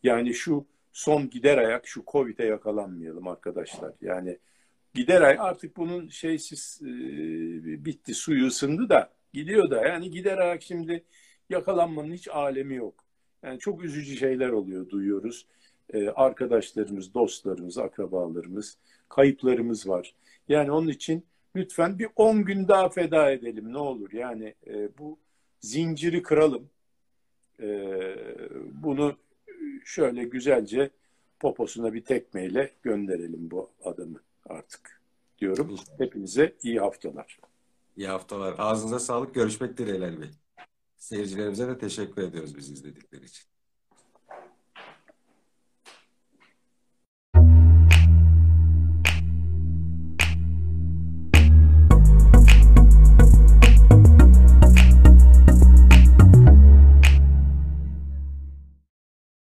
[0.03, 3.93] Yani şu son gider ayak şu Covid'e yakalanmayalım arkadaşlar.
[4.01, 4.39] Yani
[4.95, 6.89] gider ayak artık bunun şeysiz e,
[7.85, 11.05] bitti suyu ısındı da gidiyor da yani gider ayak şimdi
[11.51, 13.05] yakalanmanın hiç alemi yok.
[13.43, 15.47] Yani çok üzücü şeyler oluyor duyuyoruz.
[15.93, 18.79] E, arkadaşlarımız, dostlarımız, akrabalarımız,
[19.09, 20.15] kayıplarımız var.
[20.49, 21.27] Yani onun için
[21.57, 24.13] lütfen bir 10 gün daha feda edelim ne olur.
[24.13, 25.19] Yani e, bu
[25.61, 26.71] zinciri kıralım.
[27.63, 27.69] E,
[28.73, 29.17] bunu
[29.85, 30.91] şöyle güzelce
[31.41, 35.01] poposuna bir tekmeyle gönderelim bu adamı artık
[35.39, 35.77] diyorum.
[35.99, 37.39] Hepinize iyi haftalar.
[37.97, 38.55] İyi haftalar.
[38.59, 39.35] Ağzınıza sağlık.
[39.35, 40.31] Görüşmek dileğiyle Ali Bey.
[40.99, 43.50] Seyircilerimize de teşekkür ediyoruz bizi izledikleri için.